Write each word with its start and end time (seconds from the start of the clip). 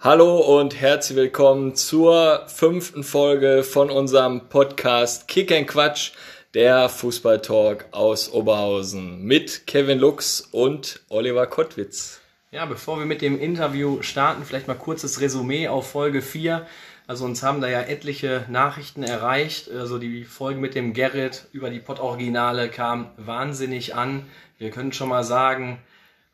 Hallo 0.00 0.38
und 0.60 0.80
herzlich 0.80 1.18
willkommen 1.18 1.74
zur 1.74 2.44
fünften 2.46 3.02
Folge 3.02 3.64
von 3.64 3.90
unserem 3.90 4.48
Podcast 4.48 5.26
Kick 5.26 5.50
and 5.50 5.66
Quatsch, 5.66 6.12
der 6.54 6.88
Fußballtalk 6.88 7.86
aus 7.90 8.32
Oberhausen 8.32 9.24
mit 9.24 9.66
Kevin 9.66 9.98
Lux 9.98 10.40
und 10.52 11.00
Oliver 11.08 11.48
Kottwitz. 11.48 12.20
Ja, 12.52 12.64
bevor 12.66 13.00
wir 13.00 13.06
mit 13.06 13.22
dem 13.22 13.40
Interview 13.40 14.00
starten, 14.02 14.44
vielleicht 14.44 14.68
mal 14.68 14.74
kurzes 14.74 15.20
Resümee 15.20 15.66
auf 15.66 15.90
Folge 15.90 16.22
4. 16.22 16.64
Also 17.08 17.24
uns 17.24 17.42
haben 17.42 17.60
da 17.60 17.66
ja 17.66 17.80
etliche 17.80 18.44
Nachrichten 18.48 19.02
erreicht. 19.02 19.68
Also 19.68 19.98
die 19.98 20.22
Folge 20.22 20.60
mit 20.60 20.76
dem 20.76 20.92
Gerrit 20.92 21.46
über 21.50 21.70
die 21.70 21.80
Pott-Originale 21.80 22.68
kam 22.68 23.10
wahnsinnig 23.16 23.96
an. 23.96 24.26
Wir 24.58 24.70
können 24.70 24.92
schon 24.92 25.08
mal 25.08 25.24
sagen, 25.24 25.80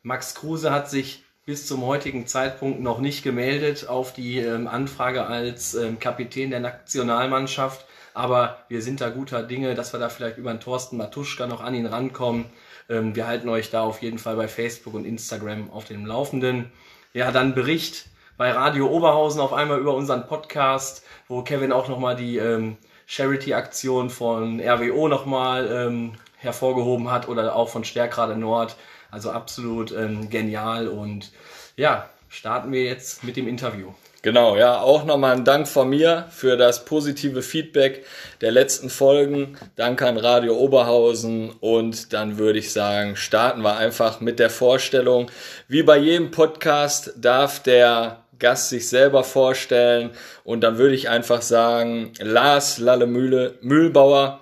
Max 0.03 0.35
Kruse 0.35 0.71
hat 0.71 0.87
sich 0.87 1.24
bis 1.45 1.67
zum 1.67 1.85
heutigen 1.85 2.25
Zeitpunkt 2.25 2.81
noch 2.81 2.99
nicht 2.99 3.23
gemeldet 3.23 3.87
auf 3.87 4.13
die 4.13 4.39
ähm, 4.39 4.67
Anfrage 4.67 5.27
als 5.27 5.75
ähm, 5.75 5.99
Kapitän 5.99 6.49
der 6.49 6.59
Nationalmannschaft. 6.59 7.85
Aber 8.15 8.57
wir 8.67 8.81
sind 8.81 8.99
da 8.99 9.09
guter 9.09 9.43
Dinge, 9.43 9.75
dass 9.75 9.93
wir 9.93 9.99
da 9.99 10.09
vielleicht 10.09 10.37
über 10.37 10.51
den 10.51 10.59
Thorsten 10.59 10.97
Matuschka 10.97 11.45
noch 11.45 11.61
an 11.61 11.75
ihn 11.75 11.85
rankommen. 11.85 12.45
Ähm, 12.89 13.15
wir 13.15 13.27
halten 13.27 13.49
euch 13.49 13.69
da 13.69 13.83
auf 13.83 14.01
jeden 14.01 14.17
Fall 14.17 14.35
bei 14.35 14.47
Facebook 14.47 14.95
und 14.95 15.05
Instagram 15.05 15.69
auf 15.69 15.85
dem 15.85 16.05
Laufenden. 16.05 16.71
Ja, 17.13 17.31
dann 17.31 17.53
Bericht 17.53 18.07
bei 18.37 18.51
Radio 18.51 18.87
Oberhausen 18.87 19.39
auf 19.39 19.53
einmal 19.53 19.79
über 19.79 19.93
unseren 19.93 20.27
Podcast, 20.27 21.03
wo 21.27 21.43
Kevin 21.43 21.71
auch 21.71 21.87
nochmal 21.87 22.15
die 22.15 22.37
ähm, 22.37 22.77
Charity-Aktion 23.05 24.09
von 24.09 24.59
RWO 24.59 25.07
nochmal 25.07 25.69
ähm, 25.71 26.13
hervorgehoben 26.37 27.11
hat 27.11 27.27
oder 27.27 27.55
auch 27.55 27.69
von 27.69 27.83
Stärkrade 27.83 28.35
Nord. 28.35 28.75
Also 29.11 29.31
absolut 29.31 29.91
ähm, 29.91 30.29
genial 30.29 30.87
und 30.87 31.31
ja, 31.77 32.09
starten 32.29 32.71
wir 32.71 32.83
jetzt 32.83 33.23
mit 33.23 33.37
dem 33.37 33.47
Interview. 33.47 33.93
Genau, 34.25 34.57
ja, 34.57 34.79
auch 34.79 35.05
nochmal 35.05 35.35
ein 35.35 35.45
Dank 35.45 35.67
von 35.67 35.87
mir 35.87 36.25
für 36.31 36.57
das 36.57 36.83
positive 36.83 37.43
Feedback 37.43 38.03
der 38.41 38.51
letzten 38.51 38.89
Folgen. 38.89 39.55
Danke 39.75 40.07
an 40.07 40.17
Radio 40.17 40.55
Oberhausen 40.57 41.51
und 41.59 42.11
dann 42.11 42.39
würde 42.39 42.57
ich 42.57 42.73
sagen, 42.73 43.15
starten 43.17 43.61
wir 43.61 43.77
einfach 43.77 44.21
mit 44.21 44.39
der 44.39 44.49
Vorstellung. 44.49 45.29
Wie 45.67 45.83
bei 45.83 45.97
jedem 45.99 46.31
Podcast 46.31 47.13
darf 47.17 47.61
der 47.61 48.23
Gast 48.39 48.69
sich 48.69 48.89
selber 48.89 49.23
vorstellen 49.23 50.09
und 50.43 50.61
dann 50.61 50.79
würde 50.79 50.95
ich 50.95 51.07
einfach 51.07 51.43
sagen, 51.43 52.11
Lars 52.19 52.79
Lallemühle 52.79 53.59
Mühlbauer, 53.61 54.41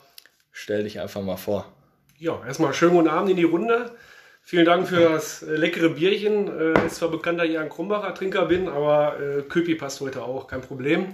stell 0.54 0.84
dich 0.84 1.02
einfach 1.02 1.22
mal 1.22 1.36
vor. 1.36 1.66
Ja, 2.20 2.42
erstmal 2.48 2.74
schönen 2.74 2.96
guten 2.96 3.10
Abend 3.10 3.32
in 3.32 3.36
die 3.36 3.44
Runde. 3.44 3.92
Vielen 4.46 4.66
Dank 4.66 4.90
für 4.90 5.00
das 5.00 5.42
äh, 5.42 5.56
leckere 5.56 5.90
Bierchen. 5.90 6.48
Äh, 6.48 6.86
ist 6.86 6.98
zwar 6.98 7.10
bekannt, 7.10 7.40
dass 7.40 7.48
ich 7.48 7.58
ein 7.58 7.70
Krumbacher 7.70 8.14
Trinker 8.14 8.46
bin, 8.46 8.68
aber 8.68 9.16
äh, 9.18 9.42
Köpi 9.44 9.76
passt 9.76 10.02
heute 10.02 10.22
auch, 10.22 10.48
kein 10.48 10.60
Problem. 10.60 11.14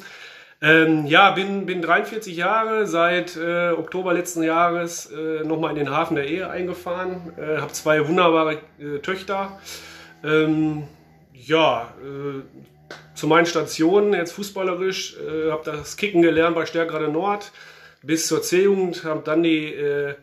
Ähm, 0.61 1.05
ja, 1.05 1.29
bin, 1.31 1.67
bin 1.67 1.83
43 1.83 2.35
Jahre, 2.35 2.87
seit 2.87 3.37
äh, 3.37 3.69
Oktober 3.69 4.15
letzten 4.15 4.41
Jahres 4.41 5.11
äh, 5.11 5.43
nochmal 5.43 5.69
in 5.69 5.77
den 5.77 5.91
Hafen 5.91 6.15
der 6.15 6.25
Ehe 6.25 6.49
eingefahren. 6.49 7.31
Äh, 7.37 7.57
habe 7.57 7.71
zwei 7.71 8.05
wunderbare 8.07 8.57
äh, 8.79 8.97
Töchter. 9.03 9.59
Ähm, 10.23 10.87
ja, 11.31 11.93
äh, 12.01 12.41
zu 13.13 13.27
meinen 13.27 13.45
Stationen 13.45 14.13
jetzt 14.13 14.31
fußballerisch, 14.31 15.17
habe 15.51 15.61
das 15.63 15.97
Kicken 15.97 16.23
gelernt 16.23 16.55
bei 16.55 16.65
Stärkrade 16.65 17.09
Nord 17.09 17.51
bis 18.01 18.27
zur 18.27 18.41
C-Jugend, 18.41 19.03
habe 19.03 19.21
dann 19.23 19.43
die 19.43 19.73
äh, 19.73 20.15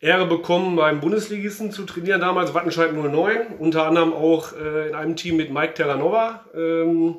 Ehre 0.00 0.26
bekommen, 0.26 0.76
beim 0.76 1.00
Bundesligisten 1.00 1.70
zu 1.70 1.84
trainieren, 1.84 2.20
damals 2.20 2.54
Wattenscheid 2.54 2.92
09, 2.92 3.58
unter 3.58 3.86
anderem 3.86 4.12
auch 4.12 4.52
äh, 4.52 4.88
in 4.88 4.94
einem 4.94 5.16
Team 5.16 5.36
mit 5.36 5.52
Mike 5.52 5.74
Terranova. 5.74 6.46
Ähm, 6.54 7.16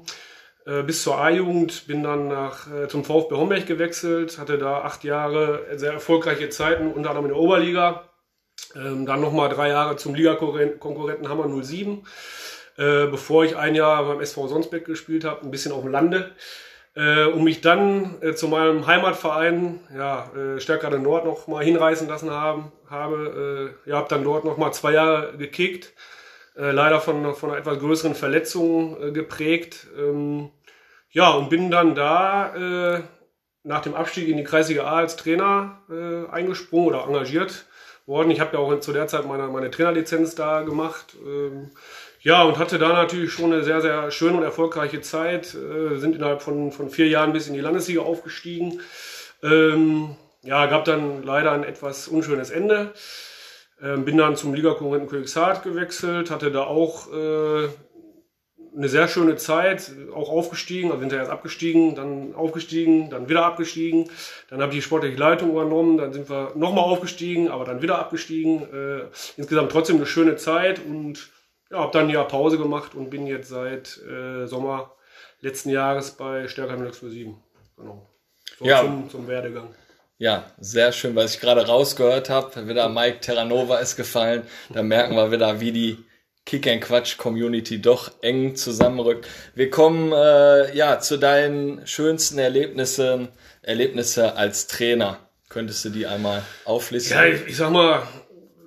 äh, 0.66 0.84
bis 0.84 1.04
zur 1.04 1.18
A-Jugend, 1.18 1.88
bin 1.88 2.04
dann 2.04 2.28
nach, 2.28 2.72
äh, 2.72 2.88
zum 2.88 3.04
VfB 3.04 3.36
Homberg 3.36 3.66
gewechselt, 3.66 4.38
hatte 4.38 4.58
da 4.58 4.82
acht 4.82 5.04
Jahre 5.04 5.66
sehr 5.76 5.94
erfolgreiche 5.94 6.50
Zeiten, 6.50 6.92
unter 6.92 7.10
anderem 7.10 7.26
in 7.26 7.32
der 7.34 7.42
Oberliga. 7.42 8.10
Ähm, 8.76 9.06
dann 9.06 9.22
nochmal 9.22 9.50
drei 9.50 9.70
Jahre 9.70 9.96
zum 9.96 10.14
Ligakonkurrenten 10.14 11.30
Hammer 11.30 11.50
07, 11.64 12.06
äh, 12.78 13.08
bevor 13.08 13.44
ich 13.44 13.56
ein 13.56 13.76
Jahr 13.76 14.04
beim 14.06 14.20
SV 14.20 14.48
Sonsbeck 14.48 14.86
gespielt 14.86 15.24
habe, 15.24 15.42
ein 15.42 15.52
bisschen 15.52 15.72
auf 15.72 15.82
dem 15.82 15.92
Lande 15.92 16.32
äh, 16.96 17.26
um 17.26 17.44
mich 17.44 17.62
dann 17.62 18.22
äh, 18.22 18.34
zu 18.34 18.48
meinem 18.48 18.86
Heimatverein, 18.86 19.80
ja, 19.96 20.30
äh, 20.36 20.60
Stärkrade 20.60 21.00
Nord 21.00 21.26
noch 21.26 21.48
mal 21.48 21.64
hinreißen 21.64 22.08
lassen 22.08 22.32
haben, 22.32 22.72
habe. 22.90 23.76
Äh, 23.86 23.90
ja, 23.90 23.98
habe 23.98 24.10
dann 24.10 24.24
dort 24.24 24.44
noch 24.44 24.58
mal 24.58 24.72
zwei 24.72 24.94
Jahre 24.94 25.38
gekickt, 25.38 25.94
äh, 26.58 26.72
leider 26.72 27.00
von, 27.00 27.34
von 27.34 27.52
einer 27.52 27.60
etwas 27.60 27.80
größeren 27.80 28.16
Verletzung 28.16 29.02
äh, 29.02 29.12
geprägt. 29.12 29.88
Ähm, 29.98 30.52
ja, 31.10 31.32
und 31.32 31.50
bin 31.50 31.72
dann 31.72 31.96
da 31.96 32.56
äh, 32.96 33.02
nach 33.64 33.82
dem 33.82 33.96
Abstieg 33.96 34.28
in 34.28 34.38
die 34.38 34.44
Kreisliga 34.44 34.84
A 34.86 34.98
als 34.98 35.16
Trainer 35.16 35.82
äh, 35.90 36.30
eingesprungen 36.30 36.90
oder 36.90 37.06
engagiert 37.06 37.66
worden. 38.06 38.32
Ich 38.32 38.40
habe 38.40 38.58
ja 38.58 38.60
auch 38.60 38.80
zu 38.80 38.94
der 38.94 39.08
Zeit 39.08 39.26
meine, 39.26 39.48
meine 39.48 39.72
Trainerlizenz 39.72 40.36
da 40.36 40.62
gemacht. 40.62 41.16
Ähm, 41.26 41.72
ja, 42.24 42.44
und 42.44 42.60
hatte 42.60 42.78
da 42.78 42.90
natürlich 42.90 43.32
schon 43.32 43.52
eine 43.52 43.64
sehr, 43.64 43.82
sehr 43.82 44.12
schöne 44.12 44.38
und 44.38 44.44
erfolgreiche 44.44 45.02
Zeit. 45.02 45.56
Äh, 45.56 45.98
sind 45.98 46.16
innerhalb 46.16 46.42
von, 46.42 46.72
von 46.72 46.90
vier 46.90 47.08
Jahren 47.08 47.34
bis 47.34 47.48
in 47.48 47.56
die 47.56 47.62
Landesliga 47.62 48.02
aufgestiegen. 48.02 48.80
Ähm, 49.42 50.16
ja, 50.44 50.68
gab 50.68 50.86
dann 50.86 51.24
leider 51.24 51.52
ein 51.52 51.64
etwas 51.64 52.08
unschönes 52.08 52.52
Ende. 52.52 52.94
Ähm, 53.82 54.06
bin 54.06 54.18
dann 54.18 54.36
zum 54.36 54.54
Ligakonkurrenten 54.54 55.10
Königshardt 55.10 55.64
gewechselt, 55.64 56.30
hatte 56.30 56.52
da 56.52 56.64
auch 56.64 57.12
äh, 57.12 57.70
eine 58.76 58.88
sehr 58.88 59.08
schöne 59.08 59.36
Zeit, 59.36 59.92
auch 60.14 60.30
aufgestiegen, 60.30 60.92
also 60.92 61.02
hinterher 61.02 61.24
erst 61.24 61.32
abgestiegen, 61.32 61.96
dann 61.96 62.36
aufgestiegen, 62.36 63.10
dann 63.10 63.30
wieder 63.30 63.46
abgestiegen. 63.46 64.10
Dann 64.50 64.62
habe 64.62 64.72
ich 64.72 64.78
die 64.78 64.84
sportliche 64.84 65.18
Leitung 65.18 65.50
übernommen, 65.50 65.98
dann 65.98 66.14
sind 66.14 66.30
wir 66.30 66.52
nochmal 66.56 66.84
aufgestiegen, 66.84 67.50
aber 67.50 67.66
dann 67.66 67.82
wieder 67.82 67.98
abgestiegen. 67.98 68.62
Äh, 68.72 69.06
insgesamt 69.38 69.72
trotzdem 69.72 69.96
eine 69.98 70.06
schöne 70.06 70.36
Zeit 70.36 70.80
und 70.86 71.32
ja, 71.72 71.80
habe 71.80 71.92
dann 71.92 72.08
ein 72.08 72.10
Jahr 72.10 72.28
Pause 72.28 72.58
gemacht 72.58 72.96
und 72.96 73.10
bin 73.10 73.28
jetzt 73.28 73.50
seit 73.50 74.00
äh, 74.04 74.46
Sommer 74.46 74.96
letzten 75.40 75.70
Jahres 75.70 76.12
bei 76.12 76.48
Stärker 76.48 76.78
07. 76.92 77.36
Genau. 77.78 78.08
So 78.60 78.66
ja. 78.66 78.82
zum, 78.82 79.10
zum 79.10 79.28
Werdegang. 79.28 79.74
Ja, 80.18 80.52
sehr 80.60 80.92
schön, 80.92 81.16
was 81.16 81.34
ich 81.34 81.42
gerade 81.42 81.66
rausgehört 81.66 82.30
habe. 82.30 82.68
Wieder 82.68 82.90
Mike 82.90 83.22
Terranova 83.22 83.80
ist 83.80 83.96
gefallen. 83.96 84.44
Da 84.72 84.84
merken 84.84 85.16
wir 85.16 85.32
wieder, 85.32 85.60
wie 85.62 85.72
die 85.72 85.98
Kick 86.46 86.68
and 86.68 86.82
Quatsch 86.82 87.18
Community 87.18 87.82
doch 87.82 88.12
eng 88.22 88.56
zusammenrückt. 88.56 89.28
Wir 89.56 89.72
kommen 89.72 90.12
äh, 90.12 90.76
ja 90.76 91.00
zu 91.00 91.18
deinen 91.18 91.88
schönsten 91.88 92.38
Erlebnissen, 92.38 93.30
Erlebnisse 93.64 94.36
als 94.36 94.68
Trainer. 94.68 95.18
Könntest 95.50 95.86
du 95.86 95.90
die 95.90 96.06
einmal 96.06 96.44
auflisten? 96.66 97.18
Ja, 97.18 97.26
ich, 97.26 97.48
ich 97.48 97.58
sag 97.58 97.72
mal, 97.72 98.04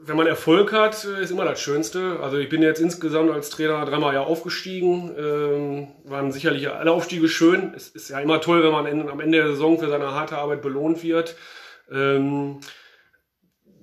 wenn 0.07 0.17
man 0.17 0.27
Erfolg 0.27 0.73
hat, 0.73 1.05
ist 1.05 1.31
immer 1.31 1.45
das 1.45 1.61
Schönste. 1.61 2.19
Also 2.21 2.37
ich 2.37 2.49
bin 2.49 2.63
jetzt 2.63 2.81
insgesamt 2.81 3.31
als 3.31 3.51
Trainer 3.51 3.85
dreimal 3.85 4.15
ja 4.15 4.23
aufgestiegen. 4.23 5.15
Ähm, 5.19 5.89
waren 6.05 6.33
sicherlich 6.33 6.71
alle 6.71 6.93
Aufstiege 6.93 7.29
schön. 7.29 7.73
Es 7.75 7.89
ist 7.89 8.11
ja 8.11 8.21
immer 8.21 8.41
toll, 8.41 8.63
wenn 8.63 8.73
man 8.73 9.09
am 9.09 9.21
Ende 9.21 9.39
der 9.39 9.49
Saison 9.49 9.79
für 9.79 9.89
seine 9.89 10.13
harte 10.13 10.37
Arbeit 10.37 10.63
belohnt 10.63 11.03
wird. 11.03 11.37
Ähm, 11.91 12.61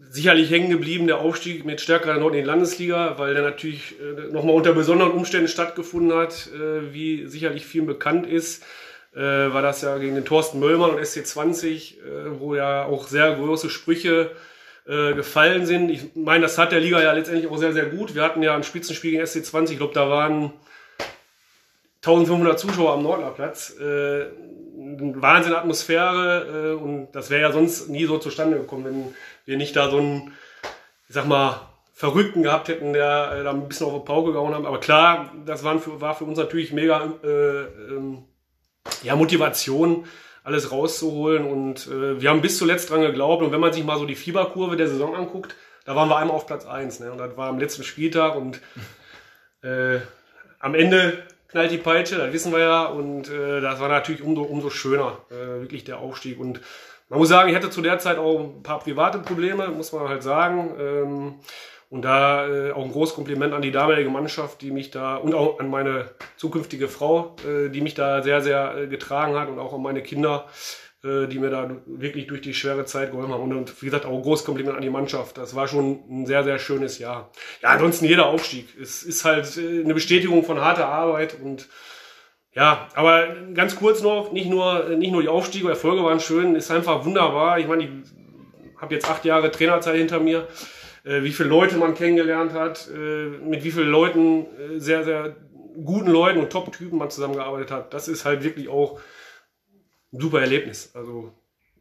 sicherlich 0.09 0.51
hängen 0.51 0.69
geblieben 0.69 1.07
der 1.07 1.19
Aufstieg 1.19 1.65
mit 1.65 1.81
stärkerer 1.81 2.17
Nord 2.17 2.35
in 2.35 2.41
die 2.41 2.47
Landesliga, 2.47 3.17
weil 3.17 3.33
der 3.33 3.43
natürlich 3.43 3.95
äh, 3.99 4.31
nochmal 4.31 4.55
unter 4.55 4.73
besonderen 4.73 5.13
Umständen 5.13 5.47
stattgefunden 5.47 6.15
hat, 6.17 6.49
äh, 6.53 6.93
wie 6.93 7.27
sicherlich 7.27 7.65
vielen 7.65 7.85
bekannt 7.85 8.27
ist. 8.27 8.63
Äh, 9.13 9.19
war 9.19 9.61
das 9.61 9.81
ja 9.81 9.97
gegen 9.97 10.15
den 10.15 10.25
Thorsten 10.25 10.59
Möllmann 10.59 10.91
und 10.91 10.99
SC20, 10.99 11.97
äh, 11.97 12.39
wo 12.39 12.55
ja 12.55 12.85
auch 12.85 13.07
sehr 13.07 13.35
große 13.35 13.69
Sprüche 13.69 14.31
äh, 14.91 15.13
gefallen 15.13 15.65
sind. 15.65 15.89
Ich 15.89 16.15
meine, 16.15 16.41
das 16.41 16.57
hat 16.57 16.73
der 16.73 16.81
Liga 16.81 17.01
ja 17.01 17.13
letztendlich 17.13 17.49
auch 17.49 17.57
sehr, 17.57 17.71
sehr 17.71 17.85
gut. 17.85 18.13
Wir 18.13 18.23
hatten 18.23 18.43
ja 18.43 18.53
ein 18.53 18.63
Spitzenspiel 18.63 19.11
gegen 19.11 19.23
SC20, 19.23 19.71
ich 19.71 19.77
glaube, 19.77 19.93
da 19.93 20.09
waren 20.09 20.51
1500 22.03 22.59
Zuschauer 22.59 22.93
am 22.93 23.03
Nordlerplatz. 23.03 23.77
Äh, 23.79 24.25
Wahnsinn 24.75 25.53
Atmosphäre 25.53 26.73
äh, 26.73 26.83
und 26.83 27.13
das 27.13 27.29
wäre 27.29 27.41
ja 27.41 27.51
sonst 27.53 27.87
nie 27.87 28.03
so 28.03 28.17
zustande 28.17 28.57
gekommen, 28.57 28.83
wenn 28.83 29.15
wir 29.45 29.55
nicht 29.55 29.77
da 29.77 29.89
so 29.89 29.99
einen, 29.99 30.33
ich 31.07 31.15
sag 31.15 31.25
mal, 31.25 31.61
Verrückten 31.93 32.43
gehabt 32.43 32.67
hätten, 32.67 32.91
der 32.91 33.31
äh, 33.31 33.43
da 33.45 33.51
ein 33.51 33.69
bisschen 33.69 33.87
auf 33.87 33.93
die 33.93 34.05
Pauke 34.05 34.33
gehauen 34.33 34.53
haben. 34.53 34.65
Aber 34.65 34.81
klar, 34.81 35.31
das 35.45 35.63
waren 35.63 35.79
für, 35.79 36.01
war 36.01 36.15
für 36.15 36.25
uns 36.25 36.37
natürlich 36.37 36.73
mega 36.73 37.13
äh, 37.23 37.61
ähm, 37.93 38.23
ja, 39.03 39.15
Motivation, 39.15 40.05
alles 40.43 40.71
rauszuholen. 40.71 41.45
Und 41.45 41.87
äh, 41.87 42.21
wir 42.21 42.29
haben 42.29 42.41
bis 42.41 42.57
zuletzt 42.57 42.89
dran 42.89 43.01
geglaubt. 43.01 43.43
Und 43.43 43.51
wenn 43.51 43.59
man 43.59 43.73
sich 43.73 43.83
mal 43.83 43.97
so 43.97 44.05
die 44.05 44.15
Fieberkurve 44.15 44.75
der 44.75 44.87
Saison 44.87 45.15
anguckt, 45.15 45.55
da 45.85 45.95
waren 45.95 46.09
wir 46.09 46.17
einmal 46.17 46.35
auf 46.35 46.47
Platz 46.47 46.65
1. 46.65 46.99
Ne? 46.99 47.11
Und 47.11 47.17
das 47.17 47.35
war 47.37 47.49
am 47.49 47.59
letzten 47.59 47.83
Spieltag. 47.83 48.35
Und 48.35 48.61
äh, 49.63 49.99
am 50.59 50.75
Ende 50.75 51.23
knallt 51.47 51.71
die 51.71 51.77
Peitsche, 51.77 52.17
das 52.17 52.33
wissen 52.33 52.51
wir 52.51 52.59
ja. 52.59 52.85
Und 52.85 53.29
äh, 53.29 53.61
das 53.61 53.79
war 53.79 53.89
natürlich 53.89 54.21
umso, 54.21 54.43
umso 54.43 54.69
schöner, 54.69 55.17
äh, 55.29 55.61
wirklich 55.61 55.83
der 55.83 55.99
Aufstieg. 55.99 56.39
Und 56.39 56.61
man 57.09 57.19
muss 57.19 57.29
sagen, 57.29 57.49
ich 57.49 57.55
hatte 57.55 57.69
zu 57.69 57.81
der 57.81 57.99
Zeit 57.99 58.17
auch 58.17 58.39
ein 58.39 58.63
paar 58.63 58.79
private 58.79 59.19
Probleme, 59.19 59.67
muss 59.67 59.91
man 59.91 60.07
halt 60.07 60.23
sagen. 60.23 60.75
Ähm, 60.79 61.35
Und 61.91 62.03
da 62.03 62.47
äh, 62.47 62.71
auch 62.71 62.85
ein 62.85 62.91
großes 62.93 63.15
Kompliment 63.15 63.53
an 63.53 63.61
die 63.61 63.71
damalige 63.71 64.09
Mannschaft, 64.09 64.61
die 64.61 64.71
mich 64.71 64.91
da 64.91 65.17
und 65.17 65.35
auch 65.35 65.59
an 65.59 65.69
meine 65.69 66.11
zukünftige 66.37 66.87
Frau, 66.87 67.35
äh, 67.45 67.67
die 67.67 67.81
mich 67.81 67.95
da 67.95 68.23
sehr, 68.23 68.39
sehr 68.39 68.77
äh, 68.77 68.87
getragen 68.87 69.37
hat 69.37 69.49
und 69.49 69.59
auch 69.59 69.73
an 69.73 69.81
meine 69.81 70.01
Kinder, 70.01 70.47
äh, 71.03 71.27
die 71.27 71.37
mir 71.37 71.49
da 71.49 71.69
wirklich 71.85 72.27
durch 72.27 72.39
die 72.39 72.53
schwere 72.53 72.85
Zeit 72.85 73.11
geholfen 73.11 73.33
haben. 73.33 73.43
Und, 73.43 73.51
und 73.51 73.81
wie 73.81 73.87
gesagt, 73.87 74.05
auch 74.05 74.15
ein 74.15 74.21
großes 74.21 74.45
Kompliment 74.45 74.77
an 74.77 74.81
die 74.83 74.89
Mannschaft. 74.89 75.37
Das 75.37 75.53
war 75.53 75.67
schon 75.67 75.99
ein 76.09 76.25
sehr, 76.25 76.45
sehr 76.45 76.59
schönes 76.59 76.97
Jahr. 76.97 77.29
Ja, 77.61 77.71
ansonsten 77.71 78.05
jeder 78.05 78.27
Aufstieg. 78.27 78.69
Es 78.81 79.03
ist 79.03 79.25
halt 79.25 79.57
äh, 79.57 79.83
eine 79.83 79.93
Bestätigung 79.93 80.45
von 80.45 80.61
harter 80.61 80.87
Arbeit 80.87 81.35
und 81.43 81.67
ja, 82.53 82.87
aber 82.95 83.35
ganz 83.53 83.75
kurz 83.75 84.01
noch, 84.01 84.31
nicht 84.31 84.49
nur, 84.49 84.95
nicht 84.95 85.11
nur 85.11 85.21
die 85.21 85.27
Aufstiege, 85.27 85.67
Erfolge 85.67 86.05
waren 86.05 86.21
schön, 86.21 86.55
ist 86.55 86.71
einfach 86.71 87.03
wunderbar. 87.03 87.59
Ich 87.59 87.67
meine, 87.67 87.83
ich 87.83 88.81
habe 88.81 88.93
jetzt 88.93 89.09
acht 89.09 89.25
Jahre 89.25 89.51
Trainerzeit 89.51 89.97
hinter 89.97 90.21
mir 90.21 90.47
äh, 91.03 91.23
wie 91.23 91.31
viele 91.31 91.49
Leute 91.49 91.77
man 91.77 91.93
kennengelernt 91.93 92.53
hat, 92.53 92.89
äh, 92.93 93.27
mit 93.27 93.63
wie 93.63 93.71
vielen 93.71 93.89
Leuten, 93.89 94.45
äh, 94.45 94.79
sehr, 94.79 95.03
sehr 95.03 95.35
guten 95.83 96.09
Leuten 96.09 96.39
und 96.39 96.51
Top-Typen 96.51 96.97
man 96.97 97.09
zusammengearbeitet 97.09 97.71
hat. 97.71 97.93
Das 97.93 98.07
ist 98.07 98.25
halt 98.25 98.43
wirklich 98.43 98.69
auch 98.69 98.99
ein 100.13 100.19
super 100.19 100.41
Erlebnis. 100.41 100.91
Also 100.93 101.33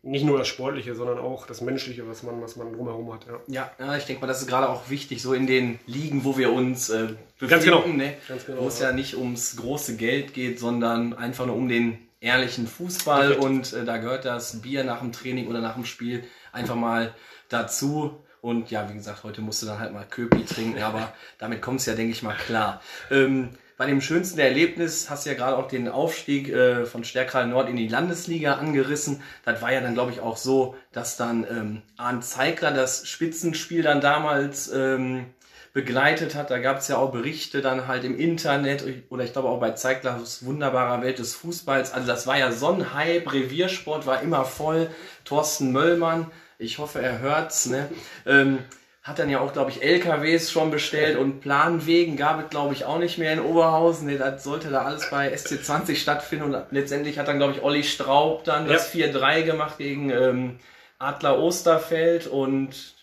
nicht 0.02 0.25
nur 0.25 0.38
das 0.38 0.49
Sportliche, 0.49 0.94
sondern 0.94 1.19
auch 1.19 1.46
das 1.46 1.61
Menschliche, 1.61 2.08
was 2.08 2.22
man, 2.22 2.40
was 2.40 2.56
man 2.56 2.72
drumherum 2.72 3.12
hat. 3.12 3.26
Ja, 3.49 3.70
ja, 3.78 3.96
ich 3.96 4.05
denke 4.05 4.22
mal, 4.22 4.28
das 4.28 4.40
ist 4.40 4.49
gerade 4.49 4.69
auch 4.69 4.88
wichtig, 4.88 5.20
so 5.20 5.34
in 5.34 5.46
den 5.46 5.78
Ligen, 5.87 6.25
wo 6.25 6.38
wir 6.38 6.52
uns 6.52 6.88
äh, 6.88 7.08
befinden, 7.38 7.49
Ganz 7.49 7.64
genau. 7.64 7.87
Ne? 7.87 8.14
Ganz 8.26 8.46
genau, 8.46 8.62
wo 8.62 8.69
es 8.69 8.81
ja 8.81 8.93
nicht 8.93 9.16
ums 9.16 9.56
große 9.56 9.96
Geld 9.96 10.32
geht, 10.32 10.58
sondern 10.58 11.12
einfach 11.12 11.46
nur 11.46 11.56
um 11.56 11.69
den 11.69 11.99
ehrlichen 12.20 12.66
Fußball 12.66 13.34
Perfekt. 13.34 13.44
und 13.44 13.73
äh, 13.73 13.84
da 13.84 13.99
gehört 13.99 14.25
das 14.25 14.62
Bier 14.62 14.84
nach 14.84 15.00
dem 15.00 15.12
Training 15.12 15.49
oder 15.49 15.61
nach 15.61 15.75
dem 15.75 15.84
Spiel 15.84 16.25
einfach 16.52 16.76
mal 16.76 17.14
dazu. 17.49 18.23
Und 18.40 18.70
ja, 18.70 18.88
wie 18.88 18.94
gesagt, 18.94 19.25
heute 19.25 19.42
musst 19.42 19.62
du 19.62 19.66
dann 19.66 19.78
halt 19.78 19.92
mal 19.92 20.04
Köpi 20.08 20.44
trinken, 20.44 20.82
aber 20.82 21.12
damit 21.38 21.60
kommt 21.60 21.81
es 21.81 21.87
ja, 21.87 21.94
denke 21.94 22.12
ich 22.12 22.22
mal, 22.22 22.34
klar. 22.34 22.81
Ähm, 23.10 23.50
bei 23.76 23.87
dem 23.87 24.02
schönsten 24.02 24.38
Erlebnis 24.38 25.08
hast 25.08 25.25
du 25.25 25.31
ja 25.31 25.37
gerade 25.37 25.56
auch 25.56 25.66
den 25.66 25.88
Aufstieg 25.88 26.50
äh, 26.50 26.84
von 26.84 27.02
Stärkrall 27.02 27.46
Nord 27.46 27.69
in 27.70 27.76
die 27.76 27.88
Landesliga 27.88 28.56
angerissen. 28.56 29.22
Das 29.46 29.62
war 29.62 29.72
ja 29.72 29.81
dann, 29.81 29.94
glaube 29.94 30.12
ich, 30.12 30.20
auch 30.20 30.37
so, 30.37 30.76
dass 30.92 31.16
dann 31.16 31.46
ähm, 31.50 31.82
Arndt 31.96 32.25
Zeigler 32.25 32.72
das 32.72 33.08
Spitzenspiel 33.08 33.82
dann 33.82 34.02
damals 34.02 34.70
ähm, 34.70 35.26
begleitet 35.72 36.34
hat. 36.34 36.50
Da 36.50 36.58
gab 36.58 36.78
es 36.78 36.88
ja 36.88 36.98
auch 36.98 37.10
Berichte 37.12 37.62
dann 37.62 37.87
halt 37.87 38.04
im 38.04 38.19
Internet 38.19 38.84
oder 39.08 39.25
ich 39.25 39.32
glaube 39.32 39.48
auch 39.48 39.60
bei 39.60 39.70
Zeiglers 39.70 40.44
wunderbarer 40.44 41.02
Welt 41.02 41.19
des 41.19 41.34
Fußballs. 41.34 41.92
Also 41.92 42.06
das 42.06 42.26
war 42.26 42.38
ja 42.38 42.52
so 42.52 42.69
ein 42.69 42.92
Hype, 42.92 43.32
Reviersport 43.32 44.06
war 44.06 44.20
immer 44.20 44.44
voll. 44.44 44.90
Thorsten 45.25 45.72
Möllmann 45.72 46.31
ich 46.61 46.79
hoffe, 46.79 47.01
er 47.01 47.19
hört's. 47.19 47.67
Ne? 47.67 47.89
Ähm, 48.27 48.59
hat 49.03 49.19
dann 49.19 49.31
ja 49.31 49.41
auch, 49.41 49.53
glaube 49.53 49.71
ich, 49.71 49.83
LKWs 49.83 50.51
schon 50.51 50.71
bestellt 50.71 51.17
und 51.17 51.41
Planwegen 51.41 52.17
gab 52.17 52.45
es, 52.45 52.51
glaube 52.51 52.75
ich, 52.75 52.85
auch 52.85 52.99
nicht 52.99 53.17
mehr 53.17 53.33
in 53.33 53.41
Oberhausen. 53.41 54.07
Nee, 54.07 54.19
das 54.19 54.45
sollte 54.45 54.69
da 54.69 54.83
alles 54.83 55.09
bei 55.11 55.35
SC20 55.35 55.97
stattfinden 55.97 56.55
und 56.55 56.65
letztendlich 56.71 57.19
hat 57.19 57.27
dann, 57.27 57.39
glaube 57.39 57.55
ich, 57.55 57.62
Olli 57.62 57.83
Straub 57.83 58.45
dann 58.45 58.67
ja. 58.67 58.75
das 58.75 58.93
4-3 58.95 59.43
gemacht 59.43 59.79
gegen 59.79 60.11
ähm, 60.11 60.61
Adler 60.99 61.39
Osterfeld 61.39 62.27
und 62.27 62.95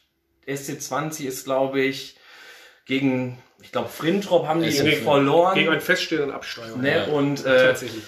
SC20 0.48 1.26
ist, 1.26 1.46
glaube 1.46 1.82
ich, 1.82 2.16
gegen, 2.86 3.40
ich 3.62 3.72
glaube, 3.72 3.90
Frintrop 3.90 4.48
haben 4.48 4.62
die 4.62 4.72
verloren. 4.72 5.56
Gegen 5.56 5.72
einen 5.72 5.82
feststehenden 5.82 6.32
Absteiger. 6.32 6.78
Ne? 6.78 6.96
Ja. 6.96 7.04
Und, 7.06 7.44
äh, 7.44 7.70
Tatsächlich. 7.70 8.04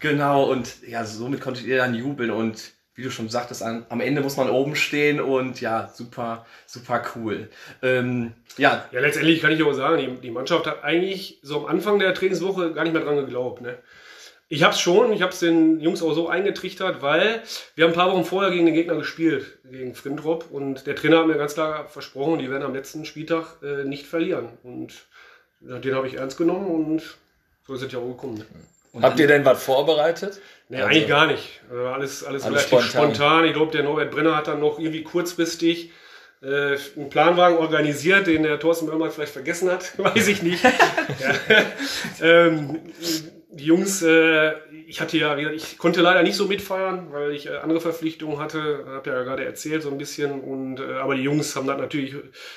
Genau, 0.00 0.44
und 0.44 0.86
ja, 0.86 1.04
somit 1.04 1.40
konntet 1.40 1.64
ihr 1.64 1.78
dann 1.78 1.94
jubeln 1.94 2.30
und 2.30 2.72
wie 2.94 3.02
du 3.02 3.10
schon 3.10 3.28
sagtest, 3.28 3.62
an, 3.62 3.86
am 3.88 4.00
Ende 4.00 4.20
muss 4.20 4.36
man 4.36 4.50
oben 4.50 4.76
stehen 4.76 5.20
und 5.20 5.60
ja, 5.60 5.90
super, 5.94 6.44
super 6.66 7.02
cool. 7.14 7.48
Ähm, 7.82 8.32
ja. 8.58 8.86
ja, 8.92 9.00
letztendlich 9.00 9.40
kann 9.40 9.52
ich 9.52 9.62
auch 9.62 9.72
sagen, 9.72 9.98
die, 9.98 10.20
die, 10.20 10.30
Mannschaft 10.30 10.66
hat 10.66 10.84
eigentlich 10.84 11.38
so 11.42 11.60
am 11.60 11.66
Anfang 11.66 11.98
der 11.98 12.12
Trainingswoche 12.12 12.72
gar 12.72 12.84
nicht 12.84 12.92
mehr 12.92 13.02
dran 13.02 13.16
geglaubt. 13.16 13.62
Ne? 13.62 13.78
Ich 14.48 14.62
habe 14.62 14.74
es 14.74 14.80
schon, 14.80 15.12
ich 15.12 15.22
habe 15.22 15.32
es 15.32 15.38
den 15.38 15.80
Jungs 15.80 16.02
auch 16.02 16.12
so 16.12 16.28
eingetrichtert, 16.28 17.00
weil 17.00 17.42
wir 17.74 17.84
haben 17.84 17.92
ein 17.92 17.96
paar 17.96 18.12
Wochen 18.12 18.26
vorher 18.26 18.50
gegen 18.50 18.66
den 18.66 18.74
Gegner 18.74 18.96
gespielt, 18.96 19.58
gegen 19.64 19.94
Frintrop 19.94 20.50
und 20.50 20.86
der 20.86 20.94
Trainer 20.94 21.20
hat 21.20 21.26
mir 21.26 21.38
ganz 21.38 21.54
klar 21.54 21.88
versprochen, 21.88 22.38
die 22.38 22.50
werden 22.50 22.62
am 22.62 22.74
letzten 22.74 23.06
Spieltag 23.06 23.62
äh, 23.62 23.84
nicht 23.84 24.06
verlieren 24.06 24.50
und 24.62 25.06
den 25.60 25.94
habe 25.94 26.08
ich 26.08 26.14
ernst 26.14 26.36
genommen 26.36 26.66
und 26.66 27.02
so 27.66 27.74
ist 27.74 27.82
es 27.82 27.92
ja 27.92 27.98
auch 28.00 28.08
gekommen. 28.08 28.38
Ne? 28.38 28.44
Habt 29.00 29.18
ihr 29.18 29.26
denn 29.26 29.44
was 29.44 29.62
vorbereitet? 29.62 30.40
Nee, 30.72 30.78
also, 30.78 30.88
eigentlich 30.88 31.06
gar 31.06 31.26
nicht. 31.26 31.60
Also 31.70 31.84
alles, 31.84 32.24
alles, 32.24 32.44
alles 32.44 32.46
relativ 32.46 32.90
spontan. 32.90 33.14
spontan. 33.14 33.44
Ich 33.44 33.52
glaube, 33.52 33.72
der 33.72 33.82
Norbert 33.82 34.10
Brenner 34.10 34.36
hat 34.36 34.48
dann 34.48 34.58
noch 34.58 34.78
irgendwie 34.78 35.02
kurzfristig 35.02 35.90
äh, 36.40 36.78
einen 36.96 37.10
Planwagen 37.10 37.58
organisiert, 37.58 38.26
den 38.26 38.42
der 38.42 38.58
Thorsten 38.58 38.86
Möllmann 38.86 39.10
vielleicht 39.10 39.34
vergessen 39.34 39.70
hat. 39.70 39.92
Weiß 39.98 40.26
ich 40.28 40.42
nicht. 40.42 40.64
ähm, 42.22 42.78
die 43.50 43.66
Jungs, 43.66 44.00
äh, 44.00 44.52
ich 44.86 45.02
hatte 45.02 45.18
ja, 45.18 45.36
ich 45.36 45.76
konnte 45.76 46.00
leider 46.00 46.22
nicht 46.22 46.36
so 46.36 46.46
mitfeiern, 46.46 47.08
weil 47.10 47.32
ich 47.32 47.48
äh, 47.48 47.58
andere 47.58 47.82
Verpflichtungen 47.82 48.38
hatte, 48.38 48.86
habe 48.86 49.10
ja 49.10 49.22
gerade 49.24 49.44
erzählt 49.44 49.82
so 49.82 49.90
ein 49.90 49.98
bisschen. 49.98 50.40
Und 50.40 50.80
äh, 50.80 50.94
aber 50.94 51.16
die 51.16 51.22
Jungs 51.22 51.54
haben 51.54 51.66
das 51.66 51.76
natürlich 51.76 52.14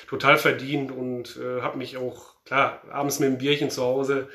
total 0.08 0.38
verdient 0.38 0.90
und 0.90 1.36
äh, 1.36 1.60
habe 1.60 1.76
mich 1.76 1.98
auch 1.98 2.34
klar 2.46 2.80
abends 2.90 3.18
mit 3.18 3.28
dem 3.28 3.36
Bierchen 3.36 3.68
zu 3.68 3.82
Hause 3.82 4.28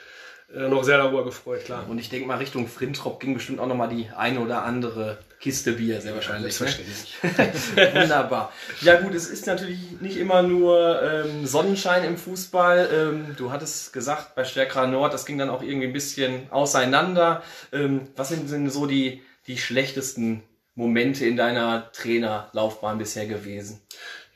noch 0.53 0.83
sehr 0.83 0.98
darüber 0.98 1.24
gefreut, 1.24 1.65
klar. 1.65 1.86
Und 1.89 1.98
ich 2.00 2.09
denke 2.09 2.27
mal, 2.27 2.38
Richtung 2.38 2.68
Frintrop 2.68 3.19
ging 3.19 3.33
bestimmt 3.33 3.59
auch 3.59 3.68
nochmal 3.68 3.89
die 3.89 4.09
eine 4.15 4.39
oder 4.39 4.63
andere 4.63 5.19
Kiste 5.39 5.74
Bier, 5.74 6.01
sehr 6.01 6.13
wahrscheinlich. 6.13 6.59
Ja, 6.59 6.65
ne? 6.65 7.94
Wunderbar. 8.01 8.51
Ja 8.81 9.00
gut, 9.00 9.15
es 9.15 9.27
ist 9.27 9.48
natürlich 9.48 9.80
nicht 10.00 10.18
immer 10.18 10.44
nur 10.44 11.01
ähm, 11.01 11.45
Sonnenschein 11.45 12.03
im 12.03 12.18
Fußball. 12.18 12.89
Ähm, 12.94 13.36
du 13.38 13.51
hattest 13.51 13.94
gesagt, 13.94 14.36
bei 14.36 14.44
Stärkerer 14.44 14.88
Nord, 14.88 15.13
das 15.13 15.25
ging 15.25 15.38
dann 15.38 15.50
auch 15.50 15.63
irgendwie 15.63 15.88
ein 15.88 15.94
bisschen 15.94 16.51
auseinander. 16.51 17.42
Ähm, 17.71 18.09
was 18.15 18.30
sind 18.30 18.51
denn 18.51 18.69
so 18.69 18.86
die, 18.86 19.21
die 19.48 19.57
schlechtesten 19.57 20.44
Momente 20.75 21.25
in 21.25 21.38
deiner 21.38 21.92
Trainerlaufbahn 21.92 22.98
bisher 22.98 23.25
gewesen? 23.25 23.81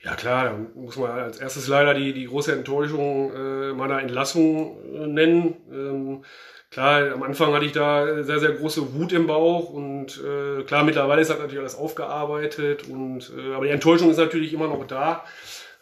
Ja 0.06 0.14
klar, 0.14 0.46
da 0.46 0.80
muss 0.80 0.98
man 0.98 1.10
als 1.10 1.40
erstes 1.40 1.68
leider 1.68 1.96
die, 1.96 2.14
die 2.14 2.28
große 2.28 2.52
Enttäuschung 2.52 3.34
äh, 3.34 3.74
meiner 3.74 4.00
Entlassung 4.00 4.78
äh, 4.94 5.08
nennen. 5.08 5.56
Ähm, 5.74 6.24
klar, 6.70 7.12
am 7.12 7.24
Anfang 7.24 7.52
hatte 7.54 7.66
ich 7.66 7.72
da 7.72 8.22
sehr, 8.24 8.40
sehr 8.40 8.52
große 8.52 8.94
Wut 8.94 9.14
im 9.14 9.26
Bauch 9.26 9.72
und 9.72 10.22
äh, 10.24 10.62
klar, 10.62 10.84
mittlerweile 10.84 11.22
ist 11.22 11.32
das 11.32 11.40
natürlich 11.40 11.58
alles 11.58 11.76
aufgearbeitet 11.76 12.88
und 12.88 13.32
äh, 13.36 13.56
aber 13.56 13.66
die 13.66 13.72
Enttäuschung 13.72 14.12
ist 14.12 14.18
natürlich 14.18 14.54
immer 14.54 14.68
noch 14.68 14.86
da. 14.86 15.24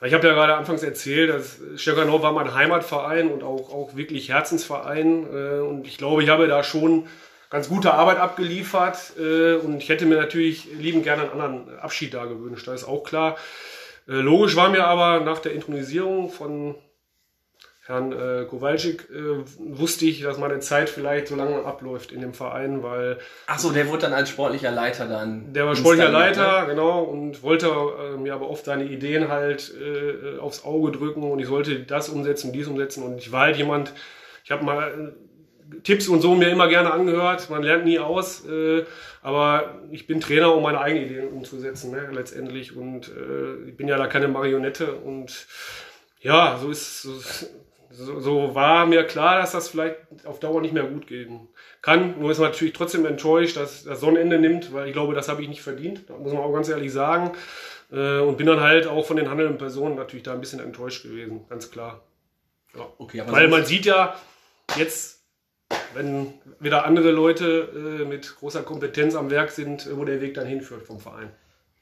Ich 0.01 0.13
habe 0.13 0.25
ja 0.25 0.33
gerade 0.33 0.55
anfangs 0.55 0.83
erzählt, 0.83 1.29
dass 1.29 1.59
Stärkanau 1.75 2.21
war 2.21 2.31
mein 2.31 2.53
Heimatverein 2.53 3.29
und 3.29 3.43
auch, 3.43 3.73
auch 3.73 3.97
wirklich 3.97 4.29
Herzensverein. 4.29 5.27
Äh, 5.33 5.59
und 5.59 5.85
ich 5.85 5.97
glaube, 5.97 6.23
ich 6.23 6.29
habe 6.29 6.47
da 6.47 6.63
schon 6.63 7.07
ganz 7.49 7.67
gute 7.67 7.93
Arbeit 7.93 8.19
abgeliefert. 8.19 9.13
Äh, 9.19 9.55
und 9.55 9.77
ich 9.77 9.89
hätte 9.89 10.05
mir 10.05 10.15
natürlich 10.15 10.65
lieben 10.79 11.03
gerne 11.03 11.23
einen 11.23 11.31
anderen 11.31 11.79
Abschied 11.79 12.13
da 12.13 12.23
gewünscht. 12.23 12.67
Da 12.67 12.73
ist 12.73 12.85
auch 12.85 13.03
klar. 13.03 13.37
Äh, 14.07 14.13
logisch 14.13 14.55
war 14.55 14.69
mir 14.69 14.85
aber 14.85 15.23
nach 15.23 15.39
der 15.39 15.53
Intronisierung 15.53 16.29
von 16.29 16.75
Herrn 17.85 18.13
äh, 18.13 18.45
Kowalczyk 18.45 19.09
äh, 19.09 19.43
wusste 19.57 20.05
ich, 20.05 20.21
dass 20.21 20.37
meine 20.37 20.59
Zeit 20.59 20.89
vielleicht 20.89 21.27
so 21.27 21.35
lange 21.35 21.65
abläuft 21.65 22.13
in 22.13 22.21
dem 22.21 22.33
Verein, 22.33 22.81
weil. 22.81 23.19
Ach 23.47 23.59
so, 23.59 23.71
der 23.71 23.89
wurde 23.89 24.03
dann 24.03 24.13
als 24.13 24.29
sportlicher 24.29 24.71
Leiter 24.71 25.05
dann. 25.05 25.51
Der 25.51 25.65
war 25.65 25.75
sportlicher 25.75 26.09
Leiter, 26.09 26.61
ne? 26.61 26.67
genau, 26.67 27.01
und 27.01 27.43
wollte 27.43 27.67
äh, 27.67 28.17
mir 28.17 28.35
aber 28.35 28.49
oft 28.49 28.63
seine 28.63 28.85
Ideen 28.85 29.27
halt 29.27 29.73
äh, 29.75 30.39
aufs 30.39 30.63
Auge 30.63 30.93
drücken 30.93 31.29
und 31.29 31.39
ich 31.39 31.47
sollte 31.47 31.81
das 31.81 32.07
umsetzen, 32.07 32.53
dies 32.53 32.67
umsetzen 32.67 33.03
und 33.03 33.17
ich 33.17 33.33
war 33.33 33.41
halt 33.41 33.57
jemand, 33.57 33.91
ich 34.45 34.51
habe 34.51 34.63
mal 34.63 35.13
Tipps 35.81 36.07
und 36.07 36.21
so 36.21 36.35
mir 36.35 36.49
immer 36.49 36.67
gerne 36.67 36.91
angehört. 36.91 37.49
Man 37.49 37.63
lernt 37.63 37.85
nie 37.85 37.99
aus. 37.99 38.45
Äh, 38.45 38.85
aber 39.21 39.79
ich 39.91 40.07
bin 40.07 40.19
Trainer, 40.19 40.53
um 40.53 40.63
meine 40.63 40.79
eigenen 40.79 41.05
Ideen 41.05 41.27
umzusetzen, 41.29 41.91
ne, 41.91 42.09
letztendlich. 42.11 42.75
Und 42.75 43.07
äh, 43.07 43.69
ich 43.69 43.77
bin 43.77 43.87
ja 43.87 43.97
da 43.97 44.07
keine 44.07 44.27
Marionette. 44.27 44.93
Und 44.93 45.47
ja, 46.21 46.57
so 46.61 46.69
ist 46.69 47.07
so, 47.95 48.19
so 48.19 48.55
war 48.55 48.87
mir 48.87 49.03
klar, 49.03 49.39
dass 49.39 49.51
das 49.51 49.69
vielleicht 49.69 49.97
auf 50.25 50.39
Dauer 50.39 50.61
nicht 50.61 50.73
mehr 50.73 50.83
gut 50.83 51.05
gehen 51.05 51.47
kann. 51.81 52.19
Nur 52.19 52.31
ist 52.31 52.39
man 52.39 52.49
natürlich 52.49 52.73
trotzdem 52.73 53.05
enttäuscht, 53.05 53.55
dass 53.55 53.83
das 53.83 53.99
Sonnenende 53.99 54.39
nimmt, 54.39 54.73
weil 54.73 54.87
ich 54.87 54.93
glaube, 54.93 55.13
das 55.13 55.29
habe 55.29 55.43
ich 55.43 55.47
nicht 55.47 55.61
verdient. 55.61 56.09
Da 56.09 56.17
muss 56.17 56.33
man 56.33 56.41
auch 56.41 56.53
ganz 56.53 56.69
ehrlich 56.69 56.91
sagen. 56.91 57.31
Äh, 57.91 58.19
und 58.19 58.37
bin 58.37 58.47
dann 58.47 58.61
halt 58.61 58.87
auch 58.87 59.05
von 59.05 59.17
den 59.17 59.29
handelnden 59.29 59.59
Personen 59.59 59.95
natürlich 59.95 60.23
da 60.23 60.33
ein 60.33 60.39
bisschen 60.39 60.59
enttäuscht 60.59 61.03
gewesen, 61.03 61.45
ganz 61.49 61.69
klar. 61.69 62.01
Ja. 62.75 62.87
Okay, 62.97 63.23
weil 63.27 63.47
man 63.47 63.65
sieht 63.65 63.85
ja 63.85 64.15
jetzt 64.75 65.22
wenn 65.93 66.33
wieder 66.59 66.85
andere 66.85 67.11
Leute 67.11 68.01
äh, 68.01 68.05
mit 68.05 68.35
großer 68.37 68.63
Kompetenz 68.63 69.15
am 69.15 69.29
Werk 69.29 69.51
sind, 69.51 69.87
wo 69.95 70.05
der 70.05 70.21
Weg 70.21 70.33
dann 70.33 70.47
hinführt 70.47 70.83
vom 70.85 70.99
Verein. 70.99 71.29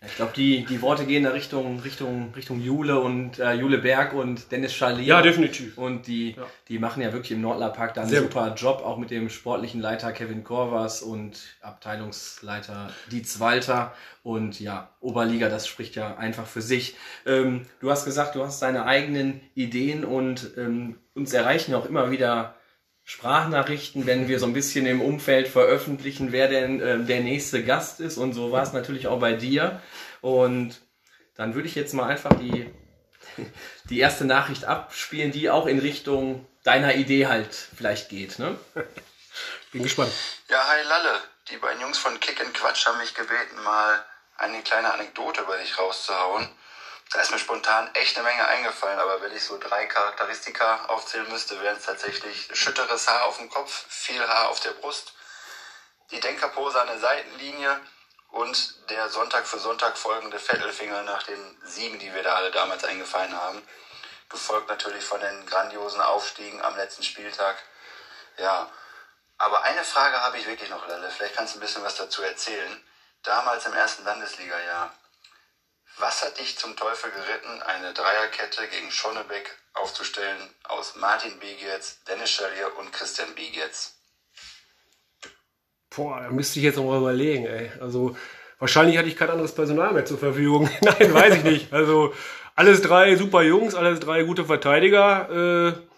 Ich 0.03 0.15
glaube, 0.15 0.31
die, 0.36 0.65
die 0.65 0.81
Worte 0.81 1.05
gehen 1.05 1.24
da 1.25 1.29
Richtung, 1.29 1.79
Richtung, 1.81 2.33
Richtung 2.36 2.60
Jule 2.60 3.00
und 3.00 3.38
äh, 3.38 3.53
Jule 3.53 3.77
Berg 3.77 4.13
und 4.13 4.51
Dennis 4.51 4.74
Schalier. 4.74 5.03
Ja, 5.05 5.21
definitiv. 5.21 5.77
Und 5.77 6.07
die, 6.07 6.31
Ja. 6.31 6.48
die 6.69 6.79
machen 6.79 7.03
ja 7.03 7.13
wirklich 7.13 7.33
im 7.33 7.41
Nordlerpark 7.41 7.93
da 7.93 8.01
einen 8.01 8.10
Sehr 8.10 8.24
super 8.24 8.55
Job, 8.57 8.81
auch 8.83 8.98
mit 8.98 9.12
dem 9.12 9.29
sportlichen 9.29 9.79
Leiter 9.79 10.12
Kevin 10.12 10.43
Korvas 10.43 11.03
und 11.03 11.39
Abteilungsleiter 11.62 12.89
Dietz 13.12 13.39
Walter. 13.39 13.93
Und 14.24 14.60
ja, 14.60 14.89
Oberliga, 15.01 15.50
das 15.50 15.67
spricht 15.67 15.95
ja 15.95 16.17
einfach 16.17 16.48
für 16.48 16.63
sich. 16.63 16.95
Ähm, 17.27 17.67
du 17.79 17.91
hast 17.91 18.05
gesagt, 18.05 18.33
du 18.33 18.43
hast 18.43 18.60
deine 18.63 18.86
eigenen 18.86 19.39
Ideen 19.53 20.03
und 20.03 20.50
ähm, 20.57 20.95
uns 21.13 21.31
erreichen 21.31 21.75
auch 21.75 21.86
immer 21.86 22.10
wieder 22.10 22.55
Sprachnachrichten, 23.03 24.05
wenn 24.05 24.27
wir 24.27 24.39
so 24.39 24.46
ein 24.46 24.53
bisschen 24.53 24.86
im 24.86 25.01
Umfeld 25.01 25.48
veröffentlichen, 25.48 26.31
wer 26.31 26.48
denn 26.48 26.81
ähm, 26.81 27.08
der 27.08 27.22
nächste 27.22 27.63
Gast 27.63 28.00
ist. 28.00 28.17
Und 28.17 28.34
so 28.34 28.51
war 28.51 28.63
es 28.63 28.74
natürlich 28.74 29.08
auch 29.08 29.20
bei 29.20 29.34
dir. 29.34 29.81
Und 30.22 30.79
dann 31.36 31.55
würde 31.55 31.67
ich 31.67 31.75
jetzt 31.75 31.93
mal 31.93 32.08
einfach 32.08 32.34
die, 32.34 32.72
die 33.89 34.00
erste 34.00 34.25
Nachricht 34.25 34.65
abspielen, 34.65 35.31
die 35.31 35.50
auch 35.50 35.65
in 35.65 35.79
Richtung 35.79 36.48
deiner 36.63 36.96
Idee 36.96 37.27
halt 37.27 37.53
vielleicht 37.53 38.10
geht. 38.10 38.39
Ne? 38.39 38.58
Bin 39.72 39.84
gespannt. 39.84 40.12
Ja, 40.50 40.67
hi 40.67 40.84
Lalle. 40.88 41.22
Die 41.50 41.58
beiden 41.58 41.81
Jungs 41.81 41.98
von 41.98 42.20
Kick 42.20 42.39
and 42.39 42.53
Quatsch 42.53 42.86
haben 42.86 43.00
mich 43.00 43.13
gebeten, 43.13 43.62
mal 43.63 44.05
eine 44.38 44.62
kleine 44.62 44.93
Anekdote 44.93 45.41
über 45.41 45.58
dich 45.58 45.77
rauszuhauen. 45.77 46.50
Da 47.12 47.20
ist 47.20 47.32
mir 47.32 47.39
spontan 47.39 47.94
echt 47.94 48.18
eine 48.18 48.25
Menge 48.25 48.48
eingefallen, 48.48 49.00
aber 49.00 49.22
wenn 49.22 49.36
ich 49.36 49.44
so 49.44 49.58
drei 49.58 49.86
Charakteristika 49.86 50.86
aufzählen 50.86 51.30
müsste, 51.30 51.62
wären 51.62 51.75
es 51.75 51.86
tatsächlich 51.86 52.50
schütteres 52.53 53.08
Haar 53.10 53.25
auf 53.25 53.38
dem 53.38 53.50
Kopf, 53.50 53.86
viel 53.89 54.25
Haar 54.25 54.48
auf 54.48 54.62
der 54.62 54.72
Brust, 54.72 55.13
die 56.12 56.22
Denkerpose 56.22 56.80
an 56.80 56.88
der 56.88 57.00
Seitenlinie 57.00 57.82
und 58.30 58.89
der 58.89 59.10
Sonntag 59.10 59.46
für 59.46 59.60
Sonntag 59.60 59.98
folgende 59.98 60.39
Vettelfinger 60.39 61.03
nach 61.03 61.24
den 61.24 61.62
Siegen, 61.65 62.00
die 62.00 62.13
wir 62.13 62.24
da 62.24 62.36
alle 62.36 62.51
damals 62.51 62.86
eingefahren 62.86 63.36
haben. 63.36 63.62
Gefolgt 64.30 64.70
natürlich 64.70 65.03
von 65.03 65.20
den 65.20 65.46
grandiosen 65.46 66.00
Aufstiegen 66.00 66.62
am 66.62 66.77
letzten 66.77 67.03
Spieltag. 67.03 67.58
Ja, 68.38 68.72
aber 69.38 69.63
eine 69.63 69.84
Frage 69.84 70.22
habe 70.22 70.38
ich 70.38 70.48
wirklich 70.48 70.70
noch, 70.70 70.88
Lalle. 70.88 71.12
Vielleicht 71.12 71.36
kannst 71.36 71.56
du 71.56 71.58
ein 71.58 71.62
bisschen 71.62 71.84
was 71.84 71.96
dazu 71.96 72.22
erzählen. 72.22 72.82
Damals 73.24 73.65
im 73.65 73.74
ersten 73.74 74.06
Landesliga-Jahr. 74.06 74.94
Was 76.00 76.24
hat 76.24 76.39
dich 76.39 76.57
zum 76.57 76.75
Teufel 76.75 77.12
geritten, 77.12 77.62
eine 77.63 77.93
Dreierkette 77.93 78.67
gegen 78.67 78.91
Schonnebeck 78.91 79.55
aufzustellen 79.74 80.38
aus 80.63 80.95
Martin 80.95 81.38
Bigetz, 81.39 82.03
Dennis 82.07 82.31
Schalier 82.31 82.71
und 82.79 82.91
Christian 82.91 83.33
Bigetz? 83.36 83.95
Boah, 85.95 86.21
da 86.21 86.29
müsste 86.29 86.60
ich 86.60 86.65
jetzt 86.65 86.77
noch 86.77 86.86
mal 86.86 87.00
überlegen, 87.00 87.45
ey. 87.45 87.71
Also, 87.81 88.15
wahrscheinlich 88.60 88.98
hatte 88.98 89.10
ich 89.10 89.17
kein 89.17 89.29
anderes 89.29 89.53
Personal 89.53 89.93
mehr 89.93 90.05
zur 90.05 90.17
Verfügung. 90.17 90.69
Nein, 90.81 91.13
weiß 91.13 91.36
ich 91.36 91.43
nicht. 91.43 91.74
Also, 91.74 92.13
alles 92.55 92.81
drei 92.81 93.15
super 93.15 93.41
Jungs, 93.41 93.75
alles 93.75 94.00
drei 94.00 94.24
gute 94.24 94.45
Verteidiger. 94.45 95.29
Äh, 95.69 95.90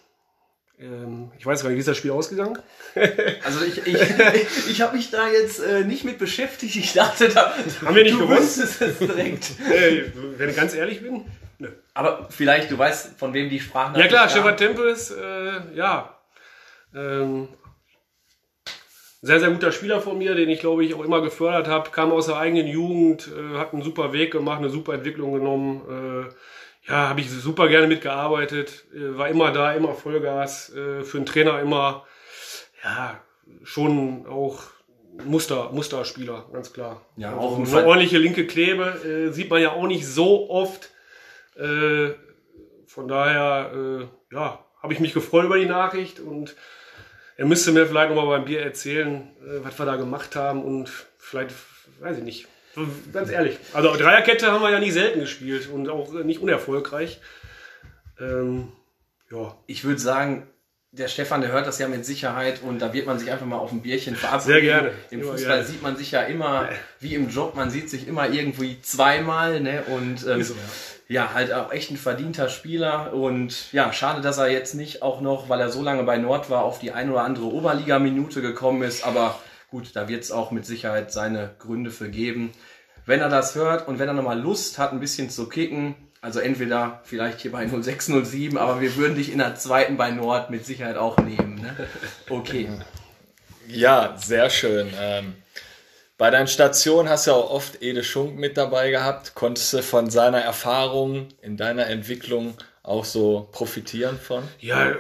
ich 1.38 1.46
weiß 1.46 1.62
gar 1.62 1.70
nicht, 1.70 1.78
wie 1.78 1.80
ist 1.80 1.88
das 1.88 1.98
Spiel 1.98 2.12
ausgegangen? 2.12 2.58
Also 3.46 3.64
ich, 3.66 3.86
ich, 3.86 3.96
ich 4.70 4.82
habe 4.82 4.96
mich 4.96 5.12
da 5.12 5.30
jetzt 5.30 5.60
äh, 5.60 5.84
nicht 5.84 6.04
mit 6.04 6.18
beschäftigt. 6.18 6.76
Ich 6.76 6.94
dachte, 6.94 7.30
da 7.30 7.54
Haben 7.86 7.96
wir 7.96 8.04
nicht 8.04 8.16
du 8.16 8.20
gewonnen? 8.20 8.40
wüsstest 8.40 8.82
es 8.82 9.00
direkt. 9.00 9.52
Äh, 9.72 10.12
wenn 10.38 10.50
ich 10.50 10.56
ganz 10.56 10.74
ehrlich 10.74 11.02
bin? 11.02 11.26
Nö. 11.60 11.70
Aber 11.94 12.28
vielleicht, 12.30 12.72
du 12.72 12.78
weißt, 12.78 13.18
von 13.18 13.34
wem 13.34 13.50
die 13.50 13.60
Sprachen 13.60 14.00
Ja 14.00 14.08
klar, 14.08 14.30
Stefan 14.30 14.58
Tempels, 14.58 15.12
äh, 15.12 15.76
ja. 15.76 16.18
Ähm, 16.96 17.48
sehr, 19.22 19.40
sehr 19.40 19.52
guter 19.52 19.72
Spieler 19.72 20.02
von 20.02 20.18
mir, 20.18 20.36
den 20.36 20.50
ich 20.50 20.60
glaube 20.60 20.84
ich 20.84 20.94
auch 20.94 21.04
immer 21.04 21.22
gefördert 21.22 21.68
habe, 21.68 21.92
kam 21.92 22.12
aus 22.12 22.26
der 22.26 22.38
eigenen 22.38 22.68
Jugend, 22.68 23.30
äh, 23.30 23.58
hat 23.58 23.74
einen 23.74 23.82
super 23.82 24.12
Weg 24.12 24.32
gemacht, 24.32 24.60
eine 24.60 24.70
super 24.70 24.94
Entwicklung 24.94 25.34
genommen. 25.34 26.28
Äh, 26.30 26.34
ja, 26.88 27.10
habe 27.10 27.22
ich 27.22 27.30
super 27.30 27.68
gerne 27.68 27.88
mitgearbeitet, 27.88 28.86
äh, 28.94 29.18
war 29.18 29.30
immer 29.30 29.52
da, 29.52 29.74
immer 29.74 29.94
Vollgas, 29.94 30.74
äh, 30.74 31.04
für 31.04 31.18
einen 31.18 31.26
Trainer 31.26 31.60
immer, 31.60 32.06
ja, 32.84 33.22
schon 33.64 34.26
auch 34.28 34.62
Muster, 35.26 35.70
Musterspieler, 35.72 36.46
ganz 36.52 36.74
klar. 36.74 37.02
Ja, 37.18 37.30
also 37.30 37.40
auch 37.40 37.58
im 37.58 37.66
eine 37.66 37.86
ordentliche 37.86 38.18
linke 38.18 38.48
Klebe 38.48 38.84
äh, 39.06 39.32
sieht 39.32 39.50
man 39.50 39.62
ja 39.62 39.72
auch 39.72 39.88
nicht 39.88 40.08
so 40.08 40.50
oft. 40.50 40.90
Von 41.56 43.08
daher, 43.08 44.10
ja, 44.32 44.66
habe 44.82 44.94
ich 44.94 45.00
mich 45.00 45.14
gefreut 45.14 45.46
über 45.46 45.60
die 45.60 45.68
Nachricht 45.68 46.20
und 46.20 46.56
er 47.36 47.46
müsste 47.46 47.72
mir 47.72 47.88
vielleicht 47.88 48.10
nochmal 48.10 48.38
beim 48.38 48.46
Bier 48.46 48.62
erzählen, 48.62 49.32
äh, 49.42 49.64
was 49.64 49.80
wir 49.80 49.86
da 49.86 49.96
gemacht 49.96 50.36
haben 50.36 50.64
und 50.64 50.90
vielleicht, 51.18 51.56
weiß 52.00 52.20
ich 52.20 52.24
nicht. 52.24 52.48
Ganz 53.12 53.30
ehrlich. 53.30 53.58
Also 53.74 53.96
Dreierkette 53.96 54.52
haben 54.52 54.62
wir 54.62 54.72
ja 54.72 54.80
nicht 54.80 54.94
selten 54.94 55.20
gespielt 55.20 55.70
und 55.70 55.90
auch 55.90 56.12
nicht 56.24 56.42
unerfolgreich. 56.42 57.20
Ähm, 58.20 58.72
ja, 59.32 59.56
Ich 59.68 59.84
würde 59.84 60.00
sagen, 60.00 60.48
der 60.92 61.08
Stefan, 61.08 61.42
der 61.42 61.52
hört 61.52 61.66
das 61.66 61.80
ja 61.80 61.88
mit 61.88 62.06
Sicherheit 62.06 62.62
und 62.62 62.80
da 62.80 62.94
wird 62.94 63.08
man 63.08 63.18
sich 63.18 63.32
einfach 63.32 63.48
mal 63.48 63.58
auf 63.58 63.72
ein 63.72 63.82
Bierchen 63.82 64.16
verabreden. 64.16 64.46
Sehr 64.46 64.62
gerne. 64.62 64.92
Im 65.10 65.22
Immer 65.22 65.32
Fußball 65.32 65.56
gerne. 65.58 65.68
sieht 65.68 65.82
man 65.82 65.98
sich 65.98 66.12
ja 66.12 66.22
immer, 66.22 66.70
wie 67.00 67.16
im 67.16 67.30
Job, 67.30 67.56
man 67.56 67.72
sieht 67.72 67.90
sich 67.90 68.08
immer 68.08 68.30
irgendwie 68.30 68.80
zweimal, 68.82 69.60
ne? 69.60 69.84
Und 69.88 70.26
ähm, 70.28 70.44
so, 70.44 70.56
ja, 71.08 71.34
halt 71.34 71.52
auch 71.52 71.72
echt 71.72 71.90
ein 71.90 71.98
verdienter 71.98 72.48
Spieler 72.48 73.12
und 73.14 73.72
ja, 73.74 73.92
schade, 73.92 74.22
dass 74.22 74.38
er 74.38 74.50
jetzt 74.50 74.76
nicht 74.76 75.02
auch 75.02 75.20
noch, 75.22 75.50
weil 75.50 75.60
er 75.60 75.70
so 75.70 75.82
lange 75.82 76.04
bei 76.04 76.18
Nord 76.18 76.52
war, 76.52 76.64
auf 76.64 76.78
die 76.80 76.92
ein 76.92 77.10
oder 77.10 77.24
andere 77.24 77.46
Oberliga-Minute 77.46 78.42
gekommen 78.44 78.84
ist, 78.84 79.04
aber 79.04 79.40
gut, 79.74 79.96
da 79.96 80.08
wird 80.08 80.24
es 80.24 80.32
auch 80.32 80.52
mit 80.52 80.68
Sicherheit 80.68 81.12
seine 81.12 81.56
Gründe 81.58 81.90
für 81.90 82.08
geben. 82.08 82.52
Wenn 83.08 83.22
er 83.22 83.30
das 83.30 83.56
hört 83.56 83.88
und 83.88 83.98
wenn 83.98 84.08
er 84.08 84.14
nochmal 84.14 84.40
Lust 84.40 84.78
hat, 84.78 84.92
ein 84.92 85.00
bisschen 85.00 85.32
zu 85.32 85.50
kicken, 85.50 85.96
also 86.22 86.40
entweder 86.40 87.02
vielleicht 87.06 87.42
hier 87.42 87.52
bei 87.52 87.66
0607, 87.66 88.56
aber 88.56 88.82
wir 88.82 88.96
würden 88.96 89.16
dich 89.16 89.32
in 89.32 89.40
der 89.40 89.56
zweiten 89.56 89.98
bei 89.98 90.12
Nord 90.12 90.52
mit 90.52 90.64
Sicherheit 90.64 90.96
auch 90.96 91.18
nehmen. 91.18 91.56
Ne? 91.56 91.76
Okay. 92.30 92.70
Ja, 93.66 94.18
sehr 94.18 94.50
schön. 94.50 94.90
Ähm, 95.00 95.36
bei 96.18 96.30
deinen 96.30 96.48
Stationen 96.48 97.08
hast 97.08 97.28
du 97.28 97.32
ja 97.32 97.38
auch 97.38 97.50
oft 97.50 97.82
Ede 97.82 98.04
Schunk 98.04 98.38
mit 98.38 98.58
dabei 98.58 98.92
gehabt. 98.92 99.36
Konntest 99.36 99.72
du 99.72 99.82
von 99.82 100.10
seiner 100.10 100.42
Erfahrung 100.42 101.30
in 101.42 101.56
deiner 101.56 101.88
Entwicklung 101.88 102.56
auch 102.84 103.06
so 103.06 103.48
profitieren 103.54 104.18
von? 104.18 104.44
Ja, 104.60 104.94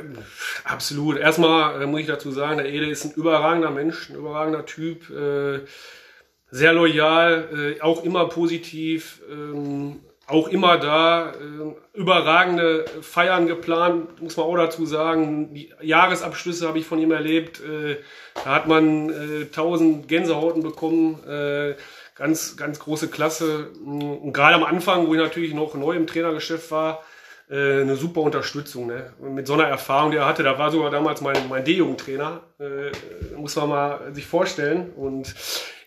absolut. 0.63 1.17
Erstmal 1.17 1.81
äh, 1.81 1.85
muss 1.85 1.99
ich 1.99 2.07
dazu 2.07 2.31
sagen, 2.31 2.57
der 2.57 2.69
Ede 2.69 2.89
ist 2.89 3.03
ein 3.03 3.11
überragender 3.11 3.71
Mensch, 3.71 4.09
ein 4.09 4.15
überragender 4.15 4.65
Typ, 4.65 5.09
äh, 5.09 5.59
sehr 6.49 6.71
loyal, 6.71 7.75
äh, 7.77 7.81
auch 7.81 8.03
immer 8.03 8.29
positiv, 8.29 9.21
ähm, 9.29 9.99
auch 10.25 10.47
immer 10.47 10.77
da, 10.77 11.33
überragende 11.93 12.85
Feiern 13.01 13.45
geplant, 13.45 14.21
muss 14.21 14.37
man 14.37 14.45
auch 14.45 14.55
dazu 14.55 14.85
sagen. 14.85 15.53
Die 15.53 15.73
Jahresabschlüsse 15.81 16.65
habe 16.65 16.79
ich 16.79 16.85
von 16.85 16.97
ihm 16.97 17.11
erlebt. 17.11 17.61
Da 18.33 18.45
hat 18.45 18.69
man 18.69 19.13
tausend 19.51 20.07
Gänsehauten 20.07 20.63
bekommen. 20.63 21.19
Ganz, 22.15 22.55
ganz 22.55 22.79
große 22.79 23.09
Klasse. 23.09 23.71
Und 23.83 24.31
gerade 24.31 24.55
am 24.55 24.63
Anfang, 24.63 25.07
wo 25.07 25.13
ich 25.13 25.19
natürlich 25.19 25.53
noch 25.53 25.73
neu 25.73 25.97
im 25.97 26.07
Trainergeschäft 26.07 26.71
war, 26.71 27.03
äh, 27.53 27.81
eine 27.81 27.95
super 27.95 28.21
Unterstützung. 28.21 28.87
Ne? 28.87 29.13
Mit 29.21 29.45
so 29.45 29.53
einer 29.53 29.65
Erfahrung, 29.65 30.09
die 30.09 30.17
er 30.17 30.25
hatte, 30.25 30.41
da 30.41 30.57
war 30.57 30.71
sogar 30.71 30.89
damals 30.89 31.21
mein, 31.21 31.37
mein 31.49 31.63
D-Jugendtrainer, 31.63 32.41
äh, 32.59 33.35
muss 33.37 33.55
man 33.55 33.69
mal 33.69 34.13
sich 34.13 34.25
vorstellen. 34.25 34.91
Und 34.95 35.35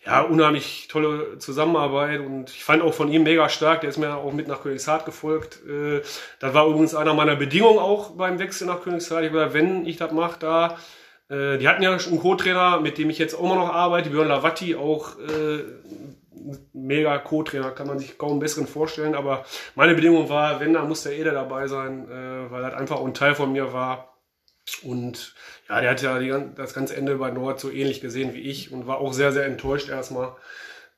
ja, 0.05 0.21
unheimlich 0.21 0.87
tolle 0.87 1.37
Zusammenarbeit 1.39 2.21
und 2.21 2.49
ich 2.51 2.63
fand 2.63 2.81
auch 2.81 2.93
von 2.93 3.11
ihm 3.11 3.23
mega 3.23 3.49
stark, 3.49 3.81
der 3.81 3.89
ist 3.89 3.97
mir 3.97 4.15
auch 4.15 4.31
mit 4.31 4.47
nach 4.47 4.63
Königshardt 4.63 5.05
gefolgt. 5.05 5.59
Äh, 5.67 6.01
das 6.39 6.53
war 6.53 6.67
übrigens 6.67 6.95
einer 6.95 7.13
meiner 7.13 7.35
Bedingungen 7.35 7.79
auch 7.79 8.11
beim 8.11 8.39
Wechsel 8.39 8.67
nach 8.67 8.81
Königshardt. 8.81 9.25
Ich 9.25 9.33
gesagt, 9.33 9.53
wenn 9.53 9.85
ich 9.85 9.97
das 9.97 10.13
mache, 10.13 10.39
da, 10.39 10.77
äh, 11.29 11.57
die 11.57 11.67
hatten 11.67 11.83
ja 11.83 11.99
schon 11.99 12.13
einen 12.13 12.21
Co-Trainer, 12.21 12.79
mit 12.79 12.97
dem 12.97 13.09
ich 13.09 13.17
jetzt 13.17 13.35
auch 13.35 13.43
immer 13.43 13.55
noch 13.55 13.73
arbeite, 13.73 14.09
Björn 14.09 14.29
Lavatti, 14.29 14.77
auch 14.77 15.17
mega 16.73 17.17
Co-Trainer, 17.17 17.71
kann 17.71 17.87
man 17.87 17.99
sich 17.99 18.17
kaum 18.17 18.31
einen 18.31 18.39
besseren 18.39 18.67
vorstellen. 18.67 19.15
Aber 19.15 19.45
meine 19.75 19.95
Bedingung 19.95 20.29
war, 20.29 20.59
wenn, 20.59 20.73
dann 20.73 20.87
muss 20.87 21.03
der 21.03 21.17
Eder 21.17 21.31
dabei 21.31 21.67
sein, 21.67 22.09
äh, 22.09 22.51
weil 22.51 22.61
das 22.61 22.73
einfach 22.73 22.97
auch 22.97 23.05
ein 23.05 23.13
Teil 23.13 23.35
von 23.35 23.51
mir 23.51 23.73
war. 23.73 24.17
Und 24.83 25.33
ja, 25.69 25.79
der 25.81 25.91
hat 25.91 26.01
ja 26.01 26.19
die, 26.19 26.33
das 26.55 26.73
ganze 26.73 26.95
Ende 26.95 27.15
bei 27.15 27.31
Nord 27.31 27.59
so 27.59 27.71
ähnlich 27.71 28.01
gesehen 28.01 28.33
wie 28.33 28.41
ich 28.41 28.71
und 28.71 28.85
war 28.85 28.97
auch 28.97 29.13
sehr, 29.13 29.31
sehr 29.31 29.45
enttäuscht 29.45 29.89
erstmal. 29.89 30.35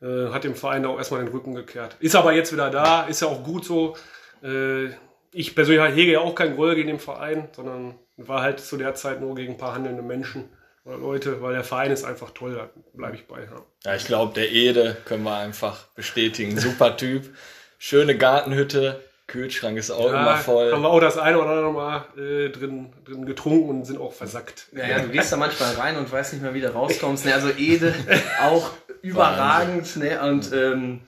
Äh, 0.02 0.30
hat 0.30 0.44
dem 0.44 0.56
Verein 0.56 0.86
auch 0.86 0.98
erstmal 0.98 1.24
den 1.24 1.32
Rücken 1.32 1.56
gekehrt. 1.56 1.98
Ist 2.00 2.16
aber 2.16 2.34
jetzt 2.34 2.54
wieder 2.54 2.70
da, 2.70 3.04
ist 3.04 3.22
ja 3.22 3.28
auch 3.28 3.44
gut 3.44 3.66
so. 3.66 3.96
Äh, 4.42 4.88
ich 5.32 5.56
persönlich 5.56 5.96
hege 5.96 6.14
ja 6.14 6.20
auch 6.22 6.36
keinen 6.36 6.56
Groll 6.56 6.76
gegen 6.76 6.88
den 6.88 7.00
Verein, 7.00 7.50
sondern 7.52 8.00
war 8.18 8.42
halt 8.42 8.60
zu 8.60 8.78
der 8.78 8.96
Zeit 8.96 9.22
nur 9.22 9.36
gegen 9.36 9.54
ein 9.54 9.58
paar 9.58 9.76
handelnde 9.76 10.02
Menschen 10.02 10.50
Leute, 10.98 11.42
weil 11.42 11.54
der 11.54 11.64
Verein 11.64 11.92
ist 11.92 12.04
einfach 12.04 12.32
toll, 12.32 12.56
da 12.56 12.70
bleibe 12.94 13.16
ich 13.16 13.28
bei. 13.28 13.40
Ja. 13.40 13.62
Ja, 13.86 13.96
ich 13.96 14.06
glaube, 14.06 14.34
der 14.34 14.52
Ede 14.52 14.98
können 15.06 15.24
wir 15.24 15.38
einfach 15.38 15.86
bestätigen. 15.96 16.60
Super 16.60 16.98
Typ. 16.98 17.30
Schöne 17.78 18.18
Gartenhütte. 18.18 19.04
Kühlschrank 19.30 19.78
ist 19.78 19.92
auch 19.92 20.10
immer 20.10 20.38
voll. 20.38 20.72
Haben 20.72 20.82
wir 20.82 20.90
auch 20.90 21.00
das 21.00 21.18
eine 21.18 21.40
oder 21.40 21.52
andere 21.52 21.72
Mal 21.72 22.06
äh, 22.18 22.50
drin, 22.50 22.92
drin 23.06 23.26
getrunken 23.26 23.70
und 23.70 23.86
sind 23.86 24.00
auch 24.00 24.12
versackt. 24.12 24.68
Ja, 24.76 24.88
ja, 24.88 25.00
du 25.00 25.10
gehst 25.10 25.32
da 25.32 25.38
manchmal 25.38 25.76
rein 25.76 25.98
und 25.98 26.12
weißt 26.12 26.34
nicht 26.34 26.42
mehr, 26.42 26.54
wie 26.54 26.62
du 26.62 26.74
rauskommst. 26.74 27.26
Ne? 27.26 27.34
Also 27.34 27.50
Ede 27.50 27.94
auch 28.42 28.72
überragend. 29.02 29.96
Ne? 29.98 30.20
Und 30.22 30.52
ähm, 30.52 31.02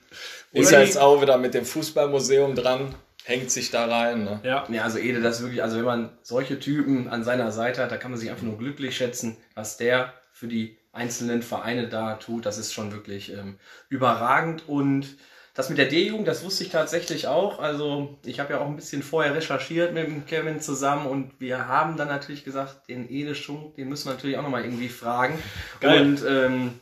Ist 0.52 0.70
ja 0.70 0.80
jetzt 0.80 0.98
auch 0.98 1.20
wieder 1.20 1.36
mit 1.36 1.54
dem 1.54 1.64
Fußballmuseum 1.64 2.54
dran, 2.54 2.94
hängt 3.24 3.50
sich 3.50 3.70
da 3.70 3.86
rein. 3.86 4.24
Ne? 4.24 4.40
Ja. 4.42 4.66
ja, 4.68 4.82
also 4.82 4.98
Ede, 4.98 5.20
das 5.20 5.42
wirklich, 5.42 5.62
also 5.62 5.76
wenn 5.76 5.84
man 5.84 6.10
solche 6.22 6.58
Typen 6.58 7.08
an 7.08 7.24
seiner 7.24 7.52
Seite 7.52 7.82
hat, 7.82 7.92
da 7.92 7.96
kann 7.96 8.10
man 8.10 8.20
sich 8.20 8.30
einfach 8.30 8.44
nur 8.44 8.58
glücklich 8.58 8.96
schätzen, 8.96 9.36
was 9.54 9.76
der 9.76 10.12
für 10.32 10.48
die 10.48 10.76
einzelnen 10.92 11.42
Vereine 11.42 11.88
da 11.88 12.14
tut. 12.14 12.46
Das 12.46 12.58
ist 12.58 12.72
schon 12.72 12.92
wirklich 12.92 13.32
ähm, 13.32 13.58
überragend 13.88 14.68
und 14.68 15.16
das 15.54 15.68
mit 15.68 15.76
der 15.76 15.86
D-Jugend, 15.86 16.26
das 16.26 16.44
wusste 16.44 16.64
ich 16.64 16.70
tatsächlich 16.70 17.26
auch. 17.26 17.58
Also 17.58 18.18
ich 18.24 18.40
habe 18.40 18.54
ja 18.54 18.60
auch 18.60 18.66
ein 18.66 18.76
bisschen 18.76 19.02
vorher 19.02 19.34
recherchiert 19.34 19.92
mit 19.92 20.06
dem 20.06 20.24
Kevin 20.24 20.60
zusammen 20.60 21.06
und 21.06 21.32
wir 21.40 21.68
haben 21.68 21.98
dann 21.98 22.08
natürlich 22.08 22.44
gesagt, 22.44 22.88
den 22.88 23.10
Ede 23.10 23.34
Schunk, 23.34 23.76
den 23.76 23.88
müssen 23.90 24.06
wir 24.06 24.14
natürlich 24.14 24.38
auch 24.38 24.42
nochmal 24.42 24.64
irgendwie 24.64 24.88
fragen. 24.88 25.38
Geil. 25.80 26.00
Und 26.00 26.24
ähm, 26.26 26.80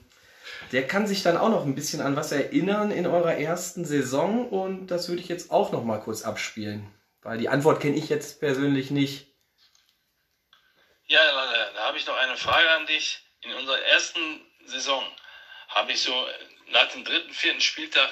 der 0.73 0.87
kann 0.87 1.07
sich 1.07 1.23
dann 1.23 1.37
auch 1.37 1.49
noch 1.49 1.65
ein 1.65 1.75
bisschen 1.75 2.01
an 2.01 2.17
was 2.17 2.33
erinnern 2.33 2.91
in 2.91 3.07
eurer 3.07 3.35
ersten 3.35 3.85
Saison 3.85 4.49
und 4.49 4.89
das 4.89 5.09
würde 5.09 5.23
ich 5.23 5.29
jetzt 5.29 5.51
auch 5.51 5.73
noch 5.73 5.85
mal 5.85 5.99
kurz 5.99 6.23
abspielen, 6.23 6.93
weil 7.23 7.39
die 7.39 7.49
Antwort 7.49 7.81
kenne 7.81 7.97
ich 7.97 8.09
jetzt 8.09 8.41
persönlich 8.41 8.91
nicht. 8.91 9.27
Ja, 11.07 11.21
da 11.75 11.83
habe 11.87 11.99
ich 11.99 12.07
noch 12.07 12.17
eine 12.17 12.37
Frage 12.37 12.71
an 12.71 12.87
dich. 12.87 13.21
In 13.43 13.53
unserer 13.55 13.81
ersten 13.81 14.21
Saison 14.67 15.03
habe 15.69 15.93
ich 15.93 16.03
so 16.03 16.13
nach 16.71 16.89
dem 16.93 17.05
dritten, 17.05 17.33
vierten 17.33 17.61
Spieltag 17.61 18.11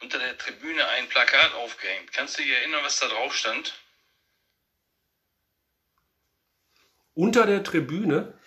unter 0.00 0.18
der 0.18 0.36
Tribüne 0.36 0.86
ein 0.88 1.08
Plakat 1.08 1.54
aufgehängt. 1.54 2.12
Kannst 2.12 2.38
du 2.38 2.42
dich 2.42 2.52
erinnern, 2.52 2.80
was 2.82 2.98
da 2.98 3.06
drauf 3.06 3.34
stand? 3.34 3.74
Unter 7.14 7.46
der 7.46 7.62
Tribüne? 7.62 8.38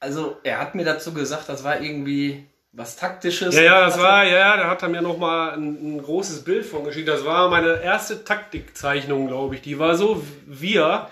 Also, 0.00 0.38
er 0.42 0.58
hat 0.58 0.74
mir 0.74 0.84
dazu 0.84 1.12
gesagt, 1.12 1.48
das 1.48 1.62
war 1.62 1.80
irgendwie 1.80 2.46
was 2.72 2.96
Taktisches. 2.96 3.56
Ja, 3.56 3.62
ja, 3.62 3.80
das 3.86 3.98
war, 3.98 4.24
ja, 4.24 4.56
da 4.56 4.68
hat 4.68 4.82
er 4.82 4.88
mir 4.88 5.02
nochmal 5.02 5.54
ein, 5.54 5.96
ein 5.96 6.02
großes 6.02 6.44
Bild 6.44 6.64
von 6.64 6.84
geschickt. 6.84 7.08
Das 7.08 7.24
war 7.24 7.48
meine 7.50 7.82
erste 7.82 8.22
Taktikzeichnung, 8.22 9.26
glaube 9.26 9.56
ich. 9.56 9.62
Die 9.62 9.78
war 9.80 9.96
so 9.96 10.24
wir, 10.46 11.08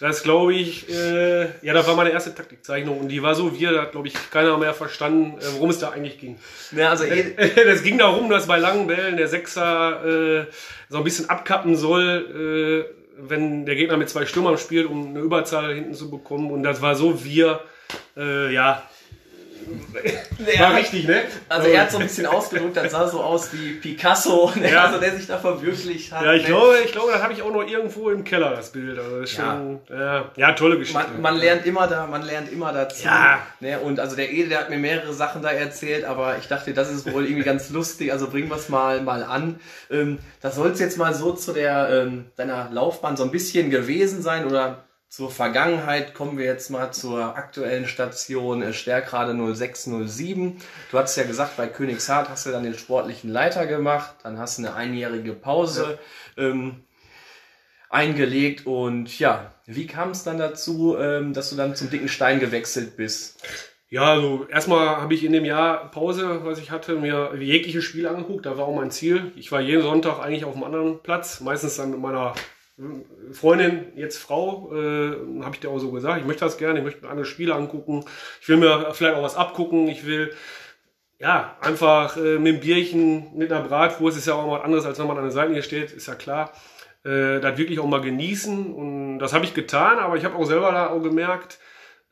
das 0.00 0.24
glaube 0.24 0.54
ich, 0.54 0.88
äh, 0.90 1.42
ja, 1.62 1.72
das 1.72 1.86
war 1.86 1.94
meine 1.94 2.10
erste 2.10 2.34
Taktikzeichnung 2.34 2.98
und 2.98 3.08
die 3.08 3.22
war 3.22 3.36
so 3.36 3.56
wir, 3.58 3.70
da 3.70 3.82
hat, 3.82 3.92
glaube 3.92 4.08
ich, 4.08 4.14
keiner 4.30 4.58
mehr 4.58 4.74
verstanden, 4.74 5.38
äh, 5.38 5.44
worum 5.54 5.70
es 5.70 5.78
da 5.78 5.90
eigentlich 5.90 6.18
ging. 6.18 6.36
Ja, 6.72 6.90
also 6.90 7.04
eh 7.04 7.34
das 7.64 7.84
ging 7.84 7.98
darum, 7.98 8.28
dass 8.28 8.48
bei 8.48 8.58
langen 8.58 8.88
Bällen 8.88 9.16
der 9.16 9.28
Sechser 9.28 10.04
äh, 10.04 10.46
so 10.88 10.98
ein 10.98 11.04
bisschen 11.04 11.30
abkappen 11.30 11.76
soll, 11.76 12.88
äh, 12.88 12.94
wenn 13.20 13.66
der 13.66 13.76
Gegner 13.76 13.96
mit 13.96 14.10
zwei 14.10 14.26
Stürmern 14.26 14.58
spielt, 14.58 14.86
um 14.86 15.10
eine 15.10 15.20
Überzahl 15.20 15.74
hinten 15.74 15.94
zu 15.94 16.10
bekommen. 16.10 16.50
Und 16.50 16.64
das 16.64 16.82
war 16.82 16.96
so 16.96 17.24
wir, 17.24 17.60
äh, 18.16 18.52
ja, 18.52 18.82
war 20.58 20.76
richtig, 20.76 21.06
ne? 21.06 21.22
Also 21.48 21.68
er 21.68 21.82
hat 21.82 21.90
so 21.90 21.98
ein 21.98 22.02
bisschen 22.06 22.26
ausgedrückt, 22.26 22.76
das 22.76 22.92
sah 22.92 23.08
so 23.08 23.20
aus 23.20 23.52
wie 23.52 23.72
Picasso, 23.74 24.52
ne? 24.56 24.70
ja. 24.70 24.84
also 24.84 24.98
der 24.98 25.16
sich 25.16 25.26
da 25.26 25.38
verwirklicht 25.38 26.12
hat. 26.12 26.24
Ja, 26.24 26.34
ich 26.34 26.42
ne? 26.42 26.48
glaube, 26.48 26.74
ich 26.84 26.92
glaube, 26.92 27.12
das 27.12 27.22
habe 27.22 27.32
ich 27.32 27.42
auch 27.42 27.52
noch 27.52 27.66
irgendwo 27.66 28.10
im 28.10 28.24
Keller, 28.24 28.50
das 28.50 28.70
Bild. 28.70 28.98
Also 28.98 29.20
das 29.20 29.30
schon, 29.30 29.80
ja. 29.88 29.98
ja. 29.98 30.30
Ja, 30.36 30.52
tolle 30.52 30.78
Geschichte. 30.78 31.02
Man, 31.12 31.20
man, 31.20 31.36
lernt 31.36 31.66
immer 31.66 31.86
da, 31.86 32.06
man 32.06 32.22
lernt 32.22 32.50
immer 32.50 32.72
dazu. 32.72 33.04
Ja. 33.04 33.40
Ne? 33.60 33.78
Und 33.78 34.00
also 34.00 34.16
der 34.16 34.30
Ede, 34.30 34.50
der 34.50 34.60
hat 34.60 34.70
mir 34.70 34.78
mehrere 34.78 35.12
Sachen 35.12 35.42
da 35.42 35.50
erzählt, 35.50 36.04
aber 36.04 36.38
ich 36.38 36.48
dachte, 36.48 36.72
das 36.72 36.90
ist 36.90 37.12
wohl 37.12 37.24
irgendwie 37.24 37.44
ganz 37.44 37.70
lustig, 37.70 38.12
also 38.12 38.28
bringen 38.28 38.48
wir 38.48 38.56
es 38.56 38.68
mal, 38.68 39.00
mal 39.02 39.22
an. 39.22 39.60
Ähm, 39.90 40.18
das 40.40 40.56
soll 40.56 40.70
es 40.70 40.80
jetzt 40.80 40.98
mal 40.98 41.14
so 41.14 41.32
zu 41.32 41.52
der 41.52 41.88
ähm, 41.90 42.26
deiner 42.36 42.70
Laufbahn 42.70 43.16
so 43.16 43.24
ein 43.24 43.30
bisschen 43.30 43.70
gewesen 43.70 44.22
sein 44.22 44.46
oder 44.46 44.84
zur 45.08 45.30
Vergangenheit 45.30 46.12
kommen 46.12 46.36
wir 46.36 46.44
jetzt 46.44 46.70
mal 46.70 46.92
zur 46.92 47.36
aktuellen 47.36 47.88
Station 47.88 48.62
äh, 48.62 48.72
Stärkrade 48.74 49.32
0607. 49.34 50.58
Du 50.90 50.98
hattest 50.98 51.16
ja 51.16 51.24
gesagt, 51.24 51.56
bei 51.56 51.66
Königshardt 51.66 52.28
hast 52.28 52.46
du 52.46 52.50
dann 52.50 52.62
den 52.62 52.74
sportlichen 52.74 53.30
Leiter 53.30 53.66
gemacht, 53.66 54.16
dann 54.22 54.38
hast 54.38 54.58
du 54.58 54.66
eine 54.66 54.74
einjährige 54.74 55.32
Pause 55.32 55.98
ähm, 56.36 56.84
eingelegt 57.88 58.66
und 58.66 59.18
ja, 59.18 59.54
wie 59.64 59.86
kam 59.86 60.10
es 60.10 60.24
dann 60.24 60.38
dazu, 60.38 60.96
ähm, 60.98 61.32
dass 61.32 61.48
du 61.50 61.56
dann 61.56 61.74
zum 61.74 61.88
dicken 61.88 62.08
Stein 62.08 62.38
gewechselt 62.38 62.96
bist? 62.96 63.42
Ja, 63.90 64.12
also 64.12 64.46
erstmal 64.50 64.98
habe 64.98 65.14
ich 65.14 65.24
in 65.24 65.32
dem 65.32 65.46
Jahr 65.46 65.90
Pause, 65.90 66.44
was 66.44 66.58
ich 66.58 66.70
hatte, 66.70 66.96
mir 66.96 67.34
jegliche 67.38 67.80
Spiele 67.80 68.10
angeguckt. 68.10 68.44
Da 68.44 68.58
war 68.58 68.66
auch 68.66 68.76
mein 68.76 68.90
Ziel. 68.90 69.32
Ich 69.36 69.50
war 69.50 69.62
jeden 69.62 69.80
Sonntag 69.80 70.20
eigentlich 70.20 70.44
auf 70.44 70.54
einem 70.54 70.64
anderen 70.64 71.02
Platz, 71.02 71.40
meistens 71.40 71.76
dann 71.76 71.92
mit 71.92 71.98
meiner 71.98 72.34
Freundin, 73.32 73.86
jetzt 73.96 74.18
Frau, 74.18 74.70
äh, 74.72 75.42
habe 75.42 75.54
ich 75.54 75.60
dir 75.60 75.68
auch 75.68 75.78
so 75.78 75.90
gesagt, 75.90 76.20
ich 76.20 76.26
möchte 76.26 76.44
das 76.44 76.58
gerne, 76.58 76.78
ich 76.78 76.84
möchte 76.84 77.04
mir 77.04 77.10
andere 77.10 77.26
Spiele 77.26 77.54
angucken, 77.54 78.04
ich 78.40 78.48
will 78.48 78.56
mir 78.56 78.92
vielleicht 78.92 79.16
auch 79.16 79.22
was 79.22 79.36
abgucken, 79.36 79.88
ich 79.88 80.06
will 80.06 80.32
ja 81.18 81.56
einfach 81.60 82.16
äh, 82.16 82.38
mit 82.38 82.54
einem 82.54 82.60
Bierchen, 82.60 83.36
mit 83.36 83.52
einer 83.52 83.66
Bratwurst, 83.66 84.16
ist 84.16 84.26
ja 84.26 84.34
auch 84.34 84.46
mal 84.46 84.58
was 84.58 84.64
anderes, 84.64 84.86
als 84.86 84.98
wenn 84.98 85.08
man 85.08 85.18
an 85.18 85.24
der 85.24 85.32
Seite 85.32 85.62
steht, 85.62 85.92
ist 85.92 86.06
ja 86.06 86.14
klar, 86.14 86.52
äh, 87.04 87.40
das 87.40 87.58
wirklich 87.58 87.80
auch 87.80 87.86
mal 87.86 88.00
genießen. 88.00 88.72
Und 88.72 89.18
das 89.18 89.32
habe 89.32 89.44
ich 89.44 89.54
getan, 89.54 89.98
aber 89.98 90.16
ich 90.16 90.24
habe 90.24 90.36
auch 90.36 90.46
selber 90.46 90.70
da 90.70 90.90
auch 90.90 91.02
gemerkt, 91.02 91.58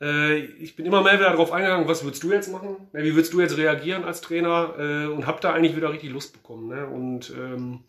äh, 0.01 0.37
ich 0.37 0.75
bin 0.75 0.85
immer 0.85 1.01
mehr 1.01 1.13
wieder 1.13 1.29
darauf 1.29 1.51
eingegangen, 1.51 1.87
was 1.87 2.03
würdest 2.03 2.23
du 2.23 2.31
jetzt 2.31 2.51
machen, 2.51 2.89
wie 2.91 3.15
würdest 3.15 3.33
du 3.33 3.39
jetzt 3.39 3.57
reagieren 3.57 4.03
als 4.03 4.21
Trainer? 4.21 4.73
Äh, 4.77 5.07
und 5.07 5.25
habe 5.25 5.39
da 5.41 5.53
eigentlich 5.53 5.75
wieder 5.75 5.91
richtig 5.91 6.11
Lust 6.11 6.33
bekommen 6.33 6.67
ne? 6.67 6.85
und 6.85 7.31
ähm, 7.31 7.85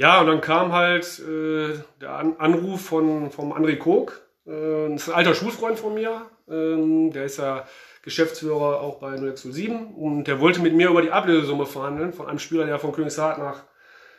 ja, 0.00 0.22
und 0.22 0.28
dann 0.28 0.40
kam 0.40 0.72
halt 0.72 1.18
äh, 1.18 1.74
der 2.00 2.12
An 2.12 2.36
Anruf 2.38 2.80
von, 2.80 3.30
vom 3.30 3.52
André 3.52 3.76
Kog. 3.76 4.22
Äh, 4.46 4.88
das 4.88 5.02
ist 5.02 5.08
ein 5.10 5.14
alter 5.14 5.34
Schulfreund 5.34 5.78
von 5.78 5.92
mir. 5.92 6.22
Ähm, 6.48 7.12
der 7.12 7.24
ist 7.24 7.36
ja 7.36 7.66
Geschäftsführer 8.00 8.80
auch 8.80 8.98
bei 8.98 9.18
0607 9.18 9.94
und 9.94 10.24
der 10.24 10.40
wollte 10.40 10.62
mit 10.62 10.74
mir 10.74 10.88
über 10.88 11.02
die 11.02 11.10
Ablösesumme 11.10 11.66
verhandeln 11.66 12.14
von 12.14 12.28
einem 12.28 12.38
Spieler, 12.38 12.64
der 12.64 12.78
von 12.78 12.92
Königshardt 12.92 13.36
nach 13.36 13.64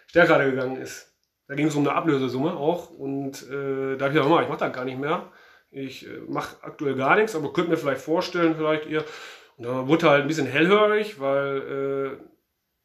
Stärkrade 0.05 0.51
gegangen 0.51 0.77
ist. 0.77 1.15
Da 1.47 1.55
ging 1.55 1.65
es 1.65 1.73
um 1.73 1.87
eine 1.87 1.95
Ablösesumme 1.95 2.55
auch 2.55 2.91
und 2.91 3.41
äh, 3.49 3.97
da 3.97 4.05
habe 4.05 4.15
ich 4.15 4.21
gesagt, 4.23 4.43
ich 4.43 4.49
mache 4.49 4.59
das 4.59 4.73
gar 4.73 4.85
nicht 4.85 4.99
mehr. 4.99 5.31
Ich 5.71 6.05
äh, 6.05 6.19
mache 6.27 6.57
aktuell 6.61 6.93
gar 6.93 7.15
nichts, 7.15 7.35
aber 7.35 7.53
könnt 7.53 7.69
mir 7.69 7.77
vielleicht 7.77 8.01
vorstellen, 8.01 8.53
vielleicht 8.55 8.85
ihr. 8.85 9.03
Und 9.57 9.65
da 9.65 9.87
wurde 9.87 10.11
halt 10.11 10.21
ein 10.21 10.27
bisschen 10.27 10.45
hellhörig, 10.45 11.19
weil 11.19 12.19
äh, 12.19 12.23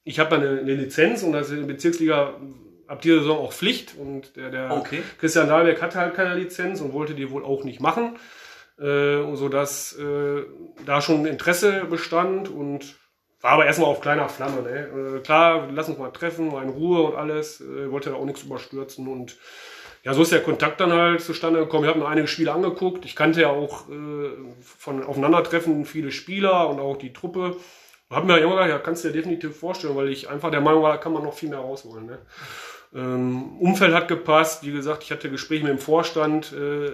ich 0.05 0.19
habe 0.19 0.37
eine, 0.37 0.61
eine 0.61 0.75
Lizenz 0.75 1.23
und 1.23 1.35
ist 1.35 1.51
in 1.51 1.67
der 1.67 1.75
Bezirksliga 1.75 2.41
ab 2.88 3.03
dieser 3.03 3.20
Saison 3.20 3.38
auch 3.38 3.53
Pflicht 3.53 3.94
und 3.96 4.37
der, 4.37 4.51
der 4.51 4.70
okay. 4.72 5.03
Christian 5.18 5.49
Dahlberg 5.49 5.81
hatte 5.83 5.99
halt 5.99 6.14
keine 6.14 6.35
Lizenz 6.35 6.81
und 6.81 6.92
wollte 6.92 7.14
die 7.14 7.31
wohl 7.31 7.44
auch 7.44 7.64
nicht 7.64 7.81
machen, 7.81 8.16
äh, 8.79 9.35
sodass 9.35 9.96
äh, 9.99 10.44
da 10.85 11.01
schon 11.01 11.27
Interesse 11.27 11.85
bestand 11.85 12.49
und 12.49 12.96
war 13.40 13.53
aber 13.53 13.66
erstmal 13.66 13.88
auf 13.88 14.01
kleiner 14.01 14.29
Flamme. 14.29 14.62
Ne? 14.62 15.16
Äh, 15.16 15.20
klar, 15.20 15.68
lass 15.72 15.88
uns 15.88 15.99
mal 15.99 16.11
treffen, 16.11 16.49
mal 16.49 16.64
in 16.64 16.70
Ruhe 16.70 17.03
und 17.03 17.16
alles, 17.16 17.61
äh, 17.61 17.90
wollte 17.90 18.11
da 18.11 18.16
auch 18.16 18.25
nichts 18.25 18.42
überstürzen 18.42 19.09
und 19.09 19.37
ja, 20.07 20.14
so 20.14 20.22
ist 20.22 20.31
der 20.31 20.42
Kontakt 20.42 20.81
dann 20.81 20.92
halt 20.92 21.20
zustande 21.20 21.59
gekommen. 21.59 21.83
Ich 21.83 21.90
habe 21.90 21.99
mir 21.99 22.07
einige 22.07 22.29
Spiele 22.29 22.53
angeguckt. 22.53 23.05
Ich 23.05 23.16
kannte 23.16 23.40
ja 23.40 23.49
auch 23.49 23.88
äh, 23.88 24.31
von 24.61 25.03
Aufeinandertreffen 25.03 25.85
viele 25.85 26.12
Spieler 26.12 26.68
und 26.68 26.79
auch 26.79 26.96
die 26.96 27.12
Truppe. 27.12 27.57
Hab 28.09 28.25
mir 28.25 28.38
immer 28.38 28.53
gedacht, 28.53 28.68
ja, 28.68 28.79
kannst 28.79 29.03
du 29.03 29.09
dir 29.09 29.14
definitiv 29.14 29.59
vorstellen, 29.59 29.96
weil 29.96 30.09
ich 30.11 30.29
einfach 30.29 30.53
der 30.53 30.61
Meinung 30.61 30.85
war, 30.85 30.92
da 30.92 30.99
kann 30.99 31.12
man 31.12 31.25
noch 31.25 31.35
viel 31.35 31.49
mehr 31.49 31.59
rausholen. 31.59 32.07
Ne? 32.07 32.18
Ähm, 32.97 33.59
Umfeld 33.59 33.93
hat 33.93 34.09
gepasst, 34.09 34.65
wie 34.65 34.73
gesagt, 34.73 35.03
ich 35.03 35.11
hatte 35.11 35.31
Gespräche 35.31 35.65
mit 35.65 35.73
dem 35.73 35.79
Vorstand, 35.79 36.53
äh, 36.53 36.91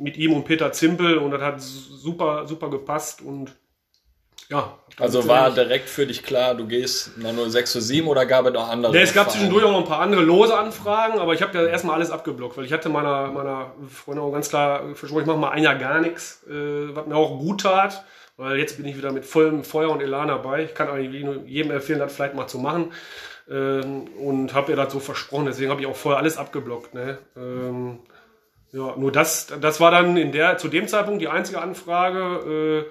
mit 0.00 0.16
ihm 0.16 0.32
und 0.32 0.44
Peter 0.44 0.72
Zimpel 0.72 1.18
und 1.18 1.30
das 1.30 1.42
hat 1.42 1.60
super, 1.60 2.48
super 2.48 2.70
gepasst 2.70 3.22
und 3.22 3.54
ja. 4.50 4.78
Also 4.98 5.28
war 5.28 5.50
direkt 5.50 5.88
für 5.88 6.06
dich 6.06 6.24
klar, 6.24 6.54
du 6.54 6.66
gehst 6.66 7.18
nach 7.18 7.32
0607 7.32 8.08
oder 8.08 8.26
gab 8.26 8.46
es 8.46 8.52
noch 8.52 8.68
andere? 8.68 8.92
Nee, 8.92 9.02
es 9.02 9.14
gab 9.14 9.30
zwischendurch 9.30 9.64
auch 9.64 9.70
noch 9.70 9.80
ein 9.80 9.84
paar 9.84 10.00
andere 10.00 10.22
lose 10.22 10.56
Anfragen, 10.56 11.20
aber 11.20 11.34
ich 11.34 11.42
habe 11.42 11.56
ja 11.56 11.66
erstmal 11.66 11.96
alles 11.96 12.10
abgeblockt, 12.10 12.56
weil 12.56 12.64
ich 12.64 12.72
hatte 12.72 12.88
meiner, 12.88 13.28
meiner 13.28 13.74
Freundin 13.88 14.24
auch 14.24 14.32
ganz 14.32 14.48
klar 14.48 14.94
versprochen, 14.94 15.20
ich 15.22 15.26
mache 15.26 15.38
mal 15.38 15.50
ein 15.50 15.62
Jahr 15.62 15.76
gar 15.76 16.00
nichts, 16.00 16.44
äh, 16.48 16.96
was 16.96 17.06
mir 17.06 17.14
auch 17.14 17.38
gut 17.38 17.60
tat, 17.60 18.04
weil 18.36 18.58
jetzt 18.58 18.76
bin 18.76 18.86
ich 18.86 18.96
wieder 18.96 19.12
mit 19.12 19.24
vollem 19.24 19.62
Feuer 19.62 19.90
und 19.90 20.00
Elan 20.00 20.28
dabei. 20.28 20.64
Ich 20.64 20.74
kann 20.74 20.88
eigentlich 20.88 21.24
jedem 21.46 21.70
empfehlen, 21.70 22.00
das 22.00 22.14
vielleicht 22.14 22.34
mal 22.34 22.48
zu 22.48 22.58
machen. 22.58 22.92
Ähm, 23.50 24.08
und 24.18 24.52
habe 24.54 24.72
ihr 24.72 24.76
das 24.76 24.92
so 24.92 25.00
versprochen, 25.00 25.46
deswegen 25.46 25.70
habe 25.70 25.80
ich 25.80 25.86
auch 25.86 25.96
vorher 25.96 26.18
alles 26.18 26.36
abgeblockt. 26.36 26.94
Ne? 26.94 27.18
Ähm, 27.36 28.00
ja, 28.72 28.94
nur 28.96 29.10
das, 29.10 29.46
das 29.60 29.80
war 29.80 29.90
dann 29.90 30.16
in 30.16 30.32
der, 30.32 30.58
zu 30.58 30.68
dem 30.68 30.86
Zeitpunkt 30.86 31.22
die 31.22 31.28
einzige 31.28 31.60
Anfrage. 31.60 32.84
Äh, 32.86 32.90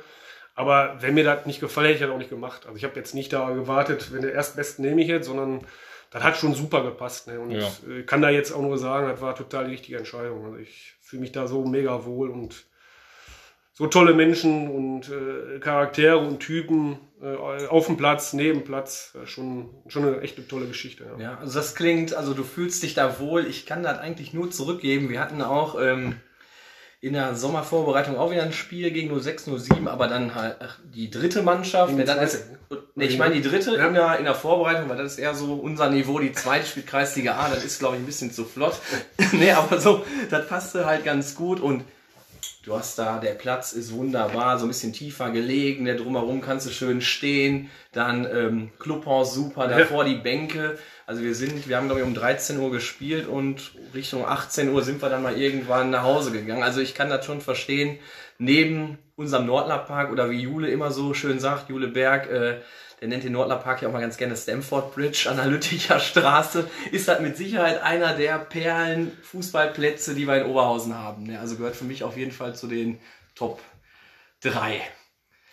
aber 0.56 0.98
wenn 1.02 1.14
mir 1.14 1.24
das 1.24 1.46
nicht 1.46 1.60
gefallen, 1.60 1.88
hätte 1.88 1.98
ich 1.98 2.02
das 2.02 2.12
auch 2.12 2.18
nicht 2.18 2.32
gemacht. 2.32 2.66
Also 2.66 2.78
ich 2.78 2.84
habe 2.84 2.96
jetzt 2.96 3.14
nicht 3.14 3.32
da 3.32 3.52
gewartet, 3.52 4.12
wenn 4.12 4.24
der 4.24 4.34
Erstbesten 4.34 4.84
nehme 4.84 5.02
ich 5.02 5.08
jetzt, 5.08 5.28
sondern 5.28 5.62
das 6.10 6.24
hat 6.24 6.38
schon 6.38 6.56
super 6.56 6.82
gepasst. 6.82 7.28
Ne? 7.28 7.40
Und 7.40 7.52
ja. 7.52 7.60
ich 7.60 7.88
äh, 7.88 8.04
kann 8.04 8.24
da 8.24 8.32
jetzt 8.32 8.52
auch 8.52 8.62
nur 8.62 8.80
sagen, 8.80 9.08
das 9.08 9.22
war 9.22 9.36
total 9.36 9.66
die 9.66 9.72
richtige 9.72 9.98
Entscheidung. 9.98 10.46
Also 10.46 10.58
ich 10.58 10.96
fühle 11.02 11.22
mich 11.22 11.32
da 11.32 11.46
so 11.46 11.64
mega 11.66 12.06
wohl 12.06 12.32
und 12.32 12.66
so 13.78 13.86
tolle 13.86 14.16
Menschen 14.16 14.68
und 14.70 15.08
äh, 15.10 15.60
Charaktere 15.60 16.18
und 16.18 16.40
Typen 16.40 16.98
äh, 17.22 17.68
auf 17.68 17.86
dem 17.86 17.96
Platz, 17.96 18.34
neben 18.34 18.64
Platz. 18.64 19.14
Äh, 19.14 19.28
schon, 19.28 19.70
schon 19.88 20.04
eine 20.04 20.22
echte 20.22 20.48
tolle 20.48 20.66
Geschichte. 20.66 21.06
Ja. 21.20 21.24
ja, 21.24 21.38
also 21.38 21.60
das 21.60 21.76
klingt, 21.76 22.16
also 22.16 22.34
du 22.34 22.44
fühlst 22.44 22.82
dich 22.82 22.96
da 22.96 23.20
wohl. 23.20 23.46
Ich 23.46 23.68
kann 23.68 23.84
das 23.84 24.00
eigentlich 24.00 24.34
nur 24.34 24.50
zurückgeben. 24.50 25.10
Wir 25.10 25.20
hatten 25.20 25.44
auch 25.44 25.80
ähm, 25.80 26.16
in 27.02 27.14
der 27.14 27.36
Sommervorbereitung 27.36 28.18
auch 28.18 28.32
wieder 28.32 28.42
ein 28.42 28.52
Spiel 28.52 28.90
gegen 28.90 29.16
06, 29.20 29.46
07, 29.46 29.88
aber 29.88 30.08
dann 30.08 30.34
halt 30.34 30.56
ach, 30.60 30.80
die 30.84 31.12
dritte 31.12 31.44
Mannschaft. 31.44 31.92
In 31.92 32.04
dann 32.04 32.18
ist, 32.18 32.48
Nee, 32.96 33.06
ich 33.06 33.20
meine 33.20 33.36
die 33.36 33.48
dritte 33.48 33.76
in, 33.76 33.94
der, 33.94 34.18
in 34.18 34.26
der 34.26 34.34
Vorbereitung, 34.34 34.90
weil 34.90 34.98
das 34.98 35.14
ist 35.14 35.20
eher 35.20 35.36
so 35.36 35.54
unser 35.54 35.92
Niveau. 35.92 36.18
Die 36.18 36.34
zweite 36.34 36.66
spielt 36.66 36.88
Kreisliga 36.88 37.38
A, 37.38 37.48
das 37.48 37.64
ist, 37.64 37.78
glaube 37.78 37.96
ich, 37.96 38.02
ein 38.02 38.08
bisschen 38.08 38.32
zu 38.32 38.44
flott. 38.44 38.80
nee, 39.34 39.52
aber 39.52 39.80
so, 39.80 40.04
das 40.32 40.48
passte 40.48 40.88
halt 40.88 41.06
ganz 41.06 41.36
gut 41.36 41.60
und 41.60 41.84
du 42.68 42.76
hast 42.76 43.00
da, 43.00 43.18
der 43.18 43.32
Platz 43.32 43.72
ist 43.72 43.94
wunderbar, 43.94 44.60
so 44.60 44.66
ein 44.66 44.68
bisschen 44.68 44.92
tiefer 44.92 45.32
gelegen, 45.32 45.86
der 45.86 45.96
drumherum 45.96 46.42
kannst 46.42 46.68
du 46.68 46.72
schön 46.72 47.00
stehen. 47.00 47.70
Dann 47.94 48.26
ähm, 48.26 48.72
Clubhaus 48.78 49.34
super, 49.34 49.70
davor 49.70 50.04
die 50.04 50.16
Bänke. 50.16 50.78
Also 51.06 51.24
wir 51.24 51.34
sind, 51.34 51.70
wir 51.70 51.78
haben 51.78 51.86
glaube 51.86 52.02
ich 52.02 52.06
um 52.06 52.14
13 52.14 52.60
Uhr 52.60 52.70
gespielt 52.70 53.26
und 53.26 53.72
Richtung 53.96 54.26
18 54.28 54.70
Uhr 54.70 54.84
sind 54.84 55.02
wir 55.02 55.10
dann 55.10 55.24
mal 55.24 55.38
irgendwann 55.38 55.90
nach 55.92 56.04
Hause 56.04 56.32
gegangen. 56.32 56.62
Also 56.62 56.82
ich 56.82 56.94
kann 56.94 57.10
das 57.10 57.26
schon 57.26 57.40
verstehen. 57.40 58.00
Neben 58.38 58.98
unserem 59.16 59.46
Nordlerpark 59.46 60.12
oder 60.12 60.30
wie 60.30 60.42
Jule 60.42 60.70
immer 60.70 60.92
so 60.92 61.14
schön 61.14 61.40
sagt, 61.40 61.70
Jule 61.70 61.88
Berg, 61.88 62.30
äh, 62.30 62.58
der 63.00 63.08
nennt 63.08 63.24
den 63.24 63.34
Nordlerpark 63.34 63.82
ja 63.82 63.88
auch 63.88 63.94
mal 63.94 64.02
ganz 64.02 64.18
gerne 64.18 64.36
Stamford 64.36 64.96
Bridge 64.96 65.28
an 65.30 65.38
der 65.38 65.46
Lütticher 65.46 66.00
Straße, 66.00 66.70
ist 66.92 67.08
halt 67.08 67.22
mit 67.22 67.38
Sicherheit 67.38 67.82
einer 67.82 68.16
der 68.16 68.40
Perlen 68.40 69.16
Fußballplätze, 69.24 70.16
die 70.16 70.28
wir 70.28 70.42
in 70.42 70.48
Oberhausen 70.48 70.96
haben. 70.96 71.32
Ja, 71.32 71.40
also 71.40 71.58
gehört 71.58 71.76
für 71.76 71.86
mich 71.86 72.04
auf 72.04 72.18
jeden 72.18 72.32
Fall 72.32 72.56
zu 72.56 72.68
den 72.68 73.00
Top 73.36 73.62
3. 74.42 74.82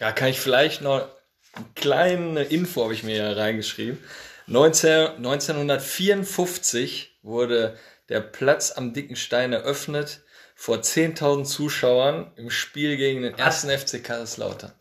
Ja, 0.01 0.13
kann 0.13 0.29
ich 0.29 0.41
vielleicht 0.41 0.83
noch 0.83 1.07
eine 1.53 1.67
kleine 1.75 2.43
Info 2.43 2.83
habe 2.83 2.95
ich 2.95 3.05
mir 3.05 3.15
hier 3.15 3.37
reingeschrieben. 3.37 3.99
19, 4.47 5.17
1954 5.17 7.19
wurde 7.23 7.79
der 8.09 8.21
Platz 8.21 8.73
am 8.73 8.93
Dicken 8.93 9.17
Stein 9.17 9.53
eröffnet 9.53 10.23
vor 10.55 10.79
10.000 10.79 11.45
Zuschauern 11.45 12.33
im 12.37 12.51
Spiel 12.51 12.97
gegen 12.97 13.23
den 13.23 13.35
ersten 13.35 13.71
FC 13.71 14.03
Kaiserslautern. 14.03 14.73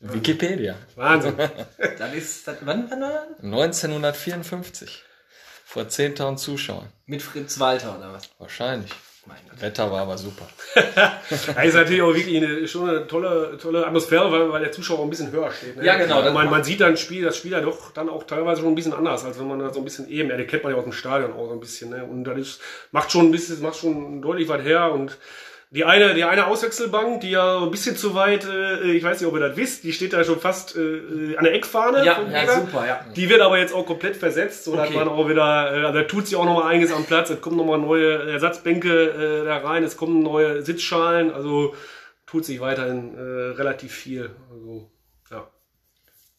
Wikipedia. 0.00 0.76
Wahnsinn. 0.96 1.34
Das 1.98 2.14
ist, 2.14 2.46
das, 2.46 2.56
wann, 2.62 2.88
wann, 2.90 3.00
wann? 3.00 3.52
1954. 3.52 5.02
Vor 5.64 5.82
10.000 5.84 6.36
Zuschauern. 6.36 6.88
Mit 7.06 7.20
Fritz 7.22 7.58
Walter 7.60 7.98
oder 7.98 8.12
was? 8.14 8.30
Wahrscheinlich. 8.38 8.90
Mein 9.26 9.36
Gott. 9.50 9.60
Wetter 9.60 9.90
war 9.92 10.00
aber 10.02 10.16
super. 10.16 10.46
Ja, 10.96 11.20
ist 11.62 11.74
natürlich 11.74 12.00
auch 12.00 12.14
wirklich 12.14 12.34
eine, 12.38 12.66
schon 12.66 12.88
eine 12.88 13.06
tolle, 13.06 13.58
tolle 13.60 13.86
Atmosphäre, 13.86 14.32
weil, 14.32 14.50
weil 14.50 14.62
der 14.62 14.72
Zuschauer 14.72 15.00
auch 15.00 15.04
ein 15.04 15.10
bisschen 15.10 15.30
höher 15.30 15.50
steht. 15.52 15.76
Ne? 15.76 15.84
Ja, 15.84 15.96
genau, 15.98 16.22
das 16.22 16.32
Man, 16.32 16.44
macht- 16.44 16.50
man 16.52 16.64
sieht 16.64 16.80
dann 16.80 16.96
Spiel, 16.96 17.24
das 17.24 17.36
Spiel 17.36 17.52
ja 17.52 17.60
doch 17.60 17.92
dann 17.92 18.08
auch 18.08 18.22
teilweise 18.24 18.62
schon 18.62 18.70
ein 18.72 18.74
bisschen 18.74 18.94
anders, 18.94 19.26
als 19.26 19.38
wenn 19.38 19.46
man 19.48 19.58
da 19.58 19.70
so 19.70 19.80
ein 19.80 19.84
bisschen 19.84 20.08
eben, 20.08 20.30
ja, 20.30 20.36
den 20.38 20.46
kennt 20.46 20.62
man 20.62 20.72
ja 20.72 20.78
aus 20.78 20.84
dem 20.84 20.94
Stadion 20.94 21.34
auch 21.34 21.46
so 21.48 21.52
ein 21.52 21.60
bisschen. 21.60 21.90
Ne? 21.90 22.04
Und 22.04 22.24
das 22.24 22.38
ist, 22.38 22.60
macht 22.92 23.12
schon 23.12 23.26
ein 23.26 23.30
bisschen, 23.32 23.60
macht 23.60 23.76
schon 23.76 24.22
deutlich 24.22 24.48
weit 24.48 24.62
her 24.62 24.90
und 24.92 25.18
die 25.70 25.84
eine, 25.84 26.14
die 26.14 26.24
eine 26.24 26.46
Auswechselbank, 26.46 27.20
die 27.20 27.30
ja 27.32 27.62
ein 27.62 27.70
bisschen 27.70 27.96
zu 27.96 28.14
weit, 28.14 28.46
äh, 28.46 28.90
ich 28.92 29.02
weiß 29.04 29.20
nicht, 29.20 29.28
ob 29.28 29.34
ihr 29.34 29.40
das 29.48 29.56
wisst, 29.56 29.84
die 29.84 29.92
steht 29.92 30.12
da 30.14 30.24
schon 30.24 30.40
fast 30.40 30.76
äh, 30.76 31.36
an 31.36 31.44
der 31.44 31.52
Eckfahne. 31.54 32.04
Ja, 32.04 32.20
ja, 32.30 32.60
super, 32.60 32.86
ja. 32.86 33.04
Die 33.14 33.28
wird 33.28 33.40
aber 33.42 33.58
jetzt 33.58 33.74
auch 33.74 33.84
komplett 33.84 34.16
versetzt, 34.16 34.64
so 34.64 34.74
dass 34.74 34.88
Okay. 34.88 34.96
man 34.96 35.08
auch 35.08 35.28
wieder, 35.28 35.72
äh, 35.74 35.84
also 35.84 35.98
da 35.98 36.04
tut 36.04 36.26
sich 36.26 36.36
auch 36.36 36.46
nochmal 36.46 36.72
einiges 36.72 36.92
am 36.92 37.04
Platz, 37.04 37.28
es 37.30 37.40
kommen 37.40 37.56
nochmal 37.58 37.78
neue 37.78 38.30
Ersatzbänke 38.32 39.42
äh, 39.42 39.44
da 39.44 39.58
rein, 39.58 39.84
es 39.84 39.96
kommen 39.96 40.22
neue 40.22 40.62
Sitzschalen, 40.62 41.30
also 41.32 41.74
tut 42.26 42.44
sich 42.46 42.60
weiterhin 42.60 43.14
äh, 43.16 43.20
relativ 43.56 43.92
viel. 43.92 44.30
Also. 44.50 44.90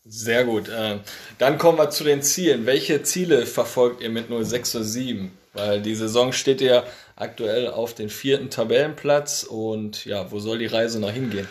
Sehr 0.10 0.44
gut. 0.44 0.70
Ähm, 0.76 1.02
Dann 1.38 1.60
kommen 1.60 1.78
wir 1.78 1.92
zu 1.92 2.04
den 2.04 2.24
Zielen. 2.24 2.66
Welche 2.66 3.04
Ziele 3.04 3.46
verfolgt 3.46 4.02
ihr 4.02 4.10
mit 4.10 4.30
0607? 4.30 5.32
Weil 5.54 5.82
die 5.82 5.96
Saison 5.96 6.32
steht 6.32 6.62
ja 6.62 6.84
aktuell 7.16 7.68
auf 7.68 7.94
den 7.94 8.10
vierten 8.10 8.50
Tabellenplatz 8.50 9.44
und 9.44 10.06
ja, 10.06 10.32
wo 10.32 10.40
soll 10.40 10.58
die 10.58 10.66
Reise 10.66 11.00
noch 11.00 11.12
hingehen? 11.12 11.48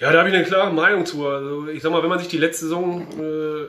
Ja, 0.00 0.12
da 0.12 0.18
habe 0.18 0.28
ich 0.28 0.34
eine 0.34 0.44
klare 0.44 0.72
Meinung 0.72 1.06
zu. 1.06 1.26
Also 1.26 1.68
ich 1.68 1.82
sag 1.82 1.92
mal, 1.92 2.02
wenn 2.02 2.08
man 2.08 2.18
sich 2.18 2.28
die 2.28 2.38
letzte 2.38 2.64
Saison 2.64 3.06
äh, 3.20 3.68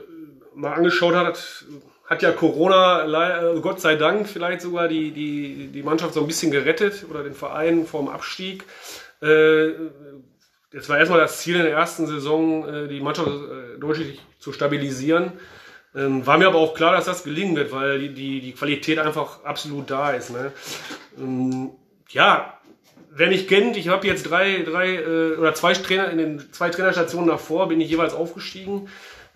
mal 0.54 0.74
angeschaut 0.74 1.14
hat, 1.14 1.64
hat 2.04 2.22
ja 2.22 2.32
Corona, 2.32 3.04
äh, 3.04 3.60
Gott 3.60 3.80
sei 3.80 3.96
Dank, 3.96 4.28
vielleicht 4.28 4.62
sogar 4.62 4.88
die, 4.88 5.12
die, 5.12 5.68
die 5.68 5.82
Mannschaft 5.82 6.14
so 6.14 6.20
ein 6.20 6.26
bisschen 6.26 6.50
gerettet 6.50 7.04
oder 7.08 7.22
den 7.22 7.34
Verein 7.34 7.86
vorm 7.86 8.08
Abstieg. 8.08 8.64
Äh, 9.22 9.68
Jetzt 10.72 10.88
war 10.88 10.98
erstmal 10.98 11.20
das 11.20 11.40
Ziel 11.40 11.56
in 11.56 11.62
der 11.62 11.72
ersten 11.72 12.06
Saison, 12.06 12.68
äh, 12.68 12.88
die 12.88 13.00
Mannschaft 13.00 13.28
äh, 13.28 13.78
deutlich 13.78 14.20
zu 14.38 14.52
stabilisieren. 14.52 15.32
Ähm, 15.94 16.26
War 16.26 16.36
mir 16.36 16.46
aber 16.46 16.58
auch 16.58 16.74
klar, 16.74 16.92
dass 16.92 17.06
das 17.06 17.24
gelingen 17.24 17.56
wird, 17.56 17.72
weil 17.72 17.98
die, 17.98 18.12
die, 18.12 18.40
die 18.40 18.52
Qualität 18.52 18.98
einfach 18.98 19.44
absolut 19.44 19.90
da 19.90 20.10
ist. 20.10 20.30
Ne? 20.30 20.52
Ähm, 21.18 21.70
Ja, 22.10 22.58
wer 23.10 23.28
mich 23.28 23.48
kennt, 23.48 23.76
ich 23.76 23.88
habe 23.88 24.06
jetzt 24.06 24.24
drei, 24.24 24.62
drei 24.62 24.96
äh, 24.96 25.36
oder 25.36 25.54
zwei 25.54 25.72
Trainer 25.72 26.10
in 26.10 26.18
den 26.18 26.52
zwei 26.52 26.68
Trainerstationen 26.68 27.28
davor 27.28 27.68
bin 27.68 27.80
ich 27.80 27.90
jeweils 27.90 28.12
aufgestiegen. 28.14 28.88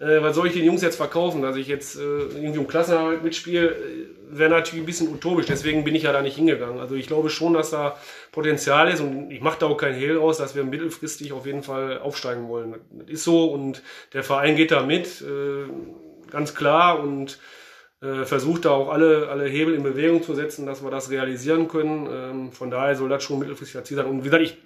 Äh, 0.02 0.20
was 0.20 0.34
soll 0.34 0.48
ich 0.48 0.52
den 0.52 0.64
Jungs 0.64 0.82
jetzt 0.82 0.96
verkaufen, 0.96 1.42
dass 1.42 1.54
ich 1.54 1.68
jetzt 1.68 1.96
äh, 1.96 2.00
irgendwie 2.00 2.58
um 2.58 2.66
Klassenarbeit 2.66 3.22
mitspiele, 3.22 3.68
äh, 3.70 4.06
wäre 4.30 4.50
natürlich 4.50 4.82
ein 4.82 4.86
bisschen 4.86 5.14
utopisch. 5.14 5.46
Deswegen 5.46 5.84
bin 5.84 5.94
ich 5.94 6.02
ja 6.02 6.12
da 6.12 6.22
nicht 6.22 6.36
hingegangen. 6.36 6.80
Also 6.80 6.96
ich 6.96 7.06
glaube 7.06 7.30
schon, 7.30 7.54
dass 7.54 7.70
da 7.70 7.96
Potenzial 8.32 8.90
ist 8.90 9.00
und 9.00 9.30
ich 9.30 9.40
mache 9.40 9.60
da 9.60 9.66
auch 9.66 9.76
keinen 9.76 9.94
Hehl 9.94 10.18
raus, 10.18 10.38
dass 10.38 10.56
wir 10.56 10.64
mittelfristig 10.64 11.32
auf 11.32 11.46
jeden 11.46 11.62
Fall 11.62 11.98
aufsteigen 12.00 12.48
wollen. 12.48 12.74
Das 12.90 13.10
ist 13.10 13.24
so 13.24 13.46
und 13.46 13.82
der 14.12 14.24
Verein 14.24 14.56
geht 14.56 14.72
da 14.72 14.82
mit, 14.82 15.22
äh, 15.22 15.70
ganz 16.30 16.54
klar 16.54 16.98
und 16.98 17.38
äh, 18.00 18.24
versucht 18.24 18.64
da 18.64 18.70
auch 18.70 18.88
alle, 18.88 19.28
alle 19.28 19.46
Hebel 19.46 19.74
in 19.74 19.84
Bewegung 19.84 20.24
zu 20.24 20.34
setzen, 20.34 20.66
dass 20.66 20.82
wir 20.82 20.90
das 20.90 21.10
realisieren 21.10 21.68
können. 21.68 22.08
Ähm, 22.10 22.52
von 22.52 22.72
daher 22.72 22.96
soll 22.96 23.08
das 23.08 23.22
schon 23.22 23.38
mittelfristig 23.38 23.78
das 23.78 23.86
Ziel 23.86 23.98
sein. 23.98 24.06
Und 24.06 24.20
wie 24.20 24.24
gesagt, 24.24 24.42
ich, 24.42 24.56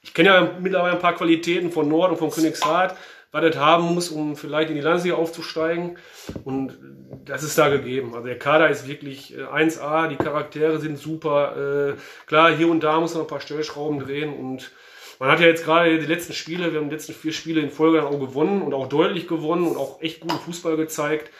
ich 0.00 0.14
kenne 0.14 0.30
ja 0.30 0.56
mittlerweile 0.58 0.94
ein 0.94 1.00
paar 1.00 1.16
Qualitäten 1.16 1.70
von 1.70 1.86
Nord 1.86 2.12
und 2.12 2.18
von 2.18 2.30
Königshardt, 2.30 2.96
das 3.40 3.56
haben 3.56 3.94
muss, 3.94 4.10
um 4.10 4.36
vielleicht 4.36 4.70
in 4.70 4.76
die 4.76 4.82
Landesliga 4.82 5.16
aufzusteigen. 5.16 5.98
Und 6.44 6.78
das 7.24 7.42
ist 7.42 7.58
da 7.58 7.68
gegeben. 7.68 8.14
Also 8.14 8.26
der 8.26 8.38
Kader 8.38 8.68
ist 8.68 8.88
wirklich 8.88 9.36
äh, 9.36 9.42
1A, 9.42 10.08
die 10.08 10.16
Charaktere 10.16 10.78
sind 10.78 10.98
super. 10.98 11.94
Äh, 11.94 12.26
klar, 12.26 12.50
hier 12.50 12.68
und 12.68 12.82
da 12.82 13.00
muss 13.00 13.14
man 13.14 13.24
ein 13.24 13.28
paar 13.28 13.40
Stellschrauben 13.40 14.00
drehen 14.00 14.32
und 14.32 14.70
man 15.18 15.30
hat 15.30 15.40
ja 15.40 15.46
jetzt 15.46 15.64
gerade 15.64 15.98
die 15.98 16.06
letzten 16.06 16.34
Spiele, 16.34 16.72
wir 16.72 16.80
haben 16.80 16.90
die 16.90 16.94
letzten 16.94 17.14
vier 17.14 17.32
Spiele 17.32 17.62
in 17.62 17.70
Folge 17.70 18.04
auch 18.04 18.20
gewonnen 18.20 18.60
und 18.60 18.74
auch 18.74 18.86
deutlich 18.86 19.26
gewonnen 19.26 19.66
und 19.66 19.76
auch 19.76 20.02
echt 20.02 20.20
guten 20.20 20.38
Fußball 20.38 20.76
gezeigt. 20.76 21.30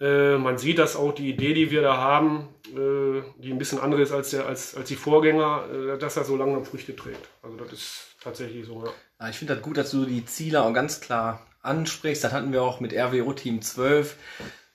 Äh, 0.00 0.38
man 0.38 0.58
sieht, 0.58 0.78
dass 0.78 0.96
auch 0.96 1.12
die 1.12 1.30
Idee, 1.30 1.54
die 1.54 1.70
wir 1.70 1.82
da 1.82 1.96
haben, 1.96 2.48
äh, 2.68 3.22
die 3.38 3.52
ein 3.52 3.58
bisschen 3.58 3.78
andere 3.78 4.02
ist 4.02 4.12
als, 4.12 4.30
der, 4.30 4.46
als, 4.46 4.74
als 4.74 4.88
die 4.88 4.96
Vorgänger, 4.96 5.66
äh, 5.72 5.98
dass 5.98 6.14
das 6.14 6.26
so 6.26 6.36
langsam 6.36 6.64
Früchte 6.64 6.96
trägt. 6.96 7.28
Also 7.42 7.56
das 7.56 7.72
ist 7.72 8.16
tatsächlich 8.20 8.66
so, 8.66 8.84
ja. 8.84 8.92
Ja, 9.20 9.28
ich 9.28 9.38
finde 9.38 9.54
das 9.54 9.62
gut, 9.62 9.76
dass 9.76 9.90
du 9.90 10.04
die 10.04 10.24
Ziele 10.24 10.62
auch 10.62 10.72
ganz 10.72 11.00
klar 11.00 11.46
ansprichst. 11.62 12.24
Das 12.24 12.32
hatten 12.32 12.52
wir 12.52 12.62
auch 12.62 12.80
mit 12.80 12.92
RWO 12.92 13.32
Team 13.32 13.62
12, 13.62 14.16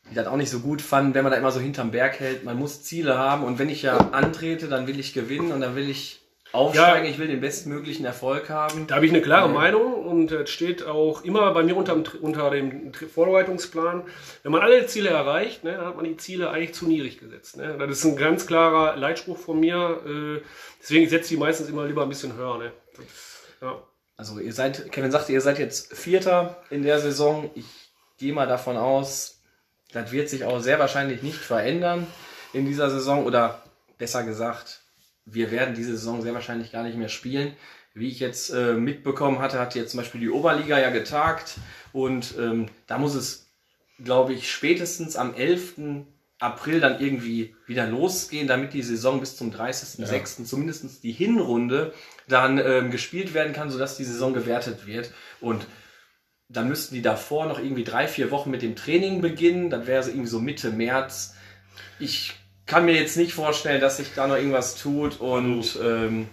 die 0.10 0.16
das 0.16 0.28
auch 0.28 0.38
nicht 0.38 0.50
so 0.50 0.62
gut 0.62 0.82
fanden, 0.82 1.14
wenn 1.14 1.24
man 1.24 1.32
da 1.32 1.38
immer 1.38 1.52
so 1.52 1.60
hinterm 1.60 1.92
Berg 1.92 2.20
hält. 2.20 2.46
Man 2.46 2.58
muss 2.58 2.84
Ziele 2.84 3.18
haben 3.18 3.44
und 3.44 3.60
wenn 3.60 3.70
ich 3.70 3.82
ja 3.82 3.98
antrete, 4.12 4.70
dann 4.70 4.88
will 4.88 5.00
ich 5.00 5.14
gewinnen 5.14 5.52
und 5.52 5.60
dann 5.60 5.76
will 5.76 5.90
ich 5.90 6.22
aufsteigen. 6.52 7.06
Ja. 7.06 7.12
Ich 7.12 7.20
will 7.20 7.28
den 7.28 7.42
bestmöglichen 7.42 8.06
Erfolg 8.06 8.50
haben. 8.50 8.88
Da 8.88 8.96
habe 8.96 9.06
ich 9.06 9.12
eine 9.12 9.22
klare 9.22 9.50
Meinung 9.50 10.06
und 10.06 10.32
es 10.32 10.50
steht 10.50 10.86
auch 10.86 11.24
immer 11.24 11.54
bei 11.54 11.64
mir 11.64 11.76
unter 11.76 11.94
dem, 11.94 12.04
unter 12.22 12.50
dem 12.50 12.94
Vorbereitungsplan. 12.94 14.04
Wenn 14.44 14.52
man 14.52 14.62
alle 14.62 14.86
Ziele 14.88 15.10
erreicht, 15.10 15.64
ne, 15.64 15.74
dann 15.74 15.86
hat 15.86 15.96
man 15.96 16.06
die 16.06 16.18
Ziele 16.18 16.50
eigentlich 16.50 16.74
zu 16.74 16.88
niedrig 16.88 17.20
gesetzt. 17.20 17.58
Ne. 17.58 17.78
Das 17.78 17.90
ist 17.92 18.06
ein 18.06 18.16
ganz 18.16 18.48
klarer 18.48 18.96
Leitspruch 18.96 19.38
von 19.38 19.60
mir. 19.60 20.02
Äh, 20.06 20.42
deswegen 20.82 21.08
setze 21.10 21.26
ich 21.26 21.30
die 21.30 21.38
meistens 21.38 21.70
immer 21.70 21.86
lieber 21.86 22.04
ein 22.04 22.10
bisschen 22.10 22.36
höher. 22.36 22.58
Ne. 22.58 22.72
Das, 22.96 23.06
ja. 23.62 23.82
Also 24.18 24.40
ihr 24.40 24.54
seid, 24.54 24.92
Kevin 24.92 25.12
sagte, 25.12 25.32
ihr 25.32 25.42
seid 25.42 25.60
jetzt 25.60 25.96
Vierter 25.96 26.58
in 26.70 26.84
der 26.84 27.00
Saison. 27.00 27.50
Ich 27.56 27.66
gehe 28.18 28.34
mal 28.34 28.48
davon 28.48 28.76
aus, 28.76 29.42
das 29.94 30.12
wird 30.12 30.30
sich 30.30 30.44
auch 30.44 30.60
sehr 30.60 30.78
wahrscheinlich 30.78 31.24
nicht 31.24 31.38
verändern 31.38 32.06
in 32.52 32.66
dieser 32.66 32.90
Saison 32.90 33.26
oder 33.26 33.64
besser 33.98 34.24
gesagt, 34.24 34.79
wir 35.34 35.52
werden 35.52 35.76
diese 35.76 35.92
Saison 35.92 36.22
sehr 36.22 36.34
wahrscheinlich 36.34 36.72
gar 36.72 36.84
nicht 36.84 36.98
mehr 36.98 37.10
spielen. 37.10 37.54
Wie 37.94 38.08
ich 38.08 38.20
jetzt 38.20 38.52
äh, 38.52 38.74
mitbekommen 38.74 39.40
hatte, 39.40 39.60
hat 39.60 39.76
jetzt 39.76 39.92
zum 39.92 40.00
Beispiel 40.00 40.22
die 40.22 40.30
Oberliga 40.30 40.80
ja 40.80 40.90
getagt 40.90 41.56
und 41.92 42.36
ähm, 42.38 42.68
da 42.88 42.98
muss 42.98 43.16
es, 43.16 43.48
glaube 44.04 44.34
ich, 44.34 44.52
spätestens 44.52 45.16
am 45.16 45.34
11. 45.34 46.06
April 46.40 46.80
dann 46.80 47.02
irgendwie 47.02 47.56
wieder 47.66 47.86
losgehen, 47.86 48.48
damit 48.48 48.74
die 48.74 48.82
Saison 48.82 49.20
bis 49.20 49.36
zum 49.36 49.52
30.06. 49.52 50.46
zumindest 50.46 51.04
die 51.04 51.12
Hinrunde 51.12 51.94
dann 52.30 52.58
ähm, 52.58 52.92
gespielt 52.92 53.34
werden 53.34 53.52
kann, 53.52 53.70
sodass 53.70 53.98
die 53.98 54.06
Saison 54.06 54.34
gewertet 54.34 54.88
wird. 54.88 55.12
Und 55.42 55.68
dann 56.48 56.70
müssten 56.70 56.96
die 56.96 57.02
davor 57.02 57.46
noch 57.46 57.60
irgendwie 57.60 57.84
drei, 57.84 58.08
vier 58.08 58.32
Wochen 58.32 58.52
mit 58.52 58.62
dem 58.62 58.78
Training 58.78 59.20
beginnen. 59.20 59.70
Dann 59.70 59.86
wäre 59.86 60.00
es 60.00 60.08
irgendwie 60.08 60.30
so 60.30 60.40
Mitte 60.40 60.72
März. 60.72 61.36
Ich 62.00 62.39
kann 62.70 62.86
mir 62.86 62.94
jetzt 62.96 63.18
nicht 63.18 63.34
vorstellen, 63.34 63.82
dass 63.82 63.98
sich 63.98 64.14
da 64.16 64.28
noch 64.28 64.36
irgendwas 64.38 64.76
tut 64.76 65.20
und 65.20 65.78
ähm, 65.84 66.28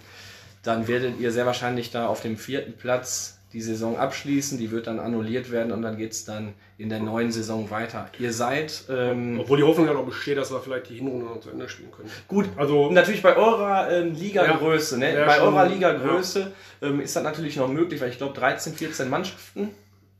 dann 0.63 0.87
werdet 0.87 1.19
ihr 1.19 1.31
sehr 1.31 1.45
wahrscheinlich 1.45 1.91
da 1.91 2.07
auf 2.07 2.21
dem 2.21 2.37
vierten 2.37 2.73
Platz 2.73 3.33
die 3.53 3.61
Saison 3.61 3.97
abschließen. 3.97 4.57
Die 4.57 4.71
wird 4.71 4.87
dann 4.87 4.99
annulliert 4.99 5.51
werden 5.51 5.71
und 5.71 5.81
dann 5.81 5.97
geht 5.97 6.11
es 6.11 6.25
dann 6.25 6.53
in 6.77 6.89
der 6.89 6.99
neuen 6.99 7.31
Saison 7.31 7.69
weiter. 7.71 8.09
Ihr 8.19 8.33
seid 8.33 8.83
ähm, 8.89 9.39
Obwohl 9.39 9.57
die 9.57 9.63
Hoffnung 9.63 9.87
ja 9.87 9.93
noch 9.93 10.05
besteht, 10.05 10.37
dass 10.37 10.51
wir 10.51 10.59
vielleicht 10.59 10.89
die 10.89 10.95
Hinrunde 10.95 11.25
noch 11.25 11.39
zu 11.39 11.49
Ende 11.49 11.67
spielen 11.69 11.89
können. 11.91 12.09
Gut, 12.27 12.45
Also- 12.57 12.91
natürlich 12.91 13.21
bei 13.23 13.35
eurer 13.37 13.89
ähm, 13.89 14.13
Ligagröße, 14.13 14.99
ne? 14.99 15.13
Ja, 15.15 15.25
bei 15.25 15.35
schon, 15.37 15.53
eurer 15.53 15.67
Ligagröße 15.69 16.51
ähm, 16.81 16.99
ist 16.99 17.15
das 17.15 17.23
natürlich 17.23 17.55
noch 17.55 17.69
möglich, 17.69 17.99
weil 18.01 18.09
ich 18.09 18.17
glaube 18.17 18.37
13, 18.37 18.73
14 18.73 19.09
Mannschaften 19.09 19.69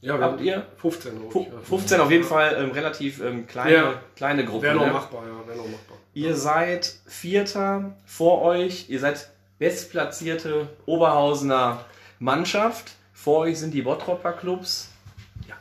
Ja, 0.02 0.18
Habt 0.20 0.40
ihr? 0.42 0.66
15. 0.78 1.20
glaub 1.20 1.32
Fu- 1.34 1.42
ich, 1.42 1.48
ja. 1.48 1.60
15 1.64 2.00
auf 2.00 2.10
jeden 2.12 2.24
Fall 2.24 2.56
ähm, 2.60 2.72
relativ 2.72 3.22
ähm, 3.22 3.46
kleine, 3.46 3.74
Ja. 3.74 3.94
kleine 4.16 4.46
Gruppe. 4.46 4.64
Wäre 4.68 4.76
noch 4.76 4.86
ne? 4.86 4.94
machbar, 4.94 5.24
ja, 5.26 5.48
wäre 5.48 5.58
noch 5.58 5.66
machbar. 5.70 5.98
Ihr 6.18 6.36
seid 6.36 6.96
Vierter 7.06 7.96
vor 8.08 8.42
euch. 8.42 8.90
Ihr 8.90 9.00
seid 9.00 9.30
bestplatzierte 9.60 10.68
Oberhausener 10.88 11.86
Mannschaft. 12.18 12.94
Vor 13.14 13.42
euch 13.42 13.60
sind 13.60 13.72
die 13.72 13.84
Bottropper 13.84 14.34
Clubs. 14.34 14.90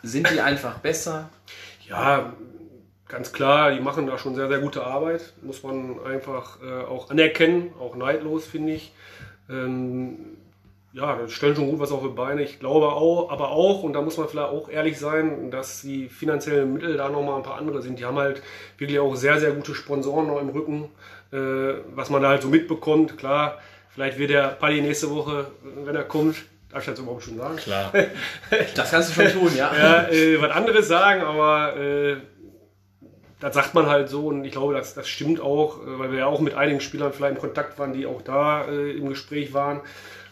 Sind 0.02 0.30
die 0.30 0.40
einfach 0.40 0.78
besser? 0.78 1.28
Ja, 1.86 2.32
ganz 3.06 3.34
klar, 3.34 3.72
die 3.72 3.80
machen 3.80 4.06
da 4.06 4.16
schon 4.16 4.34
sehr, 4.34 4.48
sehr 4.48 4.60
gute 4.60 4.82
Arbeit. 4.82 5.34
Muss 5.42 5.62
man 5.62 6.02
einfach 6.06 6.58
äh, 6.62 6.84
auch 6.86 7.10
anerkennen, 7.10 7.74
auch 7.78 7.94
neidlos, 7.94 8.46
finde 8.46 8.72
ich. 8.72 8.92
Ähm, 9.50 10.35
ja, 10.96 11.14
das 11.14 11.32
stellen 11.32 11.54
schon 11.54 11.68
gut 11.68 11.78
was 11.78 11.92
auf 11.92 12.00
die 12.00 12.08
Beine. 12.08 12.42
Ich 12.42 12.58
glaube 12.58 12.88
auch, 12.88 13.30
aber 13.30 13.50
auch, 13.50 13.82
und 13.82 13.92
da 13.92 14.00
muss 14.00 14.16
man 14.16 14.28
vielleicht 14.28 14.48
auch 14.48 14.70
ehrlich 14.70 14.98
sein, 14.98 15.50
dass 15.50 15.82
die 15.82 16.08
finanziellen 16.08 16.72
Mittel 16.72 16.96
da 16.96 17.10
nochmal 17.10 17.36
ein 17.36 17.42
paar 17.42 17.58
andere 17.58 17.82
sind. 17.82 17.98
Die 17.98 18.06
haben 18.06 18.16
halt 18.16 18.40
wirklich 18.78 18.98
auch 18.98 19.14
sehr, 19.14 19.38
sehr 19.38 19.50
gute 19.50 19.74
Sponsoren 19.74 20.26
noch 20.26 20.40
im 20.40 20.48
Rücken, 20.48 20.88
äh, 21.32 21.82
was 21.94 22.08
man 22.08 22.22
da 22.22 22.30
halt 22.30 22.40
so 22.40 22.48
mitbekommt. 22.48 23.18
Klar, 23.18 23.58
vielleicht 23.90 24.16
wird 24.16 24.30
der 24.30 24.48
Paddy 24.48 24.80
nächste 24.80 25.10
Woche, 25.10 25.48
wenn 25.84 25.94
er 25.94 26.04
kommt, 26.04 26.36
darf 26.70 26.80
ich 26.80 26.86
das 26.88 26.98
überhaupt 26.98 27.24
schon 27.24 27.36
sagen? 27.36 27.56
Klar. 27.56 27.92
Das 28.74 28.90
kannst 28.90 29.10
du 29.10 29.22
schon 29.22 29.32
tun, 29.32 29.52
ja. 29.54 29.70
ja, 29.76 30.08
äh, 30.08 30.40
was 30.40 30.50
anderes 30.50 30.88
sagen, 30.88 31.20
aber 31.20 31.76
äh, 31.76 32.16
das 33.38 33.54
sagt 33.54 33.74
man 33.74 33.86
halt 33.86 34.08
so 34.08 34.28
und 34.28 34.46
ich 34.46 34.52
glaube, 34.52 34.72
das, 34.72 34.94
das 34.94 35.06
stimmt 35.06 35.40
auch, 35.40 35.82
äh, 35.82 35.98
weil 35.98 36.10
wir 36.10 36.20
ja 36.20 36.26
auch 36.26 36.40
mit 36.40 36.54
einigen 36.54 36.80
Spielern 36.80 37.12
vielleicht 37.12 37.34
in 37.34 37.40
Kontakt 37.40 37.78
waren, 37.78 37.92
die 37.92 38.06
auch 38.06 38.22
da 38.22 38.64
äh, 38.64 38.92
im 38.92 39.10
Gespräch 39.10 39.52
waren. 39.52 39.82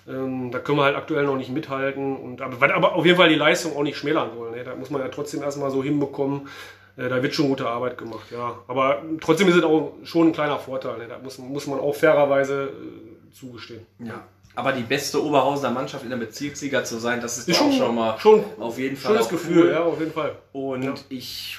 Ähm, 0.07 0.51
da 0.51 0.59
können 0.59 0.79
wir 0.79 0.85
halt 0.85 0.97
aktuell 0.97 1.25
noch 1.25 1.37
nicht 1.37 1.51
mithalten 1.51 2.17
und 2.17 2.43
aber, 2.43 2.75
aber 2.75 2.95
auf 2.95 3.07
jeden 3.07 3.17
Fall 3.17 3.29
die 3.31 3.35
Leistung 3.37 3.77
auch 3.77 3.83
nicht 3.83 3.97
schmälern 3.97 4.37
wollen. 4.37 4.55
Ne? 4.55 4.63
Da 4.65 4.75
muss 4.75 4.91
man 4.91 5.01
ja 5.01 5.09
trotzdem 5.09 5.43
erstmal 5.43 5.71
so 5.71 5.83
hinbekommen. 5.83 6.49
Äh, 6.97 7.09
da 7.09 7.23
wird 7.23 7.35
schon 7.35 7.49
gute 7.49 7.67
Arbeit 7.69 7.97
gemacht, 7.99 8.27
ja. 8.31 8.59
Aber 8.69 9.03
trotzdem 9.21 9.49
ist 9.49 9.57
es 9.57 9.65
auch 9.65 9.95
schon 10.05 10.29
ein 10.29 10.33
kleiner 10.33 10.59
Vorteil. 10.59 10.99
Ne? 10.99 11.09
Da 11.09 11.19
muss, 11.19 11.39
muss 11.39 11.67
man 11.67 11.81
auch 11.81 11.95
fairerweise 11.95 12.65
äh, 12.65 13.33
zugestehen. 13.33 13.87
ja. 13.99 14.23
Aber 14.57 14.71
die 14.71 14.85
beste 14.85 15.21
Oberhausener 15.21 15.73
Mannschaft 15.73 16.05
in 16.05 16.11
der 16.11 16.17
Bezirksliga 16.17 16.85
zu 16.85 16.99
sein, 16.99 17.21
das 17.21 17.39
ist, 17.39 17.49
Ist 17.49 17.57
schon, 17.57 17.73
schon 17.73 17.93
mal 17.93 18.17
schon 18.21 18.45
auf 18.61 18.79
jeden 18.79 18.97
Fall 18.97 19.15
schönes 19.15 19.29
Gefühl, 19.29 19.65
cool. 19.65 19.71
ja, 19.73 19.81
auf 19.83 19.99
jeden 19.99 20.13
Fall. 20.13 20.37
Und 20.53 20.85
Ja. 20.85 20.95
ich 21.09 21.59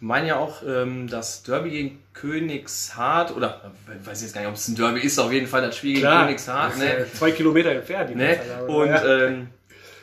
meine 0.00 0.28
ja 0.28 0.36
auch, 0.36 0.62
ähm, 0.62 1.08
das 1.08 1.42
Derby 1.42 1.70
gegen 1.70 2.04
Königshardt, 2.12 3.34
oder 3.34 3.72
äh, 3.88 4.06
weiß 4.06 4.22
jetzt 4.22 4.34
gar 4.34 4.42
nicht, 4.42 4.48
ob 4.48 4.56
es 4.56 4.68
ein 4.68 4.76
Derby 4.76 5.00
ist, 5.00 5.18
auf 5.18 5.32
jeden 5.32 5.46
Fall 5.46 5.62
das 5.62 5.76
Spiel 5.76 5.94
gegen 5.94 6.06
Königshardt. 6.06 6.78
Ne? 6.78 7.06
zwei 7.14 7.30
Kilometer 7.32 7.70
entfernt. 7.70 8.14
Ne? 8.14 8.38
Und 8.66 8.88
ja. 8.88 9.26
ähm, 9.26 9.48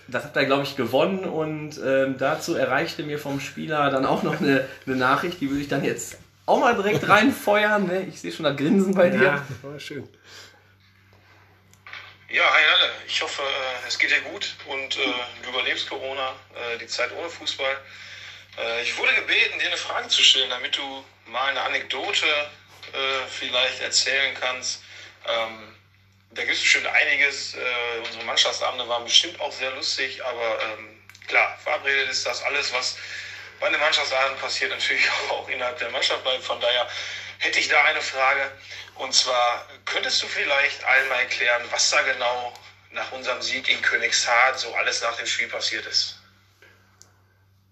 das 0.07 0.23
habt 0.23 0.35
ihr, 0.35 0.45
glaube 0.45 0.63
ich, 0.63 0.75
gewonnen. 0.75 1.25
Und 1.25 1.79
ähm, 1.83 2.17
dazu 2.17 2.55
erreichte 2.55 3.03
mir 3.03 3.19
vom 3.19 3.39
Spieler 3.39 3.89
dann 3.89 4.05
auch 4.05 4.23
noch 4.23 4.39
eine, 4.41 4.67
eine 4.85 4.95
Nachricht, 4.95 5.41
die 5.41 5.49
würde 5.49 5.61
ich 5.61 5.67
dann 5.67 5.83
jetzt 5.83 6.17
auch 6.45 6.59
mal 6.59 6.75
direkt 6.75 7.07
reinfeuern. 7.07 7.87
Ne? 7.87 8.07
Ich 8.07 8.19
sehe 8.19 8.31
schon 8.31 8.43
das 8.43 8.57
Grinsen 8.57 8.93
bei 8.93 9.09
dir. 9.09 9.23
Ja, 9.23 9.45
war 9.61 9.79
schön. 9.79 10.07
Ja, 12.29 12.43
hi 12.43 12.61
alle. 12.75 12.91
Ich 13.07 13.21
hoffe, 13.21 13.43
äh, 13.43 13.87
es 13.87 13.99
geht 13.99 14.09
dir 14.09 14.21
gut 14.31 14.55
und 14.67 14.97
äh, 14.97 15.13
du 15.43 15.49
überlebst 15.51 15.87
Corona, 15.87 16.31
äh, 16.55 16.79
die 16.79 16.87
Zeit 16.87 17.11
ohne 17.17 17.29
Fußball. 17.29 17.75
Äh, 18.57 18.83
ich 18.83 18.97
wurde 18.97 19.13
gebeten, 19.15 19.59
dir 19.59 19.67
eine 19.67 19.77
Frage 19.77 20.07
zu 20.07 20.21
stellen, 20.21 20.49
damit 20.49 20.77
du 20.77 21.03
mal 21.25 21.49
eine 21.49 21.61
Anekdote 21.61 22.25
äh, 22.93 23.27
vielleicht 23.29 23.79
erzählen 23.81 24.35
kannst. 24.39 24.81
Ähm, 25.27 25.75
da 26.31 26.43
gibt 26.43 26.55
es 26.55 26.61
bestimmt 26.61 26.87
einiges. 26.87 27.55
Äh, 27.55 27.99
unsere 28.05 28.23
Mannschaftsabende 28.25 28.87
waren 28.87 29.03
bestimmt 29.03 29.39
auch 29.39 29.51
sehr 29.51 29.71
lustig, 29.71 30.23
aber 30.23 30.59
ähm, 30.61 30.99
klar, 31.27 31.57
verabredet 31.63 32.09
ist 32.09 32.25
das 32.25 32.43
alles, 32.43 32.73
was 32.73 32.97
bei 33.59 33.69
den 33.69 33.79
Mannschaftsabenden 33.79 34.39
passiert, 34.39 34.71
natürlich 34.71 35.09
auch 35.29 35.47
innerhalb 35.47 35.77
der 35.79 35.89
Mannschaft 35.89 36.23
bleibt. 36.23 36.43
Von 36.43 36.59
daher 36.59 36.87
hätte 37.39 37.59
ich 37.59 37.67
da 37.67 37.83
eine 37.83 38.01
Frage. 38.01 38.51
Und 38.95 39.13
zwar, 39.13 39.67
könntest 39.85 40.21
du 40.21 40.27
vielleicht 40.27 40.83
einmal 40.83 41.19
erklären, 41.19 41.63
was 41.71 41.89
da 41.89 42.01
genau 42.01 42.53
nach 42.91 43.11
unserem 43.11 43.41
Sieg 43.41 43.69
in 43.69 43.81
Königshardt 43.81 44.59
so 44.59 44.73
alles 44.75 45.01
nach 45.01 45.15
dem 45.15 45.25
Spiel 45.25 45.47
passiert 45.47 45.85
ist? 45.85 46.22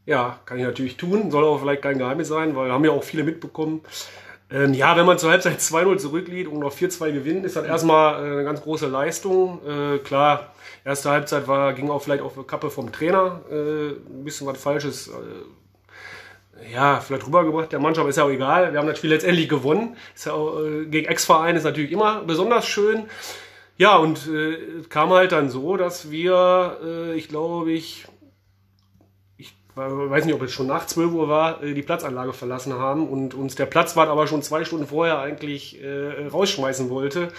Ja, 0.06 0.40
kann 0.46 0.58
ich 0.58 0.66
natürlich 0.66 0.98
tun. 0.98 1.32
Soll 1.32 1.44
auch 1.44 1.60
vielleicht 1.60 1.82
kein 1.82 1.98
Geheimnis 1.98 2.28
sein, 2.28 2.56
weil 2.56 2.72
haben 2.72 2.86
ja 2.86 2.92
auch 2.92 3.04
viele 3.04 3.24
mitbekommen. 3.24 3.82
Ähm, 4.52 4.74
ja, 4.74 4.98
wenn 4.98 5.06
man 5.06 5.18
zur 5.18 5.30
Halbzeit 5.32 5.60
2-0 5.60 5.98
zurückliegt 5.98 6.52
und 6.52 6.60
noch 6.60 6.74
4-2 6.74 7.12
gewinnt, 7.12 7.46
ist 7.46 7.56
das 7.56 7.66
erstmal 7.66 8.16
äh, 8.16 8.32
eine 8.32 8.44
ganz 8.44 8.62
große 8.62 8.88
Leistung. 8.88 9.62
Äh, 9.66 10.00
klar, 10.00 10.54
erste 10.84 11.10
Halbzeit 11.10 11.48
war, 11.48 11.74
ging 11.74 11.90
auch 11.90 12.02
vielleicht 12.02 12.24
auf 12.24 12.34
die 12.36 12.44
Kappe 12.44 12.70
vom 12.70 12.92
Trainer. 12.92 13.42
Äh, 13.50 13.92
ein 13.92 14.24
bisschen 14.24 14.48
was 14.48 14.62
Falsches. 14.62 15.08
Äh, 15.08 16.72
ja, 16.74 17.00
vielleicht 17.00 17.26
rübergebracht. 17.26 17.72
Der 17.72 17.80
Mannschaft 17.80 18.08
ist 18.10 18.18
ja 18.18 18.24
auch 18.24 18.30
egal. 18.30 18.72
Wir 18.72 18.80
haben 18.80 18.88
das 18.88 18.98
Spiel 18.98 19.10
letztendlich 19.10 19.50
gewonnen. 19.50 19.96
Ist 20.14 20.26
ja 20.26 20.34
auch, 20.34 20.60
äh, 20.60 20.86
gegen 20.86 21.08
Ex-Verein 21.08 21.56
ist 21.56 21.64
natürlich 21.64 21.92
immer 21.92 22.22
besonders 22.22 22.68
schön. 22.68 23.06
Ja, 23.78 23.96
und 23.96 24.28
äh, 24.28 24.58
kam 24.90 25.10
halt 25.12 25.32
dann 25.32 25.50
so, 25.50 25.78
dass 25.78 26.12
wir, 26.12 26.78
äh, 26.84 27.14
ich 27.16 27.30
glaube, 27.30 27.72
ich 27.72 28.06
weiß 29.76 30.26
nicht, 30.26 30.36
ob 30.36 30.42
es 30.42 30.52
schon 30.52 30.68
nach 30.68 30.86
12 30.86 31.14
Uhr 31.14 31.30
war, 31.30 31.64
äh, 31.64 31.74
die 31.74 31.82
Platzanlage 31.82 32.34
verlassen 32.34 32.74
haben 32.74 33.08
und 33.08 33.34
uns 33.34 33.56
der 33.56 33.66
Platzwart 33.66 34.10
aber 34.10 34.28
schon 34.28 34.42
zwei 34.42 34.64
Stunden 34.66 34.88
vorher 34.88 35.20
eigentlich 35.20 35.82
äh, 35.84 36.28
rausschmeißen 36.28 36.90
wollte. 36.90 37.30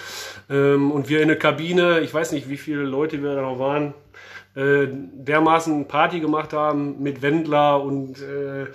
Ähm, 0.51 0.91
und 0.91 1.09
wir 1.09 1.23
in 1.23 1.29
der 1.29 1.39
Kabine, 1.39 2.01
ich 2.01 2.13
weiß 2.13 2.33
nicht, 2.33 2.49
wie 2.49 2.57
viele 2.57 2.83
Leute 2.83 3.23
wir 3.23 3.35
da 3.35 3.43
noch 3.43 3.59
waren, 3.59 3.95
äh, 4.55 4.87
dermaßen 4.91 5.89
Party 5.89 6.21
gemacht 6.21 6.53
haben 6.53 7.03
mit 7.03 7.23
Wendler 7.23 7.83
und 7.83 8.21
äh, 8.21 8.67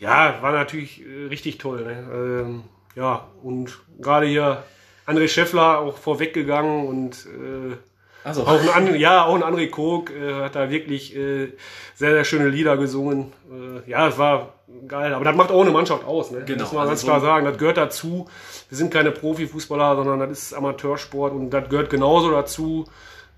ja, 0.00 0.38
war 0.40 0.52
natürlich 0.52 1.02
äh, 1.02 1.26
richtig 1.26 1.58
toll. 1.58 1.84
Ne? 1.84 2.08
Ähm, 2.12 2.62
ja, 2.94 3.28
und 3.42 3.78
gerade 4.00 4.26
hier 4.26 4.62
André 5.06 5.28
Scheffler 5.28 5.78
auch 5.78 5.96
vorweggegangen 5.96 6.86
und 6.86 7.26
äh, 7.26 7.76
Also, 8.24 8.42
auch 8.42 8.60
ein, 8.74 8.88
André, 8.88 8.96
ja, 8.96 9.24
auch 9.24 9.34
ein 9.34 9.42
André 9.42 9.70
Kog 9.70 10.10
äh, 10.10 10.34
hat 10.34 10.54
da 10.56 10.70
wirklich 10.70 11.14
äh, 11.16 11.52
sehr, 11.94 12.12
sehr 12.12 12.24
schöne 12.24 12.48
Lieder 12.48 12.76
gesungen. 12.76 13.32
Äh, 13.50 13.88
ja, 13.90 14.08
es 14.08 14.18
war 14.18 14.54
geil. 14.86 15.14
Aber 15.14 15.24
das 15.24 15.36
macht 15.36 15.50
auch 15.50 15.62
eine 15.62 15.70
Mannschaft 15.70 16.04
aus. 16.04 16.30
Ne? 16.30 16.42
Genau, 16.44 16.64
Muss 16.64 16.72
man 16.72 16.80
also 16.82 16.90
ganz 16.90 17.00
so- 17.02 17.06
klar 17.06 17.20
sagen. 17.20 17.46
Das 17.46 17.56
gehört 17.58 17.76
dazu. 17.76 18.28
Wir 18.68 18.76
sind 18.76 18.92
keine 18.92 19.12
Profifußballer, 19.12 19.96
sondern 19.96 20.20
das 20.20 20.30
ist 20.30 20.52
Amateursport 20.52 21.32
und 21.32 21.50
das 21.50 21.68
gehört 21.68 21.90
genauso 21.90 22.30
dazu. 22.30 22.86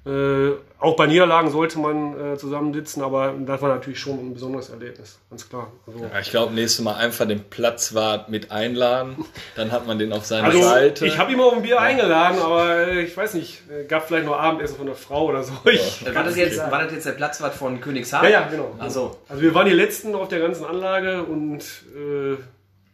Äh, 0.07 0.53
auch 0.79 0.97
bei 0.97 1.07
Niederlagen 1.07 1.51
sollte 1.51 1.79
man 1.79 2.33
äh, 2.33 2.39
zusammensitzen, 2.39 3.03
aber 3.03 3.35
das 3.39 3.61
war 3.61 3.69
natürlich 3.69 3.99
schon 4.01 4.19
ein 4.19 4.33
besonderes 4.33 4.71
Erlebnis, 4.71 5.19
ganz 5.29 5.47
klar. 5.47 5.71
Also, 5.87 5.99
Ja, 6.01 6.21
ich 6.21 6.31
glaube, 6.31 6.55
nächstes 6.55 6.83
Mal 6.83 6.95
einfach 6.95 7.29
den 7.29 7.45
Platzwart 7.45 8.31
mit 8.31 8.51
einladen. 8.51 9.23
Dann 9.57 9.73
hat 9.73 9.87
man 9.87 9.99
den 9.99 10.15
auf 10.15 10.25
seiner 10.25 10.45
also 10.47 10.63
Seite. 10.63 11.07
ich 11.07 11.19
habe 11.19 11.33
ihn 11.33 11.41
auf 11.41 11.53
ein 11.53 11.61
Bier 11.61 11.81
eingeladen, 11.83 12.39
aber 12.41 12.89
äh, 12.89 13.03
ich 13.03 13.15
weiß 13.15 13.35
nicht, 13.35 13.63
äh, 13.71 13.85
gab 13.85 14.09
vielleicht 14.09 14.25
noch 14.25 14.39
Abendessen 14.39 14.77
von 14.77 14.87
der 14.87 14.95
Frau 14.95 15.27
oder 15.27 15.43
so. 15.43 15.53
Ich, 15.71 16.03
war, 16.15 16.25
das 16.25 16.37
jetzt, 16.37 16.59
war 16.59 16.83
das 16.83 16.93
jetzt 16.93 17.05
der 17.05 17.13
Platzwart 17.13 17.55
von 17.55 17.79
Königshardt? 17.83 18.25
ja, 18.25 18.31
ja, 18.31 18.49
genau. 18.49 18.75
Also, 18.79 19.19
Also 19.29 19.43
wir 19.43 19.55
waren 19.55 19.67
die 19.67 19.75
Letzten 19.75 20.15
auf 20.15 20.29
der 20.29 20.41
ganzen 20.41 20.65
Anlage 20.65 21.25
und 21.25 21.61
äh, 21.95 22.37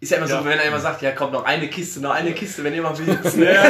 ist 0.00 0.11
ja 0.11 0.18
immer 0.18 0.26
so, 0.28 0.35
Ja. 0.35 0.44
wenn 0.44 0.59
er 0.59 0.64
immer 0.66 0.78
sagt, 0.80 1.02
ja, 1.02 1.12
kommt 1.12 1.32
noch 1.32 1.44
eine 1.44 1.68
Kiste, 1.68 2.00
noch 2.00 2.11
eine 2.11 2.32
Kiste, 2.32 2.62
wenn 2.64 2.74
ihr 2.74 2.82
mal 2.82 2.96
willst. 2.98 3.37
ja, 3.38 3.64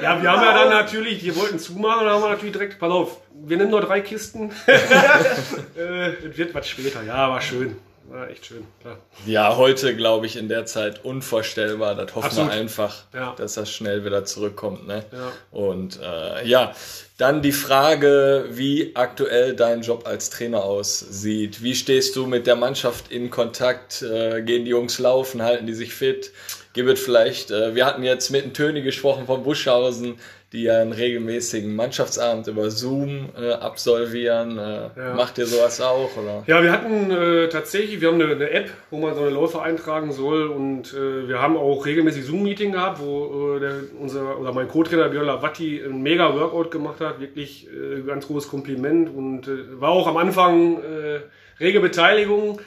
wir 0.00 0.08
haben 0.08 0.22
ja 0.24 0.54
dann 0.54 0.70
natürlich, 0.70 1.20
die 1.20 1.34
wollten 1.36 1.58
zumachen, 1.58 2.04
dann 2.06 2.14
haben 2.14 2.22
wir 2.22 2.30
natürlich 2.30 2.52
direkt, 2.52 2.78
pass 2.78 2.90
auf, 2.90 3.18
wir 3.34 3.56
nehmen 3.56 3.70
nur 3.70 3.80
drei 3.82 4.00
Kisten. 4.00 4.50
äh, 4.66 6.08
es 6.26 6.36
wird 6.36 6.54
was 6.54 6.68
später, 6.68 7.02
ja, 7.02 7.28
war 7.28 7.40
schön. 7.40 7.76
War 8.08 8.28
echt 8.28 8.44
schön, 8.46 8.66
klar. 8.80 8.98
Ja, 9.26 9.56
heute 9.56 9.94
glaube 9.96 10.26
ich 10.26 10.36
in 10.36 10.48
der 10.48 10.66
Zeit 10.66 11.04
unvorstellbar. 11.04 11.94
Das 11.94 12.14
hoffen 12.14 12.26
Absolut. 12.26 12.50
wir 12.52 12.58
einfach, 12.58 13.04
Ja. 13.14 13.34
dass 13.36 13.54
das 13.54 13.70
schnell 13.70 14.04
wieder 14.04 14.24
zurückkommt. 14.24 14.86
Ne? 14.86 15.04
Ja. 15.12 15.32
Und 15.50 15.98
äh, 16.02 16.46
ja, 16.46 16.74
dann 17.16 17.40
die 17.42 17.52
Frage, 17.52 18.46
wie 18.50 18.96
aktuell 18.96 19.54
dein 19.54 19.82
Job 19.82 20.06
als 20.06 20.30
Trainer 20.30 20.62
aussieht. 20.64 21.62
Wie 21.62 21.74
stehst 21.74 22.16
du 22.16 22.26
mit 22.26 22.46
der 22.46 22.56
Mannschaft 22.56 23.10
in 23.12 23.30
Kontakt? 23.30 24.02
Äh, 24.02 24.42
gehen 24.42 24.64
die 24.64 24.70
Jungs 24.72 24.98
laufen? 24.98 25.42
Halten 25.42 25.66
die 25.66 25.74
sich 25.74 25.94
fit? 25.94 26.32
Gibt 26.74 26.88
es 26.88 27.00
vielleicht, 27.00 27.50
äh, 27.50 27.74
wir 27.74 27.86
hatten 27.86 28.02
jetzt 28.02 28.30
mit 28.30 28.44
dem 28.44 28.52
Töni 28.54 28.82
gesprochen 28.82 29.26
von 29.26 29.42
Buschhausen, 29.44 30.18
die 30.52 30.64
ja 30.64 30.80
einen 30.80 30.92
regelmäßigen 30.92 31.74
Mannschaftsabend 31.74 32.46
über 32.46 32.70
Zoom 32.70 33.30
äh, 33.40 33.52
absolvieren. 33.52 34.58
Äh, 34.58 34.90
Ja. 34.96 35.14
Macht 35.14 35.38
ihr 35.38 35.46
sowas 35.46 35.80
auch? 35.80 36.10
Oder? 36.16 36.44
Ja, 36.46 36.62
wir 36.62 36.70
hatten 36.70 37.10
äh, 37.10 37.48
tatsächlich, 37.48 38.00
wir 38.00 38.08
haben 38.08 38.20
eine, 38.20 38.32
eine 38.32 38.50
App, 38.50 38.70
wo 38.90 38.98
man 38.98 39.14
so 39.14 39.22
eine 39.22 39.30
Läufer 39.30 39.62
eintragen 39.62 40.12
soll 40.12 40.48
und 40.48 40.92
äh, 40.92 41.28
wir 41.28 41.40
haben 41.40 41.56
auch 41.56 41.86
regelmäßig 41.86 42.26
Zoom-Meeting 42.26 42.72
gehabt, 42.72 43.00
wo 43.00 43.56
äh, 43.56 43.60
der, 43.60 43.74
unser, 43.98 44.38
oder 44.38 44.52
mein 44.52 44.68
Co-Trainer 44.68 45.08
Björn 45.08 45.26
Lavatti 45.26 45.80
ein 45.82 46.02
mega 46.02 46.34
Workout 46.34 46.70
gemacht 46.70 47.00
hat, 47.00 47.20
wirklich 47.20 47.68
äh, 47.68 48.02
ganz 48.02 48.26
großes 48.26 48.50
Kompliment 48.50 49.08
und 49.14 49.48
äh, 49.48 49.80
war 49.80 49.90
auch 49.90 50.06
am 50.06 50.18
Anfang 50.18 50.76
äh, 50.78 51.20
rege 51.60 51.80
Beteiligung. 51.80 52.60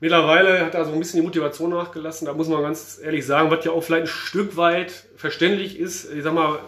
Mittlerweile 0.00 0.64
hat 0.64 0.74
er 0.74 0.84
so 0.84 0.92
ein 0.92 0.98
bisschen 0.98 1.20
die 1.20 1.26
Motivation 1.26 1.70
nachgelassen, 1.70 2.26
da 2.26 2.34
muss 2.34 2.48
man 2.48 2.62
ganz 2.62 3.00
ehrlich 3.02 3.24
sagen, 3.24 3.50
was 3.50 3.64
ja 3.64 3.72
auch 3.72 3.82
vielleicht 3.82 4.04
ein 4.04 4.08
Stück 4.08 4.56
weit 4.56 4.92
verständlich 5.16 5.78
ist, 5.78 6.12
ich 6.12 6.22
sag 6.22 6.34
mal, 6.34 6.58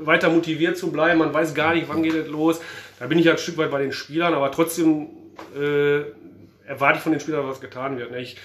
weiter 0.00 0.30
motiviert 0.30 0.78
zu 0.78 0.90
bleiben, 0.90 1.18
man 1.18 1.34
weiß 1.34 1.54
gar 1.54 1.74
nicht, 1.74 1.88
wann 1.88 2.02
geht 2.02 2.14
es 2.14 2.28
los. 2.28 2.60
Da 2.98 3.06
bin 3.06 3.18
ich 3.18 3.26
ja 3.26 3.32
ein 3.32 3.38
Stück 3.38 3.58
weit 3.58 3.70
bei 3.70 3.80
den 3.80 3.92
Spielern, 3.92 4.32
aber 4.32 4.50
trotzdem 4.50 5.08
äh, 5.56 6.00
erwarte 6.66 6.96
ich 6.96 7.02
von 7.02 7.12
den 7.12 7.20
Spielern, 7.20 7.46
was 7.46 7.60
getan 7.60 7.98
wird. 7.98 8.14
Ich, 8.16 8.36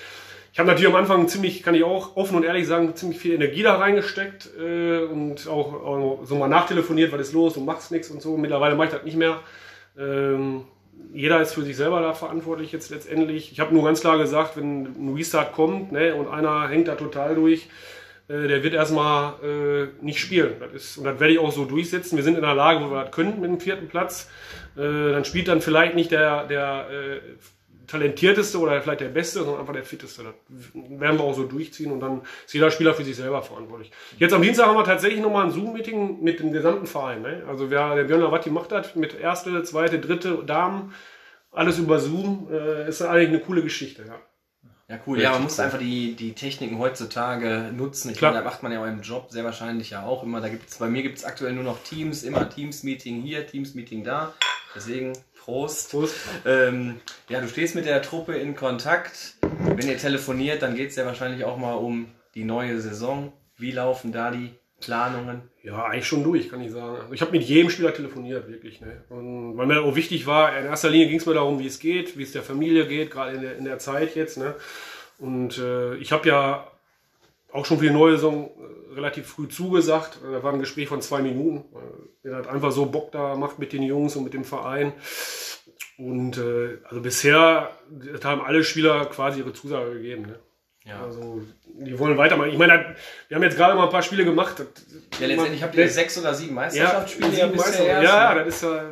ich 0.51 0.59
habe 0.59 0.67
natürlich 0.67 0.89
am 0.89 0.95
Anfang 0.95 1.27
ziemlich, 1.27 1.63
kann 1.63 1.73
ich 1.73 1.83
auch 1.83 2.15
offen 2.15 2.35
und 2.35 2.43
ehrlich 2.43 2.67
sagen, 2.67 2.95
ziemlich 2.95 3.19
viel 3.19 3.33
Energie 3.33 3.63
da 3.63 3.77
reingesteckt 3.77 4.49
äh, 4.59 5.03
und 5.03 5.47
auch, 5.47 5.73
auch, 5.73 6.19
so 6.25 6.35
mal 6.35 6.47
nachtelefoniert, 6.47 7.11
was 7.11 7.21
ist 7.21 7.33
los, 7.33 7.53
du 7.53 7.61
machst 7.61 7.91
nichts 7.91 8.09
und 8.09 8.21
so. 8.21 8.37
Mittlerweile 8.37 8.75
mache 8.75 8.87
ich 8.87 8.93
das 8.93 9.03
nicht 9.03 9.17
mehr. 9.17 9.39
Ähm, 9.97 10.65
jeder 11.13 11.41
ist 11.41 11.53
für 11.53 11.61
sich 11.63 11.77
selber 11.77 12.01
da 12.01 12.13
verantwortlich 12.13 12.71
jetzt 12.71 12.89
letztendlich. 12.89 13.51
Ich 13.51 13.59
habe 13.59 13.73
nur 13.73 13.83
ganz 13.83 14.01
klar 14.01 14.17
gesagt, 14.17 14.57
wenn 14.57 14.85
ein 14.85 15.13
Restart 15.15 15.53
kommt 15.53 15.91
ne, 15.91 16.15
und 16.15 16.27
einer 16.27 16.67
hängt 16.67 16.87
da 16.87 16.95
total 16.95 17.35
durch, 17.35 17.67
äh, 18.27 18.47
der 18.47 18.63
wird 18.63 18.73
erstmal 18.73 19.33
äh, 19.43 20.03
nicht 20.03 20.19
spielen. 20.19 20.53
Das 20.59 20.73
ist, 20.73 20.97
und 20.97 21.03
das 21.03 21.19
werde 21.19 21.33
ich 21.33 21.39
auch 21.39 21.51
so 21.51 21.65
durchsetzen. 21.65 22.17
Wir 22.17 22.23
sind 22.23 22.35
in 22.35 22.41
der 22.41 22.55
Lage, 22.55 22.83
wo 22.83 22.89
wir 22.89 23.03
das 23.03 23.11
können 23.11 23.39
mit 23.39 23.49
dem 23.49 23.59
vierten 23.59 23.87
Platz. 23.87 24.29
Äh, 24.75 25.11
dann 25.11 25.23
spielt 25.25 25.47
dann 25.47 25.61
vielleicht 25.61 25.95
nicht 25.95 26.11
der, 26.11 26.47
der 26.47 26.87
äh, 26.89 27.19
talentierteste 27.87 28.59
oder 28.59 28.81
vielleicht 28.81 29.01
der 29.01 29.09
beste, 29.09 29.39
sondern 29.39 29.61
einfach 29.61 29.73
der 29.73 29.83
fitteste. 29.83 30.23
Das 30.23 30.33
werden 30.73 31.17
wir 31.17 31.23
auch 31.23 31.33
so 31.33 31.43
durchziehen 31.43 31.91
und 31.91 31.99
dann 31.99 32.21
ist 32.45 32.53
jeder 32.53 32.71
Spieler 32.71 32.93
für 32.93 33.03
sich 33.03 33.15
selber 33.15 33.41
verantwortlich. 33.41 33.91
Jetzt 34.17 34.33
am 34.33 34.41
Dienstag 34.41 34.67
haben 34.67 34.77
wir 34.77 34.83
tatsächlich 34.83 35.21
nochmal 35.21 35.45
ein 35.45 35.51
Zoom-Meeting 35.51 36.23
mit 36.23 36.39
dem 36.39 36.51
gesamten 36.51 36.87
Verein. 36.87 37.21
Ne? 37.21 37.43
Also 37.47 37.69
wer, 37.69 37.95
der 37.95 38.03
Björn 38.05 38.21
Lavatti 38.21 38.49
macht 38.49 38.71
das 38.71 38.95
mit 38.95 39.19
erste, 39.19 39.63
zweite, 39.63 39.99
dritte 39.99 40.43
Damen, 40.45 40.93
alles 41.51 41.77
über 41.77 41.99
Zoom. 41.99 42.47
Äh, 42.51 42.87
ist 42.87 43.01
eigentlich 43.01 43.29
eine 43.29 43.39
coole 43.39 43.61
Geschichte, 43.61 44.03
ja. 44.07 44.19
Ja, 44.89 44.99
cool. 45.07 45.19
Ja, 45.19 45.31
man 45.31 45.43
muss 45.43 45.59
einfach 45.59 45.79
die, 45.79 46.13
die 46.13 46.33
Techniken 46.33 46.77
heutzutage 46.77 47.71
nutzen. 47.75 48.11
Ich 48.11 48.21
meine, 48.21 48.35
da 48.35 48.43
macht 48.43 48.63
man 48.63 48.71
ja 48.71 48.81
auch 48.81 48.85
im 48.85 49.01
Job 49.01 49.27
sehr 49.31 49.43
wahrscheinlich 49.43 49.89
ja 49.89 50.05
auch 50.05 50.23
immer. 50.23 50.41
Da 50.41 50.49
gibt's, 50.49 50.77
bei 50.77 50.87
mir 50.87 51.01
gibt 51.01 51.17
es 51.17 51.23
aktuell 51.23 51.53
nur 51.53 51.63
noch 51.63 51.81
Teams, 51.83 52.23
immer 52.23 52.49
Teams-Meeting 52.49 53.21
hier, 53.21 53.47
Teams-Meeting 53.47 54.03
da. 54.03 54.33
Deswegen 54.75 55.13
Prost. 55.43 55.91
Prost. 55.91 56.15
Ähm, 56.45 57.01
ja, 57.27 57.41
du 57.41 57.49
stehst 57.49 57.75
mit 57.75 57.85
der 57.85 58.01
Truppe 58.01 58.35
in 58.35 58.55
Kontakt. 58.55 59.35
Wenn 59.41 59.89
ihr 59.89 59.97
telefoniert, 59.97 60.61
dann 60.61 60.75
geht 60.75 60.91
es 60.91 60.95
ja 60.95 61.05
wahrscheinlich 61.05 61.43
auch 61.43 61.57
mal 61.57 61.73
um 61.73 62.07
die 62.33 62.45
neue 62.45 62.79
Saison. 62.79 63.33
Wie 63.57 63.71
laufen 63.71 64.13
da 64.13 64.31
die 64.31 64.51
Planungen? 64.79 65.41
Ja, 65.61 65.85
eigentlich 65.85 66.07
schon 66.07 66.23
durch, 66.23 66.49
kann 66.49 66.61
ich 66.61 66.71
sagen. 66.71 67.13
Ich 67.13 67.21
habe 67.21 67.31
mit 67.31 67.43
jedem 67.43 67.69
Spieler 67.69 67.93
telefoniert, 67.93 68.47
wirklich. 68.47 68.79
Ne? 68.79 69.03
Und 69.09 69.57
weil 69.57 69.67
mir 69.67 69.81
auch 69.81 69.95
wichtig 69.95 70.25
war, 70.27 70.57
in 70.57 70.65
erster 70.65 70.89
Linie 70.89 71.09
ging 71.09 71.19
es 71.19 71.25
mir 71.25 71.33
darum, 71.33 71.59
wie 71.59 71.67
es 71.67 71.79
geht, 71.79 72.17
wie 72.17 72.23
es 72.23 72.31
der 72.31 72.43
Familie 72.43 72.87
geht, 72.87 73.11
gerade 73.11 73.35
in 73.35 73.41
der, 73.41 73.57
in 73.57 73.65
der 73.65 73.79
Zeit 73.79 74.15
jetzt. 74.15 74.37
Ne? 74.37 74.55
Und 75.19 75.57
äh, 75.57 75.95
ich 75.95 76.13
habe 76.13 76.27
ja 76.27 76.67
auch 77.51 77.65
schon 77.65 77.79
für 77.79 77.85
die 77.85 77.91
neue 77.91 78.13
Saison 78.13 78.45
äh, 78.45 78.82
relativ 78.95 79.27
früh 79.27 79.47
zugesagt. 79.47 80.19
Da 80.23 80.43
war 80.43 80.53
ein 80.53 80.59
Gespräch 80.59 80.87
von 80.87 81.01
zwei 81.01 81.21
Minuten. 81.21 81.65
Er 82.23 82.37
hat 82.37 82.47
einfach 82.47 82.71
so 82.71 82.85
Bock 82.85 83.11
da 83.11 83.35
macht 83.35 83.59
mit 83.59 83.73
den 83.73 83.83
Jungs 83.83 84.15
und 84.15 84.23
mit 84.23 84.33
dem 84.33 84.45
Verein. 84.45 84.93
Und 85.97 86.37
äh, 86.37 86.77
also 86.85 87.01
bisher 87.01 87.71
haben 88.23 88.41
alle 88.41 88.63
Spieler 88.63 89.05
quasi 89.05 89.39
ihre 89.39 89.53
Zusage 89.53 89.93
gegeben. 89.93 90.23
Ne? 90.23 90.39
Ja. 90.85 91.03
Also 91.03 91.41
die 91.65 91.97
wollen 91.97 92.17
weitermachen. 92.17 92.51
Ich 92.51 92.57
meine, 92.57 92.95
wir 93.27 93.35
haben 93.35 93.43
jetzt 93.43 93.57
gerade 93.57 93.75
mal 93.75 93.85
ein 93.85 93.89
paar 93.89 94.03
Spiele 94.03 94.25
gemacht. 94.25 94.63
Ja, 95.19 95.27
letztendlich 95.27 95.63
habt 95.63 95.75
ihr 95.75 95.89
sechs 95.89 96.17
oder 96.17 96.33
sieben 96.33 96.55
Meisterschaftsspiele 96.55 97.29
ja, 97.29 97.45
sieben 97.47 97.55
Meister 97.57 97.85
ja, 97.85 98.03
ja, 98.03 98.43
das 98.43 98.55
ist 98.55 98.63
ja 98.63 98.91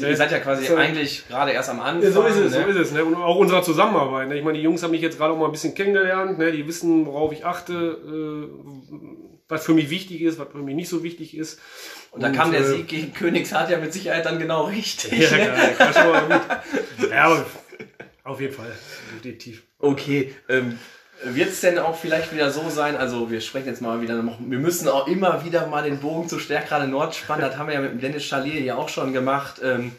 Ihr 0.00 0.16
seid 0.16 0.32
ja 0.32 0.38
quasi 0.38 0.66
so, 0.66 0.76
eigentlich 0.76 1.26
gerade 1.28 1.52
erst 1.52 1.70
am 1.70 1.80
Anfang. 1.80 2.12
So 2.12 2.22
ist 2.22 2.36
es, 2.36 2.52
ne? 2.52 2.64
so 2.64 2.70
ist 2.70 2.76
es. 2.76 2.92
Ne? 2.92 3.04
Und 3.04 3.14
auch 3.16 3.36
unserer 3.36 3.62
Zusammenarbeit. 3.62 4.28
Ne? 4.28 4.38
Ich 4.38 4.44
meine, 4.44 4.58
die 4.58 4.64
Jungs 4.64 4.82
haben 4.82 4.90
mich 4.90 5.02
jetzt 5.02 5.18
gerade 5.18 5.32
auch 5.32 5.38
mal 5.38 5.46
ein 5.46 5.52
bisschen 5.52 5.74
kennengelernt. 5.74 6.38
Ne? 6.38 6.52
Die 6.52 6.66
wissen, 6.66 7.06
worauf 7.06 7.32
ich 7.32 7.44
achte, 7.44 7.72
äh, 7.72 8.48
was 9.48 9.64
für 9.64 9.74
mich 9.74 9.90
wichtig 9.90 10.22
ist, 10.22 10.38
was 10.38 10.48
für 10.48 10.58
mich 10.58 10.74
nicht 10.74 10.88
so 10.88 11.02
wichtig 11.02 11.36
ist. 11.36 11.60
Und, 12.10 12.22
da 12.22 12.30
kam 12.30 12.52
der 12.52 12.60
äh, 12.60 12.64
Sieg 12.64 12.88
gegen 12.88 13.12
Königshardt 13.12 13.70
ja 13.70 13.78
mit 13.78 13.92
Sicherheit 13.92 14.24
dann 14.24 14.38
genau 14.38 14.64
richtig. 14.64 15.30
Ja, 15.30 15.36
ne? 15.36 15.72
klar, 15.76 15.92
schon 15.92 16.10
mal 16.10 16.22
gut. 16.98 17.10
Ja, 17.10 17.24
aber 17.24 17.44
auf 18.24 18.40
jeden 18.40 18.54
Fall, 18.54 18.72
definitiv. 19.22 19.64
Okay, 19.78 20.34
ähm, 20.48 20.78
wird 21.24 21.50
es 21.50 21.60
denn 21.60 21.78
auch 21.78 21.96
vielleicht 21.96 22.32
wieder 22.32 22.50
so 22.50 22.68
sein, 22.70 22.96
also 22.96 23.30
wir 23.30 23.40
sprechen 23.40 23.68
jetzt 23.68 23.82
mal 23.82 24.00
wieder 24.00 24.22
wir 24.22 24.58
müssen 24.58 24.88
auch 24.88 25.06
immer 25.06 25.44
wieder 25.44 25.66
mal 25.66 25.82
den 25.82 25.98
Bogen 26.00 26.28
zu 26.28 26.38
Stärkrade 26.38 26.86
Nord 26.86 27.14
spannen, 27.14 27.42
das 27.42 27.56
haben 27.56 27.68
wir 27.68 27.74
ja 27.74 27.80
mit 27.80 27.92
dem 27.92 28.00
Dennis 28.00 28.24
Schalier 28.24 28.60
ja 28.60 28.76
auch 28.76 28.88
schon 28.88 29.12
gemacht, 29.12 29.60
ähm, 29.62 29.92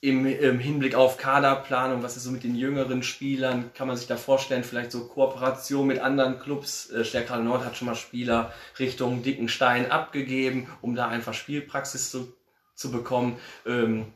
im, 0.00 0.26
im, 0.26 0.58
Hinblick 0.58 0.96
auf 0.96 1.16
Kaderplanung, 1.16 2.02
was 2.02 2.16
ist 2.16 2.24
so 2.24 2.32
mit 2.32 2.42
den 2.42 2.56
jüngeren 2.56 3.04
Spielern, 3.04 3.70
kann 3.72 3.86
man 3.86 3.96
sich 3.96 4.08
da 4.08 4.16
vorstellen, 4.16 4.64
vielleicht 4.64 4.90
so 4.90 5.06
Kooperation 5.06 5.86
mit 5.86 6.00
anderen 6.00 6.40
Clubs, 6.40 6.90
äh, 6.90 7.04
Stärkrade 7.04 7.44
Nord 7.44 7.64
hat 7.64 7.76
schon 7.76 7.86
mal 7.86 7.94
Spieler 7.94 8.52
Richtung 8.80 9.22
Dickenstein 9.22 9.92
abgegeben, 9.92 10.68
um 10.80 10.96
da 10.96 11.06
einfach 11.06 11.34
Spielpraxis 11.34 12.10
zu, 12.10 12.34
zu 12.74 12.90
bekommen. 12.90 13.38
Ähm, 13.64 14.06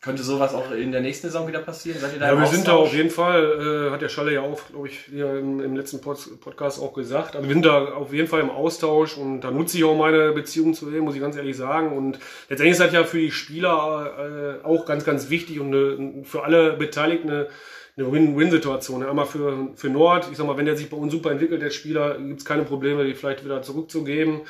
könnte 0.00 0.22
sowas 0.22 0.54
auch 0.54 0.70
in 0.72 0.92
der 0.92 1.02
nächsten 1.02 1.26
Saison 1.26 1.46
wieder 1.46 1.58
passieren? 1.58 2.00
Seid 2.00 2.14
ihr 2.14 2.20
da 2.20 2.28
ja, 2.28 2.32
wir 2.32 2.42
Austausch? 2.42 2.56
sind 2.56 2.68
da 2.68 2.72
auf 2.72 2.94
jeden 2.94 3.10
Fall, 3.10 3.88
äh, 3.88 3.90
hat 3.90 4.00
der 4.00 4.08
Schalle 4.08 4.32
ja 4.32 4.40
auch, 4.40 4.58
glaube 4.70 4.88
ich, 4.88 4.98
hier 5.10 5.34
im, 5.34 5.60
im 5.60 5.76
letzten 5.76 6.00
Pod 6.00 6.18
Podcast 6.40 6.80
auch 6.80 6.94
gesagt. 6.94 7.36
Also 7.36 7.46
wir 7.46 7.52
sind 7.52 7.66
da 7.66 7.84
auf 7.92 8.12
jeden 8.12 8.26
Fall 8.26 8.40
im 8.40 8.48
Austausch 8.48 9.18
und 9.18 9.42
da 9.42 9.50
nutze 9.50 9.76
ich 9.76 9.84
auch 9.84 9.96
meine 9.96 10.32
Beziehung 10.32 10.72
zu 10.72 10.90
ihm, 10.90 11.04
muss 11.04 11.16
ich 11.16 11.20
ganz 11.20 11.36
ehrlich 11.36 11.56
sagen. 11.56 11.94
Und 11.94 12.18
letztendlich 12.48 12.72
ist 12.72 12.80
das 12.80 12.94
ja 12.94 13.04
für 13.04 13.18
die 13.18 13.30
Spieler 13.30 14.60
äh, 14.62 14.66
auch 14.66 14.86
ganz, 14.86 15.04
ganz 15.04 15.28
wichtig 15.28 15.60
und 15.60 15.74
eine, 15.74 16.24
für 16.24 16.44
alle 16.44 16.72
Beteiligten 16.72 17.28
eine, 17.28 17.48
eine 17.98 18.10
Win-Win-Situation. 18.10 19.04
Einmal 19.04 19.26
für, 19.26 19.68
für 19.74 19.90
Nord, 19.90 20.28
ich 20.30 20.38
sag 20.38 20.46
mal, 20.46 20.56
wenn 20.56 20.64
der 20.64 20.76
sich 20.76 20.88
bei 20.88 20.96
uns 20.96 21.12
super 21.12 21.30
entwickelt, 21.30 21.60
der 21.60 21.70
Spieler, 21.70 22.16
gibt 22.16 22.40
es 22.40 22.46
keine 22.46 22.62
Probleme, 22.62 23.04
die 23.04 23.14
vielleicht 23.14 23.44
wieder 23.44 23.60
zurückzugeben. 23.60 24.40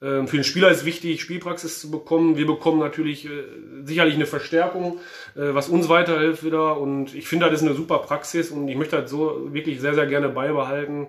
Ähm, 0.00 0.28
für 0.28 0.36
den 0.36 0.44
Spieler 0.44 0.70
ist 0.70 0.84
wichtig, 0.84 1.20
Spielpraxis 1.20 1.80
zu 1.80 1.90
bekommen. 1.90 2.36
Wir 2.36 2.46
bekommen 2.46 2.78
natürlich 2.78 3.26
äh, 3.26 3.44
sicherlich 3.84 4.14
eine 4.14 4.26
Verstärkung, 4.26 4.98
äh, 5.34 5.54
was 5.54 5.68
uns 5.68 5.88
weiterhilft 5.88 6.44
wieder. 6.44 6.78
Und 6.78 7.14
ich 7.14 7.26
finde, 7.26 7.46
das 7.46 7.60
ist 7.60 7.66
eine 7.66 7.76
super 7.76 7.98
Praxis 7.98 8.50
und 8.50 8.68
ich 8.68 8.76
möchte 8.76 9.00
das 9.00 9.10
so 9.10 9.52
wirklich 9.52 9.80
sehr, 9.80 9.94
sehr 9.94 10.06
gerne 10.06 10.28
beibehalten. 10.28 11.08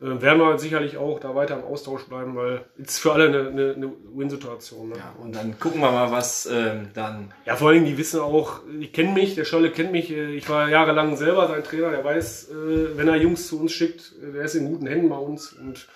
Äh, 0.00 0.22
werden 0.22 0.38
wir 0.38 0.56
sicherlich 0.56 0.98
auch 0.98 1.18
da 1.18 1.34
weiter 1.34 1.56
im 1.56 1.64
Austausch 1.64 2.04
bleiben, 2.04 2.36
weil 2.36 2.64
es 2.80 3.00
für 3.00 3.12
alle 3.12 3.26
eine, 3.26 3.48
eine, 3.48 3.74
eine 3.74 3.92
Win-Situation. 4.14 4.90
Ne? 4.90 4.98
Ja, 4.98 5.16
und 5.20 5.34
dann 5.34 5.58
gucken 5.58 5.80
wir 5.80 5.90
mal, 5.90 6.12
was 6.12 6.46
ähm, 6.46 6.90
dann. 6.94 7.34
Ja, 7.44 7.56
vor 7.56 7.70
allem, 7.70 7.86
die 7.86 7.98
wissen 7.98 8.20
auch, 8.20 8.60
ich 8.78 8.92
kenne 8.92 9.14
mich, 9.14 9.34
der 9.34 9.46
Scholle 9.46 9.72
kennt 9.72 9.90
mich, 9.90 10.12
ich 10.12 10.48
war 10.48 10.68
jahrelang 10.68 11.16
selber 11.16 11.48
sein 11.48 11.64
Trainer, 11.64 11.90
der 11.90 12.04
weiß, 12.04 12.50
wenn 12.94 13.08
er 13.08 13.16
Jungs 13.16 13.48
zu 13.48 13.60
uns 13.60 13.72
schickt, 13.72 14.12
der 14.22 14.42
ist 14.42 14.54
in 14.54 14.68
guten 14.68 14.86
Händen 14.86 15.08
bei 15.08 15.16
uns 15.16 15.52
und 15.52 15.88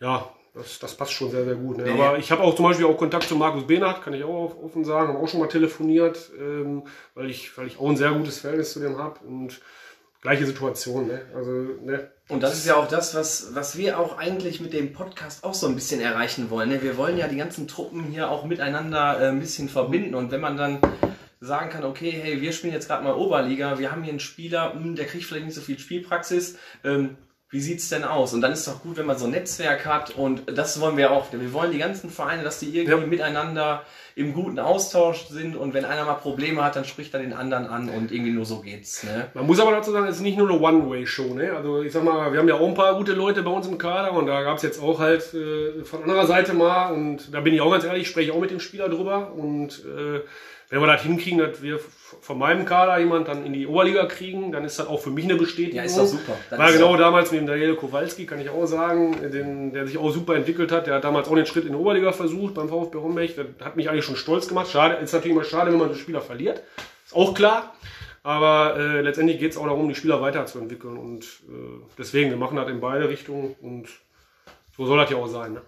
ja, 0.00 0.30
das, 0.58 0.78
das 0.78 0.94
passt 0.94 1.12
schon 1.12 1.30
sehr, 1.30 1.44
sehr 1.44 1.54
gut. 1.54 1.78
Ne? 1.78 1.84
Nee. 1.84 1.90
Aber 1.90 2.18
ich 2.18 2.30
habe 2.30 2.42
auch 2.42 2.54
zum 2.54 2.64
Beispiel 2.64 2.86
auch 2.86 2.96
Kontakt 2.96 3.24
zu 3.24 3.36
Markus 3.36 3.66
Behnert, 3.66 4.02
kann 4.02 4.12
ich 4.12 4.24
auch 4.24 4.56
offen 4.62 4.84
sagen, 4.84 5.08
haben 5.08 5.16
auch 5.16 5.28
schon 5.28 5.40
mal 5.40 5.48
telefoniert, 5.48 6.30
ähm, 6.38 6.82
weil, 7.14 7.30
ich, 7.30 7.56
weil 7.56 7.66
ich 7.66 7.78
auch 7.78 7.88
ein 7.88 7.96
sehr 7.96 8.10
gutes 8.10 8.40
Verhältnis 8.40 8.72
zu 8.72 8.80
dem 8.80 8.98
habe 8.98 9.20
und 9.20 9.60
gleiche 10.20 10.46
Situation. 10.46 11.06
Ne? 11.06 11.22
Also, 11.34 11.50
ne? 11.50 12.10
Und 12.28 12.42
das 12.42 12.54
ist 12.54 12.66
ja 12.66 12.76
auch 12.76 12.88
das, 12.88 13.14
was, 13.14 13.54
was 13.54 13.78
wir 13.78 13.98
auch 13.98 14.18
eigentlich 14.18 14.60
mit 14.60 14.72
dem 14.72 14.92
Podcast 14.92 15.44
auch 15.44 15.54
so 15.54 15.66
ein 15.66 15.74
bisschen 15.74 16.00
erreichen 16.00 16.50
wollen. 16.50 16.68
Ne? 16.68 16.82
Wir 16.82 16.96
wollen 16.96 17.16
ja 17.16 17.28
die 17.28 17.36
ganzen 17.36 17.68
Truppen 17.68 18.02
hier 18.04 18.30
auch 18.30 18.44
miteinander 18.44 19.20
äh, 19.20 19.28
ein 19.28 19.40
bisschen 19.40 19.68
verbinden 19.68 20.14
und 20.14 20.30
wenn 20.32 20.40
man 20.40 20.56
dann 20.56 20.80
sagen 21.40 21.70
kann, 21.70 21.84
okay, 21.84 22.10
hey, 22.10 22.40
wir 22.40 22.52
spielen 22.52 22.72
jetzt 22.72 22.88
gerade 22.88 23.04
mal 23.04 23.14
Oberliga, 23.14 23.78
wir 23.78 23.92
haben 23.92 24.02
hier 24.02 24.10
einen 24.10 24.20
Spieler, 24.20 24.74
mh, 24.74 24.82
hm, 24.82 24.96
der 24.96 25.06
kriegt 25.06 25.24
vielleicht 25.24 25.46
nicht 25.46 25.54
so 25.54 25.60
viel 25.60 25.78
Spielpraxis, 25.78 26.58
ähm, 26.84 27.16
wie 27.50 27.60
sieht's 27.60 27.88
denn 27.88 28.04
aus? 28.04 28.34
Und 28.34 28.42
dann 28.42 28.52
ist 28.52 28.60
es 28.60 28.64
doch 28.66 28.82
gut, 28.82 28.98
wenn 28.98 29.06
man 29.06 29.16
so 29.16 29.24
ein 29.24 29.30
Netzwerk 29.30 29.86
hat 29.86 30.10
und 30.10 30.42
das 30.54 30.80
wollen 30.80 30.98
wir 30.98 31.12
auch. 31.12 31.32
Wir 31.32 31.52
wollen 31.54 31.72
die 31.72 31.78
ganzen 31.78 32.10
Vereine, 32.10 32.42
dass 32.42 32.58
die 32.58 32.76
irgendwie 32.76 33.00
ja. 33.00 33.06
miteinander 33.06 33.84
im 34.16 34.34
guten 34.34 34.58
Austausch 34.58 35.28
sind 35.28 35.56
und 35.56 35.72
wenn 35.72 35.86
einer 35.86 36.04
mal 36.04 36.14
Probleme 36.14 36.62
hat, 36.62 36.76
dann 36.76 36.84
spricht 36.84 37.14
er 37.14 37.20
den 37.20 37.32
anderen 37.32 37.66
an 37.66 37.88
und 37.88 38.12
irgendwie 38.12 38.32
nur 38.32 38.44
so 38.44 38.60
geht's. 38.60 39.02
Ne? 39.04 39.28
Man 39.32 39.46
muss 39.46 39.60
aber 39.60 39.70
dazu 39.70 39.92
sagen, 39.92 40.08
es 40.08 40.16
ist 40.16 40.22
nicht 40.22 40.36
nur 40.36 40.50
eine 40.50 40.60
One-Way-Show. 40.60 41.34
Ne? 41.34 41.52
Also 41.52 41.82
ich 41.82 41.92
sag 41.92 42.04
mal, 42.04 42.32
wir 42.32 42.40
haben 42.40 42.48
ja 42.48 42.56
auch 42.56 42.68
ein 42.68 42.74
paar 42.74 42.96
gute 42.96 43.12
Leute 43.12 43.42
bei 43.42 43.50
uns 43.50 43.66
im 43.66 43.78
Kader 43.78 44.12
und 44.12 44.26
da 44.26 44.42
gab's 44.42 44.62
jetzt 44.62 44.82
auch 44.82 44.98
halt 44.98 45.32
äh, 45.32 45.84
von 45.84 46.02
anderer 46.02 46.26
Seite 46.26 46.52
mal 46.52 46.92
und 46.92 47.32
da 47.32 47.40
bin 47.40 47.54
ich 47.54 47.60
auch 47.62 47.70
ganz 47.70 47.84
ehrlich, 47.84 48.02
ich 48.02 48.08
spreche 48.08 48.34
auch 48.34 48.40
mit 48.40 48.50
dem 48.50 48.60
Spieler 48.60 48.88
drüber 48.90 49.32
und 49.32 49.84
äh, 49.86 50.20
wenn 50.70 50.80
wir 50.80 50.86
das 50.86 51.02
hinkriegen, 51.02 51.38
dass 51.38 51.62
wir 51.62 51.80
von 52.20 52.38
meinem 52.38 52.66
Kader 52.66 52.98
jemand 52.98 53.28
dann 53.28 53.44
in 53.46 53.54
die 53.54 53.66
Oberliga 53.66 54.04
kriegen, 54.04 54.52
dann 54.52 54.64
ist 54.64 54.78
das 54.78 54.86
auch 54.86 55.00
für 55.00 55.10
mich 55.10 55.24
eine 55.24 55.36
Bestätigung. 55.36 55.78
Ja, 55.78 55.84
ist 55.84 55.96
doch 55.96 56.06
super. 56.06 56.36
Das 56.50 56.58
War 56.58 56.72
genau 56.72 56.96
damals 56.96 57.30
mit 57.30 57.40
dem 57.40 57.46
Daniel 57.46 57.74
Kowalski, 57.74 58.26
kann 58.26 58.40
ich 58.40 58.50
auch 58.50 58.66
sagen, 58.66 59.30
den, 59.30 59.72
der 59.72 59.86
sich 59.86 59.96
auch 59.96 60.10
super 60.10 60.36
entwickelt 60.36 60.70
hat. 60.70 60.86
Der 60.86 60.96
hat 60.96 61.04
damals 61.04 61.28
auch 61.28 61.34
den 61.34 61.46
Schritt 61.46 61.64
in 61.64 61.72
die 61.72 61.78
Oberliga 61.78 62.12
versucht 62.12 62.54
beim 62.54 62.68
VfB 62.68 62.98
Hombech. 62.98 63.34
Das 63.34 63.46
hat 63.64 63.76
mich 63.76 63.88
eigentlich 63.88 64.04
schon 64.04 64.16
stolz 64.16 64.46
gemacht. 64.46 64.70
Schade, 64.70 64.96
ist 64.96 65.12
natürlich 65.12 65.34
immer 65.34 65.44
schade, 65.44 65.72
wenn 65.72 65.78
man 65.78 65.88
den 65.88 65.98
Spieler 65.98 66.20
verliert. 66.20 66.62
Ist 67.06 67.16
auch 67.16 67.32
klar. 67.32 67.74
Aber 68.22 68.76
äh, 68.76 69.00
letztendlich 69.00 69.38
geht 69.38 69.52
es 69.52 69.56
auch 69.56 69.64
darum, 69.64 69.88
die 69.88 69.94
Spieler 69.94 70.20
weiterzuentwickeln. 70.20 70.98
Und 70.98 71.24
äh, 71.48 71.80
deswegen, 71.96 72.28
wir 72.28 72.36
machen 72.36 72.56
das 72.56 72.68
in 72.68 72.80
beide 72.80 73.08
Richtungen 73.08 73.56
und 73.62 73.88
so 74.76 74.84
soll 74.84 74.98
das 74.98 75.10
ja 75.10 75.16
auch 75.16 75.28
sein. 75.28 75.54
Ne? 75.54 75.62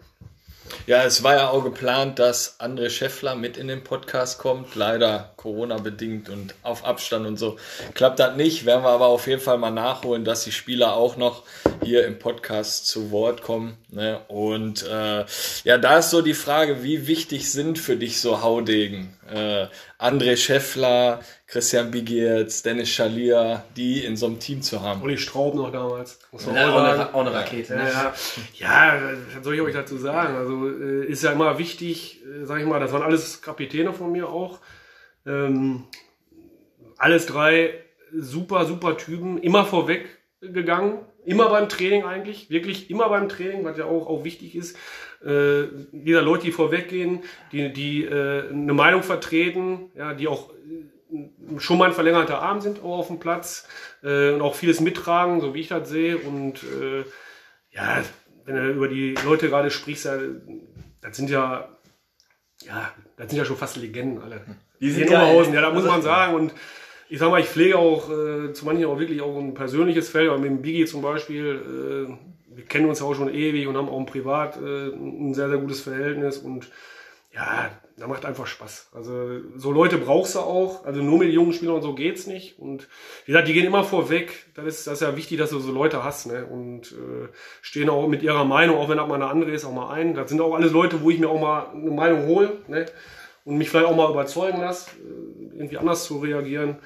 Ja, 0.87 1.05
es 1.05 1.23
war 1.23 1.35
ja 1.35 1.51
auch 1.51 1.65
geplant, 1.65 2.19
dass 2.19 2.59
André 2.61 2.91
Scheffler 2.91 3.35
mit 3.35 3.57
in 3.57 3.69
den 3.69 3.85
Podcast 3.85 4.39
kommt. 4.39 4.75
Leider 4.75 5.33
Corona-bedingt 5.37 6.29
und 6.29 6.55
auf 6.63 6.85
Abstand 6.85 7.27
und 7.27 7.39
so 7.39 7.57
klappt 7.95 8.19
das 8.19 8.37
nicht. 8.37 8.67
Werden 8.67 8.85
wir 8.85 8.91
aber 8.91 9.07
auf 9.07 9.27
jeden 9.27 9.41
Fall 9.41 9.59
mal 9.59 9.71
nachholen, 9.71 10.25
dass 10.25 10.45
die 10.45 10.53
Spieler 10.53 10.95
auch 10.95 11.17
noch 11.17 11.45
hier 11.83 12.07
im 12.07 12.19
Podcast 12.19 12.87
zu 12.87 13.11
Wort 13.11 13.43
kommen. 13.43 13.77
Ne? 13.89 14.21
Und 14.29 14.87
äh, 14.87 15.25
ja, 15.65 15.79
da 15.79 15.99
ist 15.99 16.11
so 16.11 16.23
die 16.23 16.35
Frage, 16.35 16.83
wie 16.83 17.07
wichtig 17.07 17.51
sind 17.51 17.79
für 17.79 17.97
dich 17.97 18.21
so 18.21 18.43
Haudegen? 18.43 19.17
Äh, 19.33 19.67
André 19.99 20.37
Scheffler, 20.37 21.21
Christian 21.47 21.91
Bigiertz, 21.91 22.63
Dennis 22.63 22.89
Schalier, 22.91 23.65
die 23.77 24.05
in 24.05 24.17
so 24.17 24.27
einem 24.27 24.39
Team 24.39 24.63
zu 24.63 24.81
haben. 24.83 25.03
Olli 25.03 25.19
Straub 25.19 25.55
noch 25.55 25.73
damals. 25.73 26.19
Muss 26.33 26.47
man 26.47 26.57
Ja, 26.57 26.71
auch 26.73 26.83
eine, 26.83 27.15
auch 27.15 27.21
eine 27.21 27.33
Rakete. 27.33 27.75
Ja, 27.75 27.83
Ne? 27.85 27.91
ja. 27.91 28.15
ja, 28.97 29.01
was 29.37 29.45
soll 29.45 29.55
ich 29.55 29.61
euch 29.61 29.75
dazu 29.75 29.97
sagen? 29.99 30.37
Also 30.37 30.69
äh, 30.69 31.07
ist 31.07 31.23
ja 31.23 31.33
immer 31.33 31.59
wichtig, 31.59 32.21
äh, 32.25 32.45
sag 32.45 32.61
ich 32.61 32.67
mal, 32.67 32.81
das 32.81 32.93
waren 32.93 33.03
alles 33.03 33.43
Kapitäne 33.43 33.93
von 33.93 34.13
mir 34.13 34.29
auch. 34.29 34.59
Ähm, 35.27 35.85
alles 36.99 37.27
drei 37.27 37.75
super, 38.13 38.65
super 38.67 38.97
Typen, 38.97 39.39
immer 39.39 39.65
vorweg 39.65 40.07
gegangen, 40.41 40.99
immer 41.31 41.49
beim 41.49 41.69
Training 41.69 42.05
eigentlich, 42.05 42.51
wirklich 42.51 42.91
immer 42.91 43.09
beim 43.09 43.29
Training, 43.29 43.65
was 43.65 43.79
ja 43.79 43.85
auch, 43.85 44.07
auch 44.07 44.25
wichtig 44.25 44.55
ist. 44.55 44.77
Äh, 45.23 45.65
wieder 45.93 46.23
Leute, 46.23 46.45
die 46.47 46.53
vorweggehen, 46.53 47.23
die, 47.53 47.73
die 47.73 48.05
äh, 48.05 48.49
eine 48.51 48.73
Meinung 48.73 49.03
vertreten, 49.03 49.91
ja, 49.95 50.15
die 50.15 50.29
auch 50.29 50.51
äh, 50.51 51.59
schon 51.59 51.79
mal 51.79 51.87
ein 51.89 51.93
verlängerter 51.95 52.41
Arm 52.41 52.61
sind 52.61 52.81
auch 52.81 52.99
auf 52.99 53.09
dem 53.09 53.19
Platz 53.19 53.67
äh, 54.03 54.31
und 54.33 54.41
auch 54.43 54.55
vieles 54.55 54.81
mittragen, 54.81 55.41
so 55.41 55.55
wie 55.55 55.61
ich 55.61 55.69
das 55.69 55.89
sehe. 55.89 56.17
Und 56.19 56.63
äh, 56.63 57.05
ja, 57.71 58.03
wenn 58.45 58.57
du 58.57 58.71
über 58.71 58.89
die 58.89 59.15
Leute 59.25 59.49
gerade 59.49 59.71
sprichst, 59.71 60.07
das 60.07 61.17
sind 61.17 61.29
ja, 61.31 61.69
ja, 62.67 62.93
das 63.17 63.29
sind 63.31 63.39
ja 63.39 63.45
schon 63.45 63.57
fast 63.57 63.77
Legenden 63.77 64.23
alle. 64.23 64.41
Die 64.81 64.91
sind 64.91 65.03
in. 65.03 65.09
Oberhausen, 65.09 65.53
ja, 65.53 65.61
da 65.61 65.69
muss 65.71 65.83
Also- 65.83 65.93
man 65.93 66.03
sagen. 66.03 66.35
Und 66.35 66.55
ich 67.11 67.19
sag 67.19 67.31
mal, 67.31 67.41
ich 67.41 67.47
pflege 67.47 67.77
auch 67.77 68.09
äh, 68.09 68.53
zu 68.53 68.65
manchen 68.65 68.87
auch 68.87 68.99
wirklich 68.99 69.21
auch 69.21 69.37
ein 69.37 69.53
persönliches 69.53 70.09
Feld, 70.09 70.31
aber 70.31 70.39
mit 70.39 70.51
dem 70.51 70.63
Biggie 70.63 70.87
zum 70.87 71.03
Beispiel, 71.03 72.09
äh, 72.09 72.57
wir 72.57 72.65
kennen 72.65 72.89
uns 72.89 73.01
ja 73.01 73.07
auch 73.07 73.15
schon 73.15 73.35
ewig 73.35 73.67
und 73.67 73.77
haben 73.77 73.89
auch 73.89 74.07
privat 74.07 74.57
äh, 74.57 74.89
ein 74.89 75.35
sehr, 75.35 75.49
sehr 75.49 75.59
gutes 75.59 75.81
Verhältnis 75.81 76.39
und 76.39 76.71
ja, 77.33 77.71
da 77.97 78.07
macht 78.07 78.25
einfach 78.25 78.47
Spaß. 78.47 78.91
Also 78.93 79.41
so 79.57 79.71
Leute 79.71 79.99
brauchst 79.99 80.35
du 80.35 80.41
auch. 80.41 80.85
Also 80.85 81.01
nur 81.01 81.19
mit 81.19 81.33
jungen 81.33 81.53
Spielern 81.53 81.77
und 81.77 81.83
so 81.83 81.95
geht's 81.95 82.27
nicht. 82.27 82.59
Und 82.59 82.89
wie 83.25 83.33
gesagt, 83.33 83.47
die 83.47 83.53
gehen 83.53 83.67
immer 83.67 83.85
vorweg. 83.85 84.47
Das 84.55 84.65
ist, 84.65 84.87
das 84.87 84.95
ist 84.95 85.03
ja 85.03 85.17
wichtig, 85.17 85.39
dass 85.39 85.51
du 85.51 85.61
so 85.61 85.71
Leute 85.71 86.03
hast, 86.03 86.27
ne? 86.27 86.45
Und 86.47 86.93
äh, 86.93 87.29
stehen 87.63 87.89
auch 87.89 88.09
mit 88.09 88.23
ihrer 88.23 88.45
Meinung, 88.45 88.79
auch 88.79 88.89
wenn 88.89 88.97
das 88.97 89.07
mal 89.07 89.15
eine 89.15 89.29
andere 89.29 89.53
ist, 89.53 89.65
auch 89.65 89.73
mal 89.73 89.93
ein. 89.93 90.15
Das 90.15 90.29
sind 90.29 90.41
auch 90.41 90.55
alles 90.55 90.73
Leute, 90.73 91.03
wo 91.03 91.11
ich 91.11 91.21
mir 91.21 91.29
auch 91.29 91.41
mal 91.41 91.67
eine 91.73 91.91
Meinung 91.91 92.27
hole, 92.27 92.59
ne? 92.67 92.87
Und 93.45 93.59
mich 93.59 93.71
vielleicht 93.71 93.87
auch 93.87 93.97
mal 93.97 94.11
überzeugen 94.11 94.61
lasse, 94.61 94.91
äh, 94.91 95.57
irgendwie 95.57 95.79
anders 95.79 96.05
zu 96.05 96.19
reagieren. 96.19 96.79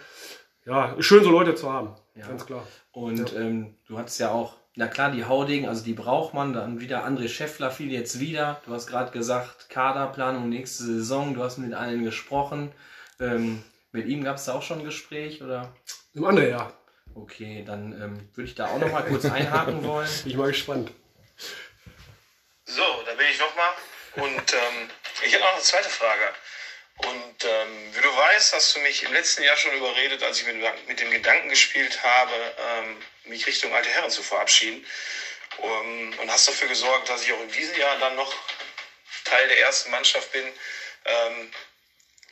Ja, 0.67 0.93
ist 0.95 1.07
schön, 1.07 1.23
so 1.23 1.31
Leute 1.31 1.55
zu 1.55 1.71
haben. 1.71 1.95
Ganz 2.17 2.47
klar. 2.47 2.67
Und 2.93 3.35
ähm, 3.35 3.77
du 3.87 3.99
hattest 3.99 4.19
ja 4.21 4.31
auch, 4.31 4.57
na 4.77 4.87
klar, 4.87 5.11
die 5.11 5.25
Hauding, 5.25 5.69
also 5.69 5.85
die 5.85 5.93
braucht 5.93 6.33
man. 6.33 6.53
Dann 6.53 6.81
wieder 6.81 7.07
André 7.07 7.29
Scheffler 7.29 7.71
fiel 7.71 7.93
jetzt 7.93 8.19
wieder. 8.19 8.61
Du 8.65 8.73
hast 8.73 8.87
gerade 8.87 9.11
gesagt, 9.13 9.69
Kaderplanung 9.69 10.49
nächste 10.49 10.85
Saison. 10.85 11.35
Du 11.35 11.43
hast 11.43 11.59
mit 11.59 11.75
allen 11.75 12.03
gesprochen. 12.03 12.73
Ähm, 13.21 13.63
mit 13.93 14.07
ihm 14.07 14.25
gab 14.25 14.37
es 14.37 14.47
da 14.47 14.55
auch 14.55 14.63
schon 14.63 14.79
ein 14.79 14.85
Gespräch 14.85 15.43
oder? 15.43 15.75
Im 16.15 16.25
anderen 16.25 16.51
Jahr. 16.51 16.73
Okay, 17.15 17.63
dann 17.65 17.93
ähm, 17.93 18.29
würde 18.35 18.49
ich 18.49 18.55
da 18.55 18.67
auch 18.67 18.79
noch 18.79 18.91
mal 18.91 19.05
kurz 19.05 19.25
einhaken 19.27 19.85
wollen. 19.85 20.09
Bin 20.23 20.31
ich 20.31 20.37
mal 20.37 20.49
gespannt. 20.49 20.91
So, 22.65 22.83
da 23.05 23.15
bin 23.15 23.27
ich 23.31 23.39
nochmal. 23.39 23.71
Und 24.17 24.53
ähm, 24.53 24.89
ich 25.25 25.35
habe 25.35 25.45
noch 25.45 25.53
eine 25.53 25.63
zweite 25.63 25.89
Frage. 25.89 26.23
Und 26.97 27.45
ähm, 27.45 27.95
wie 27.95 28.01
du 28.01 28.17
weißt, 28.17 28.53
hast 28.53 28.77
du 28.77 28.81
mich 28.81 29.03
im 29.03 29.13
letzten 29.13 29.43
Jahr 29.43 29.57
schon 29.57 29.75
überredet, 29.77 30.23
als 30.23 30.41
ich 30.41 30.47
mit, 30.47 30.87
mit 30.87 31.01
dem 31.01 31.11
Gedanken 31.11 31.49
gespielt 31.49 32.03
habe, 32.03 32.55
ähm, 32.59 33.03
mich 33.25 33.47
Richtung 33.47 33.75
alte 33.75 33.91
Herren 33.91 34.11
zu 34.11 34.23
verabschieden. 34.23 34.85
Um, 35.59 36.19
und 36.19 36.31
hast 36.33 36.49
dafür 36.49 36.67
gesorgt, 36.67 37.09
dass 37.09 37.23
ich 37.23 37.33
auch 37.33 37.41
in 37.41 37.51
diesem 37.51 37.79
Jahr 37.79 37.97
dann 37.99 38.17
noch 38.17 38.35
Teil 39.25 39.47
der 39.47 39.61
ersten 39.61 39.91
Mannschaft 39.91 40.33
bin. 40.33 40.53
Ähm, 41.05 41.51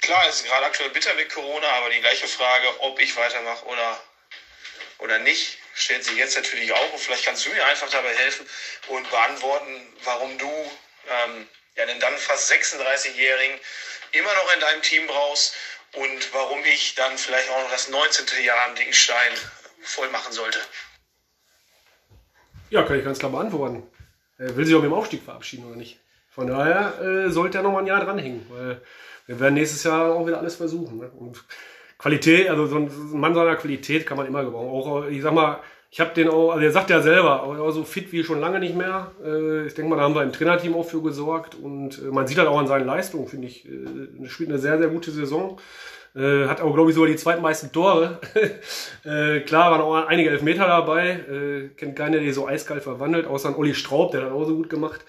klar, 0.01 0.27
es 0.29 0.37
ist 0.37 0.47
gerade 0.47 0.67
aktuell 0.67 0.91
bitter 0.91 1.15
mit 1.15 1.33
Corona, 1.33 1.69
aber 1.69 1.91
die 1.91 2.01
gleiche 2.01 2.27
Frage, 2.27 2.81
ob 2.81 2.99
ich 2.99 3.15
weitermache 3.17 3.65
oder, 3.67 4.03
oder 4.99 5.19
nicht, 5.19 5.59
stellt 5.75 6.05
sich 6.05 6.17
jetzt 6.17 6.37
natürlich 6.37 6.73
auch. 6.73 6.93
Und 6.93 6.99
vielleicht 6.99 7.25
kannst 7.25 7.47
du 7.47 7.51
mir 7.51 7.65
einfach 7.65 7.91
dabei 7.91 8.15
helfen 8.15 8.49
und 8.89 9.09
beantworten, 9.09 9.97
warum 10.03 10.37
du 10.39 10.73
ähm, 11.09 11.47
ja, 11.77 11.87
den 11.87 12.01
dann 12.01 12.19
fast 12.19 12.51
36-Jährigen 12.51 13.59
immer 14.13 14.35
noch 14.35 14.55
in 14.55 14.61
deinem 14.61 14.83
Team 14.83 15.07
brauchst 15.07 15.55
und 15.95 16.35
warum 16.35 16.61
ich 16.65 16.95
dann 16.95 17.17
vielleicht 17.19 17.51
auch 17.51 17.63
noch 17.63 17.71
das 17.71 17.89
19. 17.89 18.45
Jahr 18.45 18.57
am 18.69 18.75
dicken 18.75 18.93
voll 19.83 20.09
machen 20.11 20.33
sollte. 20.33 20.59
Ja, 22.71 22.83
kann 22.83 22.99
ich 22.99 23.05
ganz 23.05 23.19
klar 23.19 23.33
beantworten. 23.33 23.83
Er 24.39 24.57
will 24.57 24.65
sich 24.65 24.75
auch 24.75 24.81
mit 24.81 24.91
dem 24.91 24.95
Aufstieg 24.95 25.23
verabschieden 25.23 25.67
oder 25.67 25.77
nicht? 25.77 25.99
Von 26.31 26.47
daher 26.47 26.99
äh, 27.01 27.31
sollte 27.31 27.59
er 27.59 27.65
noch 27.65 27.73
mal 27.73 27.81
ein 27.81 27.87
Jahr 27.87 28.03
dranhängen, 28.03 28.47
weil 28.49 28.81
wir 29.27 29.41
werden 29.41 29.55
nächstes 29.55 29.85
Jahr 29.85 30.15
auch 30.15 30.27
wieder 30.27 30.39
alles 30.39 30.57
versuchen. 30.57 30.99
Ne? 30.99 31.11
Und 31.11 31.45
Qualität, 31.99 32.49
also 32.49 32.67
so 32.67 32.77
ein 32.77 32.91
Mann 33.13 33.35
seiner 33.35 33.57
Qualität 33.57 34.07
kann 34.07 34.17
man 34.17 34.27
immer 34.27 34.43
gebrauchen. 34.43 34.71
Auch, 34.71 35.07
ich 35.07 35.23
sag 35.23 35.35
mal, 35.35 35.63
ich 35.93 36.01
habe 36.01 36.15
den 36.15 36.31
auch, 36.31 36.53
also 36.53 36.65
er 36.65 36.73
sagt 36.73 36.89
ja 36.89 37.03
selber, 37.03 37.43
auch 37.43 37.71
so 37.71 37.85
fit 37.85 38.13
wie 38.13 38.25
schon 38.25 38.41
lange 38.41 38.59
nicht 38.59 38.75
mehr. 38.75 39.11
Äh, 39.23 39.67
ich 39.67 39.75
denke 39.75 39.91
mal, 39.91 39.97
da 39.97 40.05
haben 40.05 40.15
wir 40.15 40.23
im 40.23 40.33
Trainerteam 40.33 40.75
auch 40.75 40.87
für 40.89 41.03
gesorgt 41.03 41.55
und 41.55 41.99
äh, 41.99 42.07
man 42.11 42.27
sieht 42.27 42.39
halt 42.39 42.49
auch 42.49 42.59
an 42.59 42.67
seinen 42.67 42.87
Leistungen, 42.87 43.29
finde 43.29 43.49
ich. 43.49 43.69
Äh, 43.69 44.23
er 44.23 44.31
spielt 44.31 44.49
eine 44.49 44.59
sehr, 44.59 44.79
sehr 44.79 44.89
gute 44.89 45.11
Saison. 45.11 45.61
Äh, 46.17 46.47
hat 46.47 46.63
auch, 46.63 46.73
glaube 46.73 46.89
ich, 46.89 46.95
sogar 46.95 47.11
die 47.11 47.17
zweitmeisten 47.17 47.73
Tore. 47.73 48.21
äh, 49.05 49.41
klar, 49.41 49.71
waren 49.71 49.83
auch 49.83 50.07
einige 50.07 50.31
Elfmeter 50.31 50.67
dabei. 50.67 51.11
Äh, 51.11 51.69
kennt 51.77 51.95
keiner, 51.95 52.21
der 52.21 52.33
so 52.33 52.49
eiskalt 52.49 52.83
verwandelt, 52.83 53.27
außer 53.27 53.51
ein 53.51 53.55
Olli 53.55 53.75
Straub, 53.75 54.13
der 54.13 54.23
hat 54.23 54.33
auch 54.33 54.47
so 54.47 54.57
gut 54.57 54.71
gemacht. 54.71 55.05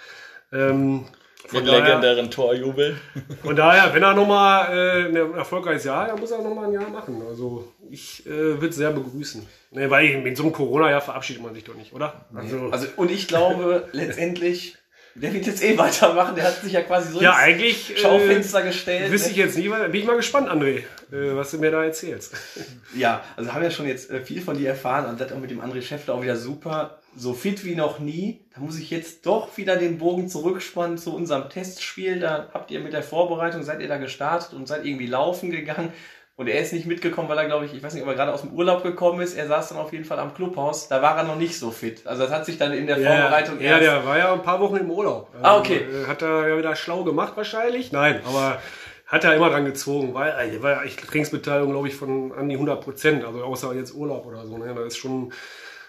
Daher- 1.51 1.83
legendären 1.83 2.31
Torjubel. 2.31 2.95
von 3.43 3.55
daher, 3.55 3.93
wenn 3.93 4.01
er 4.03 4.13
nochmal 4.13 4.75
äh, 4.75 5.05
ein 5.09 5.33
erfolgreiches 5.35 5.83
Jahr, 5.85 6.07
dann 6.07 6.19
muss 6.19 6.31
er 6.31 6.41
nochmal 6.41 6.65
ein 6.67 6.73
Jahr 6.73 6.89
machen. 6.89 7.21
Also 7.27 7.67
ich 7.89 8.25
äh, 8.25 8.29
würde 8.29 8.69
es 8.69 8.75
sehr 8.75 8.91
begrüßen. 8.91 9.45
Ne, 9.71 9.89
weil 9.89 10.21
mit 10.21 10.37
so 10.37 10.43
einem 10.43 10.53
Corona-Jahr 10.53 11.01
verabschiedet 11.01 11.41
man 11.41 11.53
sich 11.55 11.63
doch 11.63 11.75
nicht, 11.75 11.93
oder? 11.93 12.25
Also, 12.35 12.69
Also, 12.71 12.87
und 12.95 13.09
ich 13.11 13.27
glaube, 13.27 13.87
letztendlich, 13.91 14.75
der 15.15 15.33
wird 15.33 15.45
jetzt 15.45 15.63
eh 15.63 15.77
weitermachen. 15.77 16.35
Der 16.35 16.45
hat 16.45 16.61
sich 16.61 16.73
ja 16.73 16.81
quasi 16.81 17.13
so 17.13 17.21
ja, 17.21 17.31
ins 17.31 17.39
eigentlich 17.39 17.95
äh, 17.95 17.99
Schaufenster 17.99 18.63
gestellt. 18.63 19.11
wüsste 19.11 19.27
ne? 19.27 19.31
ich 19.31 19.37
jetzt 19.37 19.57
nie, 19.57 19.69
bin 19.69 19.93
ich 19.93 20.05
mal 20.05 20.15
gespannt, 20.15 20.49
André, 20.49 20.79
äh, 21.11 21.35
was 21.35 21.51
du 21.51 21.59
mir 21.59 21.71
da 21.71 21.83
erzählst. 21.83 22.35
Ja, 22.95 23.23
also 23.35 23.51
haben 23.51 23.63
wir 23.63 23.71
schon 23.71 23.87
jetzt 23.87 24.11
äh, 24.11 24.21
viel 24.21 24.41
von 24.41 24.55
dir 24.55 24.69
erfahren 24.69 25.07
und 25.07 25.19
das 25.19 25.31
auch 25.31 25.39
mit 25.39 25.49
dem 25.49 25.61
André 25.61 25.81
Schäffler 25.81 26.13
auch 26.13 26.21
wieder 26.21 26.35
super. 26.35 26.99
So 27.15 27.33
fit 27.33 27.65
wie 27.65 27.75
noch 27.75 27.99
nie. 27.99 28.41
Da 28.53 28.61
muss 28.61 28.77
ich 28.77 28.89
jetzt 28.89 29.25
doch 29.25 29.57
wieder 29.57 29.77
den 29.77 29.97
Bogen 29.97 30.27
zurückspannen 30.27 30.97
zu 30.97 31.15
unserem 31.15 31.49
Testspiel. 31.49 32.19
Da 32.19 32.49
habt 32.53 32.69
ihr 32.71 32.79
mit 32.79 32.93
der 32.93 33.03
Vorbereitung, 33.03 33.63
seid 33.63 33.81
ihr 33.81 33.87
da 33.87 33.97
gestartet 33.97 34.53
und 34.53 34.67
seid 34.67 34.85
irgendwie 34.85 35.07
laufen 35.07 35.51
gegangen. 35.51 35.91
Und 36.35 36.47
er 36.47 36.59
ist 36.59 36.73
nicht 36.73 36.87
mitgekommen, 36.87 37.29
weil 37.29 37.37
er, 37.37 37.45
glaube 37.45 37.65
ich, 37.65 37.75
ich 37.75 37.83
weiß 37.83 37.93
nicht, 37.93 38.01
ob 38.01 38.09
er 38.09 38.15
gerade 38.15 38.33
aus 38.33 38.41
dem 38.41 38.53
Urlaub 38.53 38.81
gekommen 38.81 39.21
ist. 39.21 39.35
Er 39.35 39.47
saß 39.47 39.69
dann 39.69 39.77
auf 39.77 39.93
jeden 39.93 40.03
Fall 40.03 40.17
am 40.17 40.33
Clubhaus. 40.33 40.87
Da 40.87 40.99
war 40.99 41.15
er 41.15 41.23
noch 41.23 41.35
nicht 41.35 41.59
so 41.59 41.69
fit. 41.69 42.07
Also 42.07 42.23
das 42.23 42.31
hat 42.31 42.45
sich 42.47 42.57
dann 42.57 42.73
in 42.73 42.87
der 42.87 42.95
Vorbereitung 42.95 43.59
ja, 43.61 43.71
erst... 43.71 43.83
der 43.83 44.05
war 44.05 44.17
ja 44.17 44.33
ein 44.33 44.41
paar 44.41 44.59
Wochen 44.59 44.77
im 44.77 44.89
Urlaub. 44.89 45.29
Ah, 45.43 45.59
okay. 45.59 45.85
Also, 45.85 46.03
äh, 46.03 46.07
hat 46.07 46.21
er 46.23 46.47
ja 46.47 46.57
wieder 46.57 46.75
schlau 46.75 47.03
gemacht 47.03 47.33
wahrscheinlich? 47.35 47.91
Nein, 47.91 48.21
aber 48.25 48.59
hat 49.05 49.23
er 49.23 49.35
immer 49.35 49.51
dran 49.51 49.65
gezogen, 49.65 50.15
weil 50.15 50.31
äh, 50.31 50.63
war 50.63 50.71
ja 50.71 50.83
echt 50.83 51.07
Trainingsbeteiligung, 51.07 51.71
glaube 51.71 51.87
ich, 51.87 51.95
von 51.95 52.31
an 52.31 52.49
die 52.49 52.55
100 52.55 52.81
Prozent, 52.81 53.23
also 53.23 53.43
außer 53.43 53.75
jetzt 53.75 53.93
Urlaub 53.93 54.25
oder 54.25 54.47
so. 54.47 54.57
Ne? 54.57 54.73
Das 54.73 54.87
ist 54.87 54.97
schon, 54.97 55.31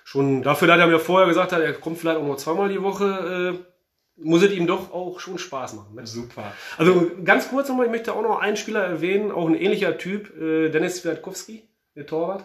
schon 0.04 0.42
dafür, 0.42 0.68
dass 0.68 0.78
er 0.78 0.88
mir 0.88 0.98
vorher 0.98 1.26
gesagt 1.26 1.52
hat, 1.52 1.62
er 1.62 1.72
kommt 1.72 1.96
vielleicht 1.96 2.18
auch 2.18 2.22
nur 2.22 2.36
zweimal 2.36 2.68
die 2.68 2.82
Woche, 2.82 3.54
äh, 3.54 3.73
muss 4.16 4.42
es 4.42 4.52
ihm 4.52 4.66
doch 4.66 4.92
auch 4.92 5.18
schon 5.20 5.38
Spaß 5.38 5.74
machen. 5.74 5.94
Ne? 5.94 6.06
Super. 6.06 6.52
Also 6.78 7.10
ganz 7.24 7.48
kurz 7.48 7.68
nochmal, 7.68 7.86
ich 7.86 7.92
möchte 7.92 8.14
auch 8.14 8.22
noch 8.22 8.38
einen 8.38 8.56
Spieler 8.56 8.84
erwähnen, 8.84 9.32
auch 9.32 9.48
ein 9.48 9.54
ähnlicher 9.54 9.98
Typ, 9.98 10.36
äh, 10.40 10.68
Dennis 10.68 10.98
Swiatkowski, 10.98 11.68
der 11.96 12.06
Torwart. 12.06 12.44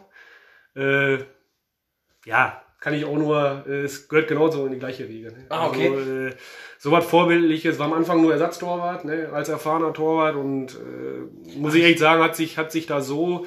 Äh, 0.75 1.19
ja, 2.25 2.61
kann 2.79 2.93
ich 2.93 3.05
auch 3.05 3.17
nur, 3.17 3.65
äh, 3.67 3.81
es 3.81 4.07
gehört 4.07 4.27
genauso 4.27 4.65
in 4.65 4.71
die 4.71 4.79
gleiche 4.79 5.07
Riege. 5.07 5.31
Ne? 5.31 5.45
Ah, 5.49 5.67
okay. 5.67 5.89
Also, 5.89 6.11
äh, 6.11 6.33
so 6.77 6.91
was 6.91 7.05
Vorbildliches, 7.05 7.77
war 7.77 7.87
am 7.87 7.93
Anfang 7.93 8.21
nur 8.21 8.31
Ersatztorwart, 8.31 9.05
ne, 9.05 9.29
als 9.33 9.49
erfahrener 9.49 9.93
Torwart 9.93 10.35
und 10.35 10.75
äh, 10.75 11.57
muss 11.57 11.75
ich 11.75 11.83
echt 11.83 11.99
sagen, 11.99 12.23
hat 12.23 12.35
sich, 12.35 12.57
hat 12.57 12.71
sich 12.71 12.85
da 12.85 13.01
so, 13.01 13.45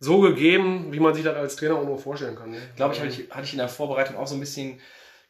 so 0.00 0.20
gegeben, 0.20 0.86
wie 0.90 1.00
man 1.00 1.14
sich 1.14 1.22
das 1.22 1.36
als 1.36 1.56
Trainer 1.56 1.76
auch 1.76 1.84
nur 1.84 1.98
vorstellen 1.98 2.34
kann. 2.34 2.50
Ne? 2.50 2.58
glaube 2.76 2.94
ich, 2.94 3.00
hatte 3.00 3.10
ich, 3.10 3.30
hatte 3.30 3.44
ich 3.44 3.52
in 3.52 3.58
der 3.58 3.68
Vorbereitung 3.68 4.16
auch 4.16 4.26
so 4.26 4.34
ein 4.34 4.40
bisschen 4.40 4.80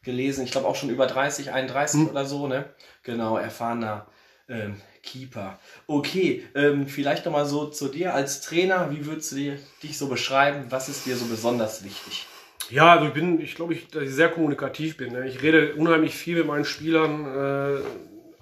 gelesen. 0.03 0.43
Ich 0.43 0.51
glaube 0.51 0.67
auch 0.67 0.75
schon 0.75 0.89
über 0.89 1.07
30, 1.07 1.51
31 1.51 2.09
oder 2.09 2.25
so, 2.25 2.47
ne? 2.47 2.65
Genau, 3.03 3.37
erfahrener 3.37 4.07
ähm, 4.49 4.75
Keeper. 5.01 5.59
Okay, 5.87 6.43
ähm, 6.55 6.87
vielleicht 6.87 7.25
nochmal 7.25 7.45
so 7.45 7.65
zu 7.65 7.87
dir 7.87 8.13
als 8.13 8.41
Trainer. 8.41 8.91
Wie 8.91 9.05
würdest 9.05 9.31
du 9.31 9.35
dir, 9.35 9.59
dich 9.81 9.97
so 9.97 10.07
beschreiben? 10.07 10.65
Was 10.69 10.89
ist 10.89 11.05
dir 11.05 11.15
so 11.15 11.25
besonders 11.25 11.83
wichtig? 11.83 12.27
Ja, 12.69 12.93
also 12.93 13.07
ich 13.07 13.13
bin, 13.13 13.41
ich 13.41 13.55
glaube, 13.55 13.73
ich, 13.73 13.89
dass 13.89 14.03
ich 14.03 14.13
sehr 14.13 14.29
kommunikativ 14.29 14.97
bin. 14.97 15.13
Ne? 15.13 15.27
Ich 15.27 15.41
rede 15.41 15.75
unheimlich 15.75 16.15
viel 16.15 16.37
mit 16.37 16.47
meinen 16.47 16.65
Spielern, 16.65 17.25
äh, 17.25 17.81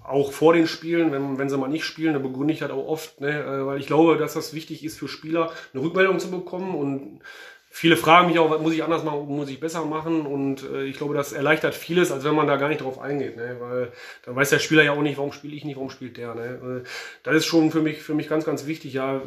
auch 0.03 0.31
vor 0.31 0.53
den 0.53 0.67
Spielen, 0.67 1.11
wenn, 1.11 1.37
wenn 1.37 1.49
sie 1.49 1.57
mal 1.57 1.69
nicht 1.69 1.85
spielen, 1.85 2.13
dann 2.13 2.23
begründe 2.23 2.53
ich 2.53 2.59
das 2.59 2.71
auch 2.71 2.87
oft, 2.87 3.21
ne? 3.21 3.29
äh, 3.29 3.65
weil 3.65 3.79
ich 3.79 3.87
glaube, 3.87 4.17
dass 4.17 4.33
das 4.33 4.53
wichtig 4.53 4.83
ist 4.83 4.97
für 4.97 5.07
Spieler, 5.07 5.51
eine 5.73 5.83
Rückmeldung 5.83 6.19
zu 6.19 6.29
bekommen 6.29 6.75
und 6.75 7.21
viele 7.73 7.95
fragen 7.95 8.27
mich 8.27 8.37
auch, 8.37 8.51
was 8.51 8.61
muss 8.61 8.73
ich 8.73 8.83
anders 8.83 9.03
machen, 9.03 9.27
muss 9.27 9.49
ich 9.49 9.59
besser 9.59 9.85
machen 9.85 10.25
und 10.25 10.69
äh, 10.69 10.83
ich 10.83 10.97
glaube, 10.97 11.15
das 11.15 11.31
erleichtert 11.31 11.73
vieles, 11.73 12.11
als 12.11 12.25
wenn 12.25 12.35
man 12.35 12.45
da 12.45 12.57
gar 12.57 12.67
nicht 12.67 12.81
drauf 12.81 12.99
eingeht, 12.99 13.37
ne? 13.37 13.55
weil 13.59 13.91
dann 14.25 14.35
weiß 14.35 14.49
der 14.49 14.59
Spieler 14.59 14.83
ja 14.83 14.91
auch 14.91 15.01
nicht, 15.01 15.17
warum 15.17 15.31
spiele 15.31 15.55
ich 15.55 15.63
nicht, 15.63 15.77
warum 15.77 15.89
spielt 15.89 16.17
der. 16.17 16.35
Ne? 16.35 16.83
Äh, 16.83 16.87
das 17.23 17.37
ist 17.37 17.45
schon 17.45 17.71
für 17.71 17.81
mich, 17.81 18.03
für 18.03 18.13
mich 18.13 18.27
ganz, 18.27 18.45
ganz 18.45 18.67
wichtig. 18.67 18.93
Ja, 18.93 19.21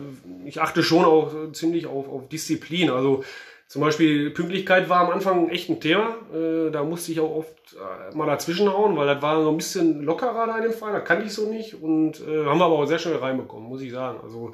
ich 0.45 0.61
achte 0.61 0.83
schon 0.83 1.07
auch 1.07 1.53
ziemlich 1.53 1.87
auf, 1.87 2.07
auf 2.09 2.29
Disziplin. 2.29 2.91
Also 2.91 3.25
zum 3.67 3.81
Beispiel 3.81 4.31
Pünktlichkeit 4.31 4.91
war 4.91 5.01
am 5.01 5.11
Anfang 5.11 5.49
echt 5.49 5.71
ein 5.71 5.81
Thema. 5.81 6.17
Äh, 6.33 6.71
da 6.71 6.85
musste 6.85 7.13
ich 7.13 7.21
auch 7.21 7.35
oft 7.35 7.75
äh, 7.75 8.15
mal 8.15 8.27
dazwischen 8.27 8.71
hauen, 8.71 8.95
weil 8.97 9.07
das 9.07 9.23
war 9.23 9.43
so 9.43 9.49
ein 9.49 9.57
bisschen 9.57 10.03
lockerer 10.03 10.47
da 10.47 10.59
in 10.59 10.65
dem 10.65 10.73
Fall. 10.73 10.93
Da 10.93 11.01
kannte 11.01 11.25
ich 11.25 11.33
so 11.33 11.49
nicht 11.49 11.83
und 11.83 12.21
äh, 12.21 12.45
haben 12.45 12.59
wir 12.59 12.67
aber 12.67 12.79
auch 12.79 12.87
sehr 12.87 12.99
schnell 12.99 13.17
reinbekommen, 13.17 13.67
muss 13.67 13.81
ich 13.81 13.91
sagen. 13.91 14.21
Also 14.23 14.53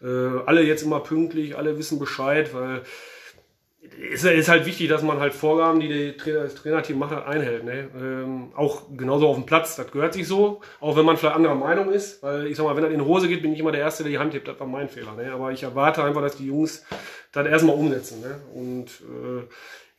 äh, 0.00 0.42
alle 0.46 0.62
jetzt 0.62 0.84
immer 0.84 1.00
pünktlich, 1.00 1.56
alle 1.56 1.76
wissen 1.76 1.98
Bescheid, 1.98 2.54
weil 2.54 2.82
ist, 3.98 4.24
ist 4.24 4.48
halt 4.48 4.66
wichtig, 4.66 4.88
dass 4.88 5.02
man 5.02 5.20
halt 5.20 5.34
Vorgaben, 5.34 5.80
die, 5.80 6.16
das 6.16 6.54
Trainerteam 6.54 6.98
macht, 6.98 7.14
halt 7.14 7.26
einhält. 7.26 7.64
Ne? 7.64 7.88
Ähm, 7.96 8.52
auch 8.54 8.82
genauso 8.96 9.28
auf 9.28 9.36
dem 9.36 9.46
Platz, 9.46 9.76
das 9.76 9.90
gehört 9.90 10.14
sich 10.14 10.26
so, 10.26 10.60
auch 10.80 10.96
wenn 10.96 11.04
man 11.04 11.16
vielleicht 11.16 11.36
anderer 11.36 11.54
Meinung 11.54 11.90
ist. 11.90 12.22
Weil 12.22 12.46
ich 12.46 12.56
sag 12.56 12.64
mal, 12.64 12.76
wenn 12.76 12.84
das 12.84 12.92
in 12.92 12.98
die 12.98 13.04
Hose 13.04 13.28
geht, 13.28 13.42
bin 13.42 13.52
ich 13.52 13.60
immer 13.60 13.72
der 13.72 13.80
Erste, 13.80 14.02
der 14.02 14.12
die 14.12 14.18
Hand 14.18 14.34
hebt, 14.34 14.48
das 14.48 14.58
war 14.58 14.66
mein 14.66 14.88
Fehler. 14.88 15.14
Ne? 15.14 15.32
Aber 15.32 15.52
ich 15.52 15.62
erwarte 15.62 16.02
einfach, 16.02 16.22
dass 16.22 16.36
die 16.36 16.46
Jungs 16.46 16.84
das 17.32 17.46
erstmal 17.46 17.76
umsetzen. 17.76 18.20
Ne? 18.20 18.40
Und 18.54 18.86
äh, 18.86 19.42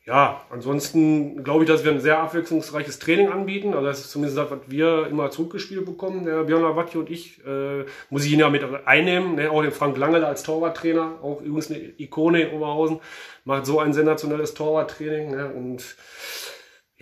ja, 0.05 0.41
ansonsten 0.49 1.45
glaube 1.45 1.63
ich, 1.63 1.69
dass 1.69 1.85
wir 1.85 1.91
ein 1.91 2.01
sehr 2.01 2.19
abwechslungsreiches 2.19 2.99
Training 2.99 3.29
anbieten. 3.29 3.73
Also 3.73 3.85
das 3.85 3.99
ist 4.01 4.11
zumindest 4.11 4.37
das, 4.37 4.51
was 4.51 4.59
wir 4.67 5.07
immer 5.07 5.31
zurückgespielt 5.31 5.85
bekommen, 5.85 6.25
der 6.25 6.43
Björn 6.43 6.61
Lavatti 6.61 6.97
und 6.97 7.09
ich. 7.09 7.39
Äh, 7.45 7.85
muss 8.09 8.25
ich 8.25 8.33
ihn 8.33 8.39
ja 8.39 8.49
mit 8.49 8.63
einnehmen. 8.85 9.35
Ne? 9.35 9.49
Auch 9.49 9.61
den 9.61 9.71
Frank 9.71 9.95
Langele 9.95 10.27
als 10.27 10.43
Torwarttrainer, 10.43 11.19
auch 11.21 11.39
übrigens 11.41 11.71
eine 11.71 11.79
Ikone 11.97 12.41
in 12.41 12.53
Oberhausen, 12.53 12.99
macht 13.45 13.65
so 13.65 13.79
ein 13.79 13.93
sensationelles 13.93 14.53
Torwarttraining. 14.53 15.31
Ne? 15.31 15.47
Und 15.53 15.95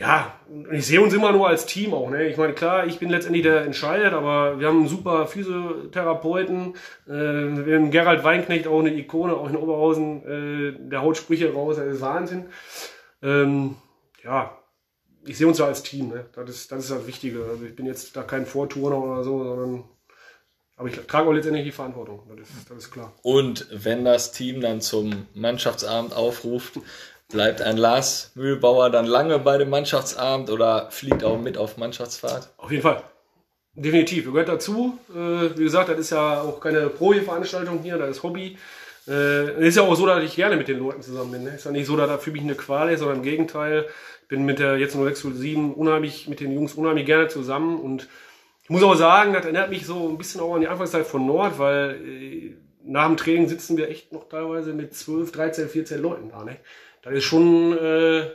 ja, 0.01 0.33
ich 0.71 0.87
sehe 0.87 0.99
uns 0.99 1.13
immer 1.13 1.31
nur 1.31 1.47
als 1.47 1.67
Team 1.67 1.93
auch. 1.93 2.09
Ne? 2.09 2.27
Ich 2.27 2.35
meine, 2.35 2.53
klar, 2.53 2.87
ich 2.87 2.97
bin 2.97 3.11
letztendlich 3.11 3.43
der 3.43 3.61
entscheidet, 3.61 4.13
aber 4.13 4.59
wir 4.59 4.67
haben 4.67 4.79
einen 4.79 4.87
super 4.87 5.27
Physiotherapeuten. 5.27 6.73
Äh, 7.07 7.11
wir 7.11 7.75
haben 7.75 7.91
Gerald 7.91 8.23
Weinknecht, 8.23 8.65
auch 8.65 8.79
eine 8.79 8.95
Ikone, 8.95 9.35
auch 9.35 9.47
in 9.47 9.55
Oberhausen. 9.55 10.25
Äh, 10.25 10.89
der 10.89 11.03
haut 11.03 11.17
Sprüche 11.17 11.53
raus, 11.53 11.75
das 11.75 11.85
ist 11.85 12.01
Wahnsinn. 12.01 12.47
Ähm, 13.21 13.75
ja, 14.23 14.57
ich 15.23 15.37
sehe 15.37 15.45
uns 15.45 15.57
da 15.57 15.67
als 15.67 15.83
Team. 15.83 16.09
Ne? 16.09 16.25
Das, 16.33 16.49
ist, 16.49 16.71
das 16.71 16.85
ist 16.85 16.91
das 16.91 17.05
Wichtige. 17.05 17.45
Also 17.47 17.63
ich 17.63 17.75
bin 17.75 17.85
jetzt 17.85 18.15
da 18.15 18.23
kein 18.23 18.47
Vorturner 18.47 18.97
oder 18.97 19.23
so, 19.23 19.43
sondern 19.43 19.83
aber 20.77 20.89
ich 20.89 20.95
trage 21.05 21.29
auch 21.29 21.33
letztendlich 21.33 21.65
die 21.65 21.71
Verantwortung. 21.71 22.23
Das 22.35 22.49
ist, 22.49 22.71
das 22.71 22.77
ist 22.79 22.91
klar. 22.91 23.13
Und 23.21 23.67
wenn 23.71 24.03
das 24.03 24.31
Team 24.31 24.61
dann 24.61 24.81
zum 24.81 25.27
Mannschaftsabend 25.35 26.15
aufruft, 26.15 26.79
bleibt 27.31 27.61
ein 27.61 27.77
Lars 27.77 28.31
Mühlbauer 28.35 28.89
dann 28.89 29.05
lange 29.05 29.39
bei 29.39 29.57
dem 29.57 29.69
Mannschaftsabend 29.69 30.49
oder 30.49 30.89
fliegt 30.91 31.23
auch 31.23 31.39
mit 31.39 31.57
auf 31.57 31.77
Mannschaftsfahrt? 31.77 32.49
Auf 32.57 32.71
jeden 32.71 32.83
Fall. 32.83 33.03
Definitiv. 33.73 34.25
Gehört 34.25 34.49
dazu. 34.49 34.97
Äh, 35.09 35.57
wie 35.57 35.63
gesagt, 35.63 35.89
das 35.89 35.97
ist 35.97 36.11
ja 36.11 36.41
auch 36.41 36.59
keine 36.59 36.89
Profi-Veranstaltung 36.89 37.79
hier, 37.81 37.97
das 37.97 38.17
ist 38.17 38.23
Hobby. 38.23 38.57
Äh, 39.07 39.67
ist 39.67 39.77
ja 39.77 39.83
auch 39.83 39.95
so, 39.95 40.05
dass 40.05 40.23
ich 40.23 40.35
gerne 40.35 40.57
mit 40.57 40.67
den 40.67 40.79
Leuten 40.79 41.01
zusammen 41.01 41.31
bin. 41.31 41.43
Ne? 41.43 41.55
Ist 41.55 41.65
ja 41.65 41.71
nicht 41.71 41.87
so, 41.87 41.95
dass 41.95 42.09
das 42.09 42.23
für 42.23 42.31
mich 42.31 42.41
eine 42.41 42.55
Qual 42.55 42.91
ist, 42.91 42.99
sondern 42.99 43.17
im 43.17 43.23
Gegenteil. 43.23 43.87
Ich 44.23 44.27
bin 44.27 44.45
mit 44.45 44.59
der 44.59 44.77
jetzt 44.77 44.95
0607 44.95 45.73
unheimlich, 45.73 46.27
mit 46.27 46.39
den 46.39 46.51
Jungs 46.51 46.73
unheimlich 46.73 47.05
gerne 47.05 47.27
zusammen 47.27 47.79
und 47.79 48.07
ich 48.63 48.69
muss 48.69 48.83
auch 48.83 48.95
sagen, 48.95 49.33
das 49.33 49.43
erinnert 49.43 49.69
mich 49.69 49.85
so 49.85 50.07
ein 50.07 50.17
bisschen 50.17 50.39
auch 50.39 50.55
an 50.55 50.61
die 50.61 50.67
Anfangszeit 50.67 51.05
von 51.05 51.25
Nord, 51.25 51.59
weil 51.59 51.99
äh, 52.05 52.55
nach 52.85 53.07
dem 53.07 53.17
Training 53.17 53.47
sitzen 53.49 53.75
wir 53.77 53.89
echt 53.89 54.13
noch 54.13 54.29
teilweise 54.29 54.73
mit 54.73 54.93
12, 54.93 55.31
13, 55.31 55.69
14 55.69 56.01
Leuten 56.01 56.29
da. 56.29 56.43
Ne? 56.43 56.57
Das 57.01 57.13
ist 57.13 57.23
schon. 57.23 57.77
Äh, 57.77 58.31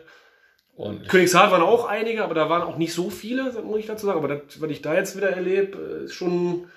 und 0.75 1.09
Königshardt 1.09 1.53
waren 1.53 1.63
auch 1.63 1.87
einige, 1.87 2.23
aber 2.23 2.35
da 2.35 2.51
waren 2.51 2.63
auch 2.63 2.77
nicht 2.77 2.93
so 2.93 3.09
viele, 3.09 3.51
muss 3.63 3.79
ich 3.79 3.87
dazu 3.87 4.07
sagen. 4.07 4.19
Aber 4.19 4.29
das, 4.29 4.61
was 4.61 4.71
ich 4.71 4.83
da 4.83 4.95
jetzt 4.95 5.17
wieder 5.17 5.31
erlebe, 5.31 6.01
äh, 6.03 6.05
ist 6.05 6.15
schon. 6.15 6.69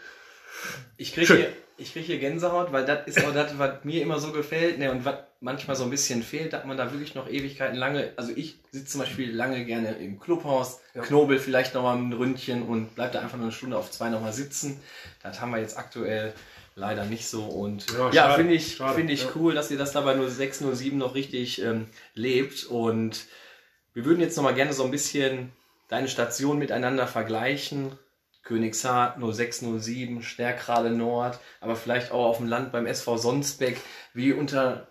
Ich 0.97 1.13
kriege 1.13 1.35
hier, 1.35 1.49
ich 1.77 1.93
krieg 1.93 2.05
hier 2.05 2.19
Gänsehaut, 2.19 2.71
weil 2.71 2.85
das 2.85 3.07
ist 3.07 3.23
auch 3.25 3.33
das, 3.33 3.57
was 3.57 3.83
mir 3.83 4.01
immer 4.01 4.19
so 4.19 4.31
gefällt 4.31 4.79
ne, 4.79 4.91
und 4.91 5.05
was 5.05 5.15
manchmal 5.41 5.75
so 5.75 5.85
ein 5.85 5.89
bisschen 5.89 6.21
fehlt, 6.21 6.51
dass 6.51 6.65
man 6.65 6.75
da 6.75 6.91
wirklich 6.91 7.15
noch 7.15 7.29
Ewigkeiten 7.29 7.77
lange. 7.77 8.11
Also 8.17 8.33
ich 8.35 8.59
sitze 8.71 8.91
zum 8.91 9.01
Beispiel 9.01 9.33
lange 9.33 9.63
gerne 9.63 9.93
im 9.93 10.19
Clubhaus, 10.19 10.81
ja. 10.93 11.01
knobel 11.01 11.39
vielleicht 11.39 11.73
nochmal 11.73 11.97
ein 11.97 12.11
Ründchen 12.11 12.63
und 12.63 12.95
bleib 12.95 13.13
da 13.13 13.21
einfach 13.21 13.37
nur 13.37 13.45
eine 13.45 13.53
Stunde 13.53 13.77
auf 13.77 13.89
zwei 13.91 14.09
nochmal 14.09 14.33
sitzen. 14.33 14.81
Das 15.23 15.39
haben 15.39 15.51
wir 15.51 15.59
jetzt 15.59 15.77
aktuell 15.77 16.33
leider 16.79 17.05
nicht 17.05 17.27
so. 17.27 17.43
Und 17.43 17.85
ja, 17.91 18.11
ja 18.11 18.33
finde 18.33 18.53
ich, 18.53 18.77
find 18.77 19.09
ich 19.09 19.23
ja. 19.23 19.29
cool, 19.35 19.53
dass 19.53 19.69
ihr 19.69 19.77
das 19.77 19.91
dabei 19.91 20.15
nur 20.15 20.29
607 20.29 20.97
noch 20.97 21.13
richtig 21.13 21.61
ähm, 21.61 21.87
lebt. 22.15 22.65
Und 22.65 23.25
wir 23.93 24.05
würden 24.05 24.21
jetzt 24.21 24.35
nochmal 24.37 24.55
gerne 24.55 24.73
so 24.73 24.83
ein 24.83 24.91
bisschen 24.91 25.51
deine 25.89 26.07
Station 26.07 26.57
miteinander 26.57 27.07
vergleichen. 27.07 27.91
Königshardt 28.43 29.19
0607, 29.19 30.23
Stärkrade 30.23 30.89
Nord, 30.89 31.39
aber 31.59 31.75
vielleicht 31.75 32.11
auch 32.11 32.25
auf 32.25 32.37
dem 32.37 32.47
Land 32.47 32.71
beim 32.71 32.87
SV 32.87 33.17
Sonsbeck. 33.17 33.79
Wie 34.13 34.33
unter, 34.33 34.87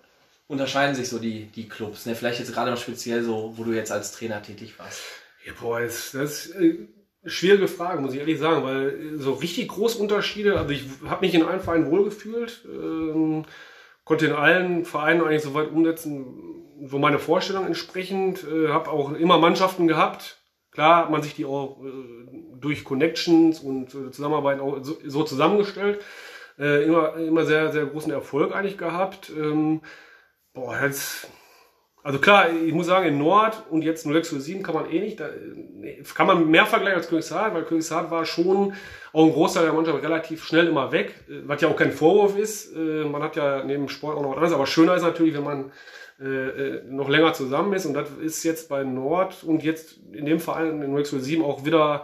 unterscheiden 0.47 0.95
sich 0.95 1.09
so 1.09 1.19
die, 1.19 1.47
die 1.47 1.69
Clubs? 1.69 2.07
Ne? 2.07 2.15
Vielleicht 2.15 2.39
jetzt 2.39 2.53
gerade 2.53 2.71
noch 2.71 2.81
speziell 2.81 3.25
so, 3.25 3.55
wo 3.57 3.65
du 3.65 3.73
jetzt 3.73 3.91
als 3.91 4.13
Trainer 4.13 4.43
tätig 4.43 4.79
warst. 4.79 5.01
Ja, 5.45 5.55
boah, 5.59 5.81
das, 5.81 6.13
das 6.13 6.53
eine 6.53 6.89
schwierige 7.29 7.69
Frage, 7.69 8.01
muss 8.01 8.15
ich 8.15 8.21
ehrlich 8.21 8.39
sagen, 8.39 8.65
weil 8.65 9.19
so 9.19 9.33
richtig 9.33 9.69
große 9.69 9.99
Unterschiede, 9.99 10.59
also 10.59 10.71
ich 10.71 10.85
habe 11.07 11.25
mich 11.25 11.35
in 11.35 11.45
allen 11.45 11.61
Vereinen 11.61 11.91
wohlgefühlt, 11.91 12.67
ähm, 12.67 13.45
konnte 14.05 14.27
in 14.27 14.33
allen 14.33 14.85
Vereinen 14.85 15.23
eigentlich 15.23 15.43
so 15.43 15.55
weit 15.55 15.71
umsetzen, 15.71 16.27
wo 16.81 16.99
meine 16.99 17.19
Vorstellung 17.19 17.67
entsprechend, 17.67 18.45
äh, 18.45 18.69
habe 18.69 18.91
auch 18.91 19.13
immer 19.13 19.39
Mannschaften 19.39 19.89
gehabt, 19.89 20.39
Klar 20.79 20.99
hat 20.99 21.11
man 21.11 21.23
sich 21.23 21.35
die 21.35 21.45
auch 21.45 21.85
äh, 21.85 21.91
durch 22.61 22.85
Connections 22.85 23.59
und 23.59 23.95
äh, 23.97 24.13
Zusammenarbeit 24.13 24.61
auch 24.61 24.79
so, 24.83 24.97
so 25.05 25.25
zusammengestellt. 25.25 26.01
Äh, 26.57 26.85
immer, 26.85 27.17
immer 27.17 27.45
sehr, 27.45 27.73
sehr 27.73 27.87
großen 27.87 28.13
Erfolg 28.13 28.55
eigentlich 28.55 28.79
gehabt. 28.79 29.29
Ähm, 29.31 29.81
boah, 30.53 30.81
jetzt, 30.81 31.29
also 32.03 32.19
klar, 32.19 32.47
ich 32.51 32.73
muss 32.73 32.87
sagen, 32.87 33.09
in 33.09 33.19
Nord 33.19 33.65
und 33.71 33.83
jetzt 33.83 34.07
0607 34.07 34.63
kann 34.63 34.75
man 34.75 34.91
eh 34.91 35.01
nicht, 35.01 35.21
da, 35.21 35.29
kann 36.15 36.27
man 36.27 36.49
mehr 36.49 36.65
vergleichen 36.65 36.99
als 36.99 37.09
Königshardt, 37.09 37.55
weil 37.55 37.65
Königshardt 37.65 38.11
war 38.11 38.25
schon 38.25 38.73
auch 39.13 39.27
ein 39.27 39.33
Großteil 39.33 39.65
der 39.65 39.73
Mannschaft 39.73 40.03
relativ 40.03 40.45
schnell 40.45 40.69
immer 40.69 40.93
weg, 40.93 41.15
äh, 41.29 41.41
was 41.47 41.61
ja 41.61 41.69
auch 41.69 41.77
kein 41.77 41.93
Vorwurf 41.93 42.39
ist. 42.39 42.75
Äh, 42.75 43.05
man 43.05 43.23
hat 43.23 43.37
ja 43.37 43.65
neben 43.65 43.89
Sport 43.89 44.17
auch 44.17 44.23
noch 44.23 44.31
was 44.31 44.37
anderes, 44.37 44.55
aber 44.55 44.67
schöner 44.67 44.95
ist 44.95 45.03
natürlich, 45.03 45.35
wenn 45.35 45.45
man 45.45 45.73
äh, 46.21 46.25
äh, 46.25 46.83
noch 46.85 47.09
länger 47.09 47.33
zusammen 47.33 47.73
ist. 47.75 47.87
Und 47.87 47.95
das 47.95 48.11
ist 48.21 48.43
jetzt 48.43 48.69
bei 48.69 48.83
Nord 48.83 49.45
und 49.45 49.63
jetzt 49.63 50.01
in 50.13 50.27
dem 50.27 50.41
Verein 50.41 50.83
in 50.83 50.95
Rexwell 50.95 51.21
7 51.21 51.45
auch 51.45 51.65
wieder 51.65 52.03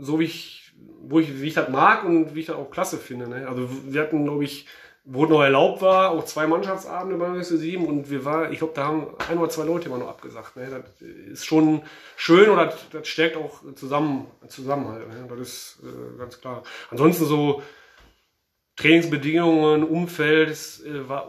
so, 0.00 0.18
wie 0.18 0.24
ich, 0.24 0.72
wo 1.02 1.20
ich, 1.20 1.40
wie 1.40 1.46
ich 1.46 1.54
das 1.54 1.68
mag 1.68 2.04
und 2.04 2.34
wie 2.34 2.40
ich 2.40 2.46
das 2.46 2.56
auch 2.56 2.72
klasse 2.72 2.96
finde. 2.96 3.28
Ne? 3.28 3.46
Also 3.48 3.68
wir 3.86 4.00
hatten, 4.00 4.24
glaube 4.24 4.42
ich, 4.42 4.66
wo 5.04 5.26
noch 5.26 5.42
erlaubt 5.42 5.82
war, 5.82 6.10
auch 6.10 6.24
zwei 6.24 6.46
Mannschaftsabende 6.46 7.16
bei 7.16 7.32
Rexwell 7.32 7.58
7 7.58 7.86
und 7.86 8.10
wir 8.10 8.24
waren, 8.24 8.52
ich 8.52 8.58
glaube, 8.58 8.74
da 8.74 8.84
haben 8.84 9.06
ein 9.28 9.38
oder 9.38 9.48
zwei 9.48 9.64
Leute 9.64 9.88
immer 9.88 9.98
noch 9.98 10.08
abgesagt. 10.08 10.56
Ne? 10.56 10.68
Das 10.70 11.08
ist 11.32 11.46
schon 11.46 11.82
schön 12.16 12.50
und 12.50 12.58
das, 12.58 12.74
das 12.92 13.08
stärkt 13.08 13.36
auch 13.36 13.60
zusammen, 13.74 14.26
Zusammenhalt. 14.48 15.08
Ne? 15.08 15.26
Das 15.28 15.40
ist 15.40 15.78
äh, 15.82 16.18
ganz 16.18 16.40
klar. 16.40 16.62
Ansonsten 16.90 17.24
so, 17.24 17.62
Trainingsbedingungen, 18.76 19.84
Umfeld, 19.84 20.48
es 20.48 20.84
äh, 20.84 21.08
war 21.08 21.28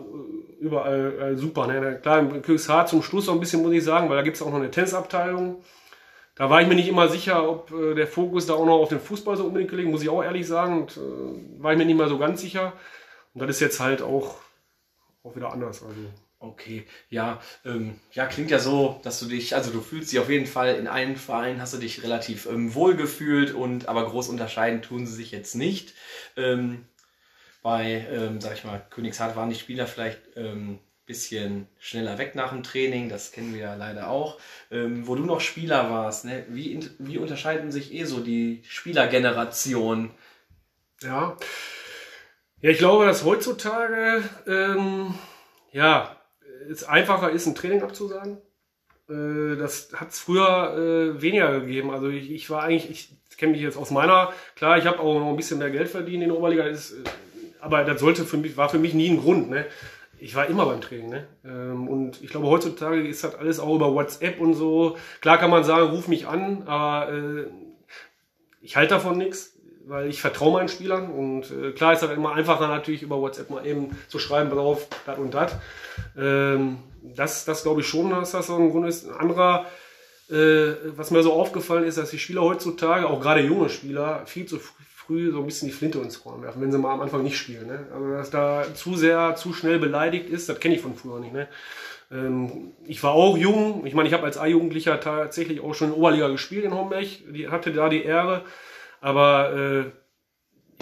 überall 0.59 1.33
äh, 1.33 1.37
super. 1.37 1.67
Ne? 1.67 1.99
Klar, 2.01 2.19
im 2.19 2.41
Königshaar 2.41 2.85
zum 2.85 3.03
Schluss 3.03 3.27
noch 3.27 3.33
ein 3.33 3.39
bisschen, 3.39 3.61
muss 3.61 3.73
ich 3.73 3.83
sagen, 3.83 4.09
weil 4.09 4.17
da 4.17 4.23
gibt 4.23 4.37
es 4.37 4.41
auch 4.41 4.49
noch 4.49 4.59
eine 4.59 4.71
Tennisabteilung. 4.71 5.63
Da 6.35 6.49
war 6.49 6.61
ich 6.61 6.67
mir 6.67 6.75
nicht 6.75 6.87
immer 6.87 7.09
sicher, 7.09 7.47
ob 7.47 7.71
äh, 7.71 7.93
der 7.93 8.07
Fokus 8.07 8.45
da 8.45 8.53
auch 8.53 8.65
noch 8.65 8.79
auf 8.79 8.89
den 8.89 8.99
Fußball 8.99 9.35
so 9.35 9.45
unbedingt 9.45 9.69
gelegen, 9.69 9.91
muss 9.91 10.01
ich 10.01 10.09
auch 10.09 10.23
ehrlich 10.23 10.47
sagen. 10.47 10.81
Und, 10.81 10.97
äh, 10.97 11.61
war 11.61 11.73
ich 11.73 11.77
mir 11.77 11.85
nicht 11.85 11.97
mal 11.97 12.09
so 12.09 12.17
ganz 12.17 12.41
sicher. 12.41 12.73
Und 13.33 13.41
das 13.47 13.57
ist 13.57 13.61
jetzt 13.61 13.79
halt 13.79 14.01
auch, 14.01 14.37
auch 15.23 15.35
wieder 15.35 15.51
anders. 15.51 15.83
Also. 15.83 16.11
Okay, 16.39 16.87
ja, 17.09 17.39
ähm, 17.65 17.99
ja, 18.13 18.25
klingt 18.25 18.49
ja 18.49 18.57
so, 18.57 18.99
dass 19.03 19.19
du 19.19 19.27
dich, 19.27 19.53
also 19.53 19.69
du 19.69 19.79
fühlst 19.79 20.11
dich 20.11 20.19
auf 20.19 20.29
jeden 20.29 20.47
Fall 20.47 20.73
in 20.75 20.87
einem 20.87 21.15
Verein, 21.15 21.61
hast 21.61 21.75
du 21.75 21.77
dich 21.77 22.01
relativ 22.01 22.47
ähm, 22.47 22.73
wohl 22.73 22.95
gefühlt 22.95 23.53
und 23.53 23.87
aber 23.87 24.09
groß 24.09 24.29
unterscheiden 24.29 24.81
tun 24.81 25.05
sie 25.05 25.13
sich 25.13 25.31
jetzt 25.31 25.53
nicht. 25.53 25.93
Ähm, 26.35 26.87
bei, 27.61 28.07
ähm, 28.11 28.41
sag 28.41 28.55
ich 28.55 28.63
mal, 28.63 28.83
Königshardt 28.89 29.35
waren 29.35 29.51
die 29.51 29.55
Spieler 29.55 29.85
vielleicht 29.85 30.19
ähm, 30.35 30.79
bisschen 31.05 31.67
schneller 31.77 32.17
weg 32.17 32.35
nach 32.35 32.51
dem 32.51 32.63
Training, 32.63 33.09
das 33.09 33.31
kennen 33.31 33.53
wir 33.53 33.61
ja 33.61 33.75
leider 33.75 34.09
auch. 34.09 34.39
Ähm, 34.71 35.07
wo 35.07 35.15
du 35.15 35.25
noch 35.25 35.41
Spieler 35.41 35.89
warst, 35.89 36.25
ne? 36.25 36.45
wie, 36.49 36.79
wie 36.99 37.17
unterscheiden 37.17 37.71
sich 37.71 37.93
eh 37.93 38.05
so 38.05 38.19
die 38.21 38.63
Spielergeneration? 38.67 40.11
Ja. 41.01 41.37
Ja, 42.61 42.69
ich 42.69 42.77
glaube, 42.77 43.05
dass 43.05 43.25
heutzutage 43.25 44.23
ähm, 44.47 45.13
ja, 45.71 46.15
es 46.69 46.83
einfacher 46.83 47.31
ist, 47.31 47.47
ein 47.47 47.55
Training 47.55 47.81
abzusagen. 47.81 48.37
Äh, 49.09 49.57
das 49.57 49.89
hat 49.95 50.09
es 50.09 50.19
früher 50.19 50.75
äh, 50.77 51.21
weniger 51.21 51.59
gegeben. 51.61 51.91
Also 51.91 52.09
ich, 52.09 52.29
ich 52.31 52.49
war 52.49 52.63
eigentlich, 52.63 52.89
ich 53.29 53.37
kenne 53.37 53.53
mich 53.53 53.61
jetzt 53.61 53.77
aus 53.77 53.91
meiner, 53.91 54.31
klar, 54.55 54.77
ich 54.77 54.85
habe 54.85 54.99
auch 54.99 55.19
noch 55.19 55.29
ein 55.29 55.37
bisschen 55.37 55.59
mehr 55.59 55.71
Geld 55.71 55.89
verdient 55.89 56.23
in 56.23 56.29
der 56.29 56.37
Oberliga, 56.37 56.65
ist, 56.65 56.91
äh, 56.91 57.03
aber 57.59 57.83
das 57.83 57.99
sollte 57.99 58.25
für 58.25 58.37
mich, 58.37 58.57
war 58.57 58.69
für 58.69 58.79
mich 58.79 58.93
nie 58.93 59.09
ein 59.09 59.19
Grund. 59.19 59.49
Ne? 59.49 59.65
ich 60.21 60.35
war 60.35 60.45
immer 60.45 60.67
beim 60.67 60.81
Training. 60.81 61.09
Ne? 61.09 61.27
Ähm, 61.43 61.87
und 61.87 62.21
ich 62.21 62.29
glaube, 62.29 62.47
heutzutage 62.47 63.07
ist 63.07 63.23
das 63.23 63.35
alles 63.35 63.59
auch 63.59 63.75
über 63.75 63.93
WhatsApp 63.93 64.39
und 64.39 64.53
so. 64.53 64.97
Klar 65.19 65.39
kann 65.39 65.49
man 65.49 65.63
sagen, 65.63 65.89
ruf 65.89 66.07
mich 66.07 66.27
an, 66.27 66.63
aber 66.67 67.11
äh, 67.11 67.45
ich 68.61 68.75
halte 68.75 68.93
davon 68.93 69.17
nichts, 69.17 69.57
weil 69.87 70.09
ich 70.09 70.21
vertraue 70.21 70.53
meinen 70.53 70.69
Spielern. 70.69 71.09
Und 71.09 71.51
äh, 71.51 71.71
klar 71.71 71.93
ist 71.93 72.01
das 72.01 72.11
immer 72.11 72.33
einfacher 72.33 72.67
natürlich 72.67 73.01
über 73.01 73.19
WhatsApp 73.19 73.49
mal 73.49 73.65
eben 73.65 73.97
zu 74.07 74.19
schreiben, 74.19 74.49
drauf, 74.49 74.87
das 75.05 75.17
und 75.17 75.33
das. 75.33 75.55
Ähm, 76.17 76.77
das, 77.03 77.45
das 77.45 77.63
glaube 77.63 77.81
ich 77.81 77.87
schon, 77.87 78.09
dass 78.09 78.31
das 78.31 78.47
so 78.47 78.55
ein 78.55 78.71
Grund 78.71 78.87
ist. 78.87 79.07
Ein 79.09 79.15
anderer, 79.15 79.65
äh, 80.29 80.73
was 80.95 81.11
mir 81.11 81.23
so 81.23 81.33
aufgefallen 81.33 81.83
ist, 81.83 81.97
dass 81.97 82.11
die 82.11 82.19
Spieler 82.19 82.41
heutzutage, 82.41 83.07
auch 83.07 83.21
gerade 83.21 83.41
junge 83.41 83.69
Spieler, 83.69 84.25
viel 84.25 84.45
zu 84.45 84.59
früh 85.11 85.31
so 85.31 85.39
ein 85.39 85.45
bisschen 85.45 85.67
die 85.67 85.73
Flinte 85.73 85.99
ins 85.99 86.23
Korn 86.23 86.41
werfen, 86.41 86.61
wenn 86.61 86.71
sie 86.71 86.77
mal 86.77 86.93
am 86.93 87.01
Anfang 87.01 87.23
nicht 87.23 87.37
spielen. 87.37 87.67
Ne? 87.67 87.87
Also 87.93 88.11
dass 88.11 88.29
da 88.29 88.65
zu 88.73 88.95
sehr, 88.95 89.35
zu 89.35 89.53
schnell 89.53 89.79
beleidigt 89.79 90.29
ist, 90.29 90.47
das 90.47 90.59
kenne 90.59 90.75
ich 90.75 90.81
von 90.81 90.95
früher 90.95 91.19
nicht. 91.19 91.33
Ne? 91.33 91.47
Ähm, 92.11 92.71
ich 92.85 93.01
war 93.03 93.11
auch 93.11 93.37
jung, 93.37 93.85
ich 93.85 93.93
meine, 93.93 94.07
ich 94.07 94.13
habe 94.13 94.23
als 94.23 94.37
A-Jugendlicher 94.37 94.99
tatsächlich 94.99 95.61
auch 95.61 95.73
schon 95.73 95.89
in 95.89 95.95
Oberliga 95.95 96.27
gespielt 96.29 96.65
in 96.65 96.73
Homberg, 96.73 97.07
die 97.29 97.49
hatte 97.49 97.71
da 97.73 97.89
die 97.89 98.03
Ehre, 98.03 98.43
aber 99.01 99.53
äh, 99.53 99.83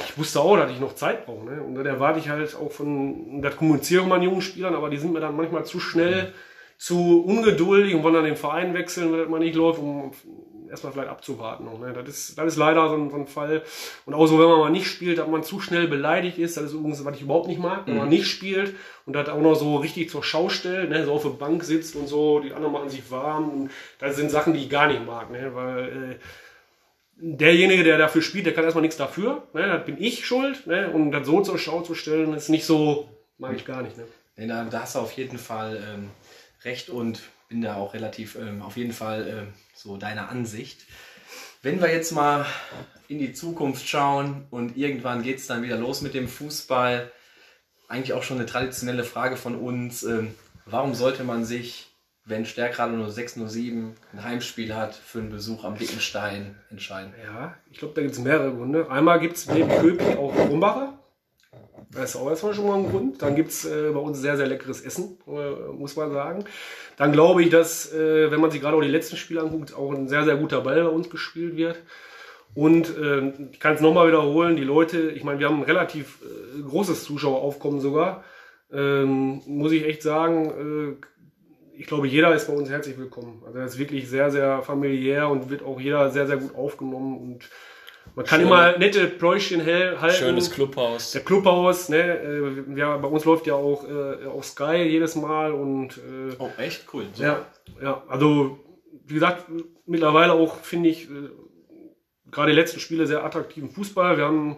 ich 0.03 0.17
wusste 0.17 0.41
auch, 0.41 0.55
dass 0.57 0.72
ich 0.72 0.80
noch 0.80 0.95
Zeit 0.95 1.26
brauche. 1.26 1.45
Ne? 1.45 1.61
Und 1.61 1.76
da 1.76 1.84
erwarte 1.84 2.20
ich 2.20 2.30
halt 2.30 2.55
auch 2.55 2.72
von, 2.72 3.41
das 3.41 3.57
kommuniziere 3.57 4.03
ich 4.03 4.07
meinen 4.07 4.24
jungen 4.24 4.41
Spielern, 4.41 4.76
aber 4.76 4.89
die 4.89 4.97
sind 4.97 5.13
mir 5.13 5.20
dann 5.20 5.36
manchmal 5.36 5.65
zu 5.65 5.80
schnell, 5.80 6.34
zu 6.78 7.24
ungeduldig 7.26 7.95
und 7.95 8.03
wollen 8.03 8.13
dann 8.13 8.24
den 8.24 8.38
Verein 8.38 8.74
wechseln, 8.74 9.11
wenn 9.11 9.20
das 9.20 9.30
mal 9.30 9.39
nicht 9.39 9.55
läuft, 9.55 9.80
um 9.80 10.11
erstmal 10.70 10.93
vielleicht 10.93 11.09
abzuwarten. 11.09 11.65
Noch, 11.65 11.80
ne? 11.80 11.93
das, 11.93 12.07
ist, 12.07 12.38
das 12.38 12.47
ist 12.47 12.57
leider 12.57 12.88
so 12.89 12.95
ein, 12.95 13.09
so 13.09 13.17
ein 13.17 13.28
Fall. 13.28 13.63
Und 14.05 14.13
auch 14.13 14.28
so, 14.28 14.39
wenn 14.39 14.47
man 14.47 14.59
mal 14.59 14.70
nicht 14.70 14.88
spielt, 14.88 15.17
dass 15.17 15.28
man 15.28 15.43
zu 15.43 15.59
schnell 15.59 15.88
beleidigt 15.88 16.38
ist, 16.38 16.57
das 16.57 16.65
ist 16.65 16.74
übrigens, 16.74 17.03
was 17.03 17.15
ich 17.15 17.24
überhaupt 17.24 17.47
nicht 17.47 17.59
mag, 17.59 17.86
wenn 17.86 17.95
mhm. 17.95 17.99
man 18.01 18.09
nicht 18.09 18.28
spielt 18.28 18.76
und 19.05 19.13
das 19.13 19.30
auch 19.30 19.41
noch 19.41 19.55
so 19.55 19.78
richtig 19.78 20.09
zur 20.09 20.24
Schau 20.24 20.49
stellt, 20.49 20.89
ne? 20.89 21.05
so 21.05 21.13
auf 21.13 21.24
der 21.24 21.30
Bank 21.30 21.63
sitzt 21.63 21.95
und 21.95 22.07
so, 22.07 22.39
die 22.39 22.53
anderen 22.53 22.74
machen 22.74 22.89
sich 22.89 23.09
warm. 23.11 23.49
Und 23.49 23.72
das 23.99 24.15
sind 24.15 24.32
Sachen, 24.32 24.53
die 24.53 24.61
ich 24.61 24.70
gar 24.70 24.88
nicht 24.88 25.05
mag, 25.05 25.32
ne? 25.32 25.51
weil 25.53 25.88
äh, 25.88 26.15
derjenige, 27.20 27.84
der 27.84 27.97
dafür 27.97 28.22
spielt, 28.22 28.45
der 28.45 28.53
kann 28.53 28.63
erstmal 28.63 28.82
nichts 28.82 28.97
dafür. 28.97 29.47
Ne? 29.53 29.67
Das 29.67 29.86
bin 29.86 30.01
ich 30.01 30.26
schuld. 30.26 30.67
Ne? 30.67 30.89
Und 30.89 31.11
das 31.11 31.26
so 31.26 31.41
zur 31.41 31.57
Schau 31.57 31.82
zu 31.82 31.95
stellen, 31.95 32.34
ist 32.34 32.49
nicht 32.49 32.65
so, 32.65 33.09
mag 33.38 33.55
ich 33.55 33.65
gar 33.65 33.82
nicht. 33.82 33.97
Ne? 33.97 34.05
Nee, 34.38 34.47
da, 34.47 34.63
da 34.65 34.82
hast 34.82 34.95
du 34.95 34.99
auf 34.99 35.11
jeden 35.13 35.38
Fall 35.38 35.82
ähm, 35.93 36.09
recht 36.63 36.89
und 36.89 37.22
bin 37.49 37.61
da 37.61 37.76
auch 37.76 37.93
relativ 37.93 38.36
ähm, 38.36 38.61
auf 38.61 38.78
jeden 38.78 38.93
Fall 38.93 39.28
ähm, 39.28 39.53
so 39.74 39.97
deiner 39.97 40.30
Ansicht. 40.30 40.86
Wenn 41.61 41.82
wir 41.82 41.91
jetzt 41.91 42.11
mal 42.11 42.45
in 43.09 43.20
die 43.20 43.34
Zukunft 43.34 43.88
schauen 43.88 44.45
und 44.49 44.78
irgendwann 44.78 45.24
geht 45.24 45.39
es 45.39 45.47
dann 45.47 45.63
wieder 45.63 45.78
los 45.78 46.01
mit 46.01 46.13
dem 46.13 46.30
Fußball, 46.30 47.11
eigentlich 47.89 48.13
auch 48.13 48.24
schon 48.24 48.38
eine 48.38 48.45
traditionelle 48.45 49.03
Frage 49.03 49.36
von 49.36 49.55
uns. 49.55 50.03
Ähm, 50.03 50.36
warum 50.65 50.93
sollte 50.93 51.24
man 51.24 51.43
sich, 51.43 51.88
wenn 52.30 52.45
Stärkrade 52.45 52.93
nur 52.93 53.09
607 53.09 53.95
ein 54.13 54.23
Heimspiel 54.23 54.75
hat, 54.75 54.95
für 54.95 55.19
einen 55.19 55.30
Besuch 55.30 55.63
am 55.63 55.77
Dickenstein 55.77 56.55
entscheiden? 56.69 57.13
Ja, 57.23 57.55
ich 57.71 57.80
glaube, 57.80 57.95
da 57.95 58.01
gibt 58.01 58.13
es 58.13 58.19
mehrere 58.19 58.53
Gründe. 58.53 58.89
Einmal 58.89 59.19
gibt 59.19 59.38
es 59.38 59.47
neben 59.47 59.69
Köping 59.69 60.17
auch 60.17 60.34
Krumbacher. 60.34 60.99
Das 61.91 62.11
ist 62.11 62.15
auch 62.17 62.30
erstmal 62.30 62.53
schon 62.53 62.67
mal 62.67 62.77
ein 62.77 62.89
Grund. 62.89 63.21
Dann 63.21 63.36
gibt 63.36 63.49
es 63.49 63.65
äh, 63.65 63.89
bei 63.91 63.99
uns 63.99 64.19
sehr, 64.19 64.38
sehr 64.38 64.45
leckeres 64.45 64.82
Essen, 64.82 65.17
äh, 65.27 65.71
muss 65.73 65.95
man 65.95 66.11
sagen. 66.11 66.45
Dann 66.97 67.11
glaube 67.11 67.41
ich, 67.41 67.49
dass, 67.49 67.91
äh, 67.91 68.30
wenn 68.30 68.39
man 68.39 68.51
sich 68.51 68.61
gerade 68.61 68.77
auch 68.77 68.82
die 68.82 68.88
letzten 68.88 69.17
Spiele 69.17 69.41
anguckt, 69.41 69.73
auch 69.73 69.91
ein 69.91 70.07
sehr, 70.07 70.23
sehr 70.23 70.36
guter 70.36 70.61
Ball 70.61 70.84
bei 70.84 70.89
uns 70.89 71.09
gespielt 71.09 71.57
wird. 71.57 71.82
Und 72.53 72.95
äh, 72.95 73.34
ich 73.51 73.59
kann 73.59 73.73
es 73.73 73.82
nochmal 73.82 74.07
wiederholen, 74.07 74.55
die 74.55 74.63
Leute, 74.63 75.09
ich 75.11 75.23
meine, 75.23 75.39
wir 75.39 75.47
haben 75.47 75.57
ein 75.57 75.63
relativ 75.63 76.19
äh, 76.21 76.61
großes 76.61 77.03
Zuschaueraufkommen 77.03 77.80
sogar. 77.80 78.23
Ähm, 78.71 79.41
muss 79.47 79.71
ich 79.71 79.86
echt 79.86 80.03
sagen, 80.03 80.99
äh, 80.99 81.07
ich 81.80 81.88
glaube, 81.88 82.07
jeder 82.07 82.36
ist 82.36 82.45
bei 82.45 82.53
uns 82.53 82.69
herzlich 82.69 82.97
willkommen. 82.97 83.41
Also 83.45 83.57
das 83.57 83.73
ist 83.73 83.80
wirklich 83.80 84.09
sehr, 84.09 84.30
sehr 84.30 84.61
familiär 84.63 85.30
und 85.30 85.49
wird 85.49 85.63
auch 85.63 85.80
jeder 85.80 86.09
sehr, 86.09 86.27
sehr 86.27 86.36
gut 86.36 86.53
aufgenommen 86.53 87.17
und 87.17 87.49
man 88.15 88.25
kann 88.25 88.41
Schön. 88.41 88.49
immer 88.49 88.77
nette 88.77 89.07
Pläuschen 89.07 89.65
halten. 89.65 90.11
Schönes 90.11 90.51
Clubhaus. 90.51 91.11
Der 91.11 91.21
Clubhaus, 91.21 91.88
ne? 91.88 92.19
Äh, 92.19 92.77
ja, 92.77 92.97
bei 92.97 93.07
uns 93.07 93.23
läuft 93.23 93.47
ja 93.47 93.53
auch, 93.53 93.88
äh, 93.88 94.25
auch 94.25 94.43
Sky 94.43 94.84
jedes 94.89 95.15
Mal 95.15 95.53
und. 95.53 95.97
Äh, 95.97 96.36
oh, 96.38 96.49
echt 96.57 96.86
cool. 96.93 97.05
So. 97.13 97.23
Ja, 97.23 97.45
ja, 97.82 98.03
also 98.09 98.59
wie 99.05 99.13
gesagt, 99.13 99.45
mittlerweile 99.86 100.34
auch 100.34 100.57
finde 100.57 100.89
ich 100.89 101.09
äh, 101.09 101.30
gerade 102.30 102.51
die 102.51 102.57
letzten 102.57 102.82
Spiele 102.82 103.07
sehr 103.07 103.23
attraktiven 103.23 103.69
Fußball. 103.69 104.17
Wir 104.17 104.25
haben 104.25 104.57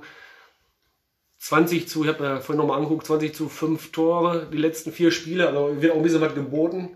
20 1.41 1.89
zu, 1.89 2.03
ich 2.03 2.09
habe 2.09 2.21
mir 2.21 2.39
vorhin 2.39 2.59
nochmal 2.59 2.77
angeguckt, 2.77 3.07
20 3.07 3.33
zu 3.33 3.49
5 3.49 3.91
Tore, 3.91 4.47
die 4.53 4.57
letzten 4.57 4.91
vier 4.91 5.09
Spiele, 5.11 5.47
also 5.47 5.81
wird 5.81 5.91
auch 5.91 5.97
ein 5.97 6.03
bisschen 6.03 6.21
was 6.21 6.35
geboten. 6.35 6.95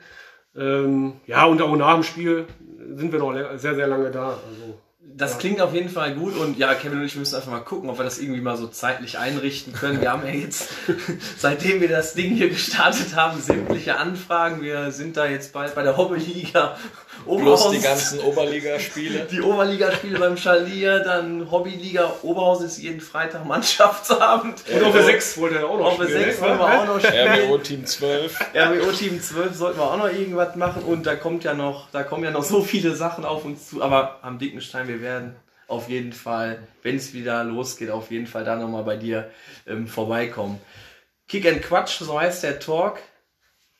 Ähm, 0.55 1.13
ja, 1.25 1.45
und 1.45 1.59
auch 1.63 1.75
nach 1.75 1.95
dem 1.95 2.03
Spiel 2.03 2.45
sind 2.93 3.11
wir 3.11 3.19
noch 3.19 3.33
sehr, 3.57 3.73
sehr 3.73 3.87
lange 3.87 4.11
da. 4.11 4.39
Also, 4.47 4.79
das 5.13 5.33
ja. 5.33 5.37
klingt 5.37 5.61
auf 5.61 5.73
jeden 5.73 5.89
Fall 5.89 6.13
gut 6.15 6.35
und 6.35 6.57
ja, 6.57 6.73
Kevin 6.73 6.99
und 6.99 7.05
ich 7.05 7.15
müssen 7.15 7.35
einfach 7.35 7.51
mal 7.51 7.59
gucken, 7.59 7.89
ob 7.89 7.97
wir 7.99 8.03
das 8.03 8.19
irgendwie 8.19 8.41
mal 8.41 8.57
so 8.57 8.67
zeitlich 8.67 9.17
einrichten 9.17 9.71
können. 9.71 10.01
Wir 10.01 10.11
haben 10.11 10.25
ja 10.25 10.33
jetzt, 10.33 10.69
seitdem 11.37 11.79
wir 11.79 11.87
das 11.87 12.15
Ding 12.15 12.35
hier 12.35 12.49
gestartet 12.49 13.15
haben, 13.15 13.39
sämtliche 13.39 13.97
Anfragen. 13.97 14.61
Wir 14.61 14.91
sind 14.91 15.15
da 15.15 15.25
jetzt 15.25 15.53
bald 15.53 15.73
bei 15.75 15.83
der 15.83 15.95
Hobbyliga 15.95 16.75
Oberhaus. 17.25 17.69
Plus 17.69 17.75
die 17.75 17.81
ganzen 17.81 18.19
Oberligaspiele. 18.19 19.27
Die 19.31 19.41
Oberligaspiele 19.41 20.19
beim 20.19 20.37
Schalier, 20.37 20.99
dann 20.99 21.49
Hobbyliga 21.49 22.11
Oberhaus 22.23 22.61
ist 22.61 22.77
jeden 22.79 22.99
Freitag 22.99 23.45
Mannschaftsabend. 23.45 24.63
Und 24.73 24.83
auf 24.83 24.91
der 24.91 25.03
6 25.03 25.37
wollte 25.37 25.59
er 25.59 25.69
auch 25.69 25.79
noch 25.79 25.93
spielen. 25.93 26.07
Auf 26.07 26.13
der 26.13 26.23
6 26.25 26.41
wollen 26.41 26.59
wir 26.59 26.65
auch 26.65 26.85
noch 26.85 26.99
spielen. 26.99 27.49
RWO 27.49 27.57
Team 27.59 27.85
12. 27.85 28.39
RWO 28.53 28.91
Team 28.91 29.21
12 29.21 29.55
sollten 29.55 29.79
wir 29.79 29.83
auch 29.83 29.97
noch 29.97 30.09
irgendwas 30.09 30.55
machen 30.55 30.83
und 30.83 31.05
da 31.05 31.15
kommt 31.15 31.43
ja 31.43 31.53
noch, 31.53 31.89
da 31.91 32.03
kommen 32.03 32.23
ja 32.23 32.31
noch 32.31 32.43
so 32.43 32.61
viele 32.61 32.95
Sachen 32.95 33.23
auf 33.23 33.45
uns 33.45 33.69
zu, 33.69 33.81
aber 33.81 34.19
am 34.21 34.39
Dickenstein, 34.39 34.87
wir 34.87 34.94
werden 35.01 35.35
auf 35.67 35.89
jeden 35.89 36.13
Fall, 36.13 36.59
wenn 36.83 36.95
es 36.95 37.13
wieder 37.13 37.43
losgeht, 37.43 37.89
auf 37.89 38.11
jeden 38.11 38.27
Fall 38.27 38.43
da 38.43 38.55
nochmal 38.55 38.83
bei 38.83 38.97
dir 38.97 39.31
ähm, 39.67 39.87
vorbeikommen. 39.87 40.59
Kick 41.27 41.47
and 41.47 41.61
Quatsch, 41.61 41.99
so 41.99 42.19
heißt 42.19 42.43
der 42.43 42.59
Talk. 42.59 42.99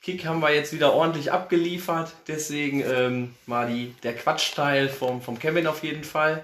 Kick 0.01 0.25
haben 0.25 0.41
wir 0.41 0.53
jetzt 0.53 0.73
wieder 0.73 0.93
ordentlich 0.93 1.31
abgeliefert, 1.31 2.11
deswegen 2.27 2.81
ähm, 2.81 3.35
mal 3.45 3.67
die, 3.67 3.95
der 4.03 4.15
Quatschteil 4.15 4.89
vom, 4.89 5.21
vom 5.21 5.39
Kevin 5.39 5.67
auf 5.67 5.83
jeden 5.83 6.03
Fall. 6.03 6.43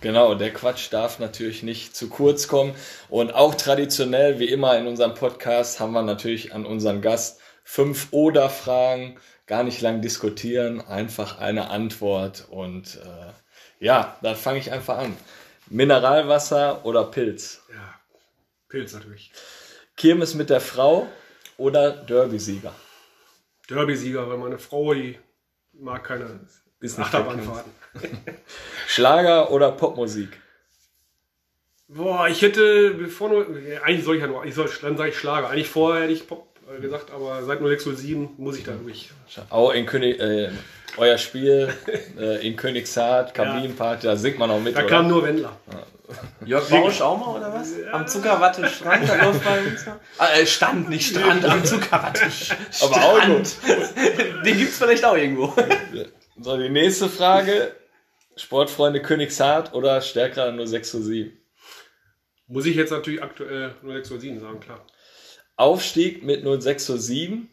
Genau, 0.00 0.34
der 0.34 0.52
Quatsch 0.52 0.92
darf 0.92 1.18
natürlich 1.18 1.62
nicht 1.62 1.96
zu 1.96 2.08
kurz 2.08 2.48
kommen. 2.48 2.74
Und 3.08 3.34
auch 3.34 3.54
traditionell, 3.54 4.38
wie 4.38 4.48
immer 4.48 4.76
in 4.78 4.86
unserem 4.86 5.14
Podcast, 5.14 5.80
haben 5.80 5.92
wir 5.92 6.02
natürlich 6.02 6.54
an 6.54 6.66
unseren 6.66 7.00
Gast 7.00 7.40
fünf 7.64 8.08
Oder-Fragen. 8.10 9.18
Gar 9.46 9.62
nicht 9.62 9.80
lang 9.80 10.02
diskutieren, 10.02 10.80
einfach 10.80 11.38
eine 11.38 11.70
Antwort 11.70 12.46
und 12.50 12.96
äh, 12.96 13.32
ja, 13.80 14.16
dann 14.22 14.36
fange 14.36 14.58
ich 14.58 14.72
einfach 14.72 14.98
an. 14.98 15.16
Mineralwasser 15.68 16.84
oder 16.84 17.04
Pilz? 17.04 17.62
Ja, 17.72 17.94
Pilz 18.68 18.92
natürlich. 18.92 19.32
Kirmes 19.96 20.34
mit 20.34 20.50
der 20.50 20.60
Frau 20.60 21.08
oder 21.56 21.90
Derby-Sieger? 21.90 22.74
Derby-Sieger, 23.68 24.28
weil 24.28 24.38
meine 24.38 24.58
Frau, 24.58 24.94
die 24.94 25.18
mag 25.72 26.04
keine 26.04 26.40
Achterbahnfahrten. 26.82 27.72
Schlager 28.86 29.50
oder 29.50 29.72
Popmusik? 29.72 30.40
Boah, 31.88 32.28
ich 32.28 32.42
hätte, 32.42 32.94
bevor 32.94 33.28
nur, 33.28 33.46
eigentlich 33.82 34.04
soll 34.04 34.16
ich 34.16 34.22
ja 34.22 34.26
nur, 34.26 34.44
ich 34.44 34.54
soll, 34.54 34.68
dann 34.82 34.96
sage 34.96 35.10
ich 35.10 35.18
Schlager. 35.18 35.48
Eigentlich 35.48 35.68
vorher 35.68 36.02
hätte 36.02 36.12
ich 36.12 36.26
Pop 36.26 36.55
gesagt, 36.80 37.10
aber 37.10 37.42
seit 37.44 37.60
0607 37.60 38.30
muss 38.38 38.58
ich 38.58 38.64
da 38.64 38.72
durch. 38.72 39.10
Auch 39.50 39.72
in 39.72 39.86
König, 39.86 40.20
äh, 40.20 40.50
euer 40.96 41.18
Spiel 41.18 41.72
äh, 42.18 42.46
in 42.46 42.56
Königshardt, 42.56 43.34
Kabinenparty, 43.34 44.06
da 44.06 44.16
singt 44.16 44.38
man 44.38 44.50
auch 44.50 44.60
mit. 44.60 44.74
Da 44.76 44.80
oder? 44.80 44.88
kam 44.88 45.08
nur 45.08 45.24
Wendler. 45.24 45.56
Jörg 46.44 46.68
Bausch 46.70 47.00
auch 47.00 47.18
mal, 47.18 47.36
oder 47.38 47.52
was? 47.52 47.72
Ja. 47.76 47.92
Am 47.92 48.06
Zuckerwatte-Strand, 48.06 49.08
da 49.08 49.24
läuft 49.24 49.44
bei 49.44 49.60
uns 49.60 49.86
noch. 49.86 49.96
Ah, 50.18 50.28
äh, 50.38 50.46
Stand, 50.46 50.88
nicht 50.88 51.10
Strand, 51.10 51.44
am 51.44 51.64
Zuckerwatte-Strand. 51.64 52.60
Aber 52.82 52.96
auch 52.96 53.26
gut. 53.26 53.56
Den 54.44 54.56
gibt's 54.56 54.78
vielleicht 54.78 55.04
auch 55.04 55.16
irgendwo. 55.16 55.52
So, 56.40 56.56
die 56.56 56.68
nächste 56.68 57.08
Frage. 57.08 57.72
Sportfreunde 58.36 59.00
Königshardt 59.00 59.72
oder 59.72 60.02
Stärker 60.02 60.52
nur 60.52 60.66
6 60.66 60.90
zu 60.90 61.02
7? 61.02 61.32
Muss 62.48 62.66
ich 62.66 62.76
jetzt 62.76 62.90
natürlich 62.90 63.22
aktuell 63.22 63.74
nur 63.82 63.94
6 63.94 64.08
zu 64.08 64.20
7 64.20 64.40
sagen, 64.40 64.60
klar. 64.60 64.86
Aufstieg 65.56 66.22
mit 66.22 66.44
06 66.44 66.84
zu 66.84 66.98
7 66.98 67.48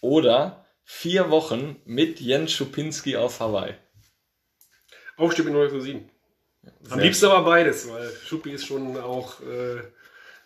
oder 0.00 0.66
vier 0.84 1.30
Wochen 1.30 1.80
mit 1.84 2.20
Jens 2.20 2.52
Schupinski 2.52 3.16
auf 3.16 3.40
Hawaii. 3.40 3.74
Aufstieg 5.16 5.44
mit 5.46 5.54
06 5.54 5.72
zu 5.72 5.80
7. 5.80 6.10
Am 6.90 6.98
liebsten 6.98 7.26
aber 7.26 7.44
beides, 7.44 7.88
weil 7.88 8.10
Schuppi 8.24 8.50
ist 8.50 8.66
schon 8.66 8.96
auch, 8.98 9.40
äh, 9.40 9.82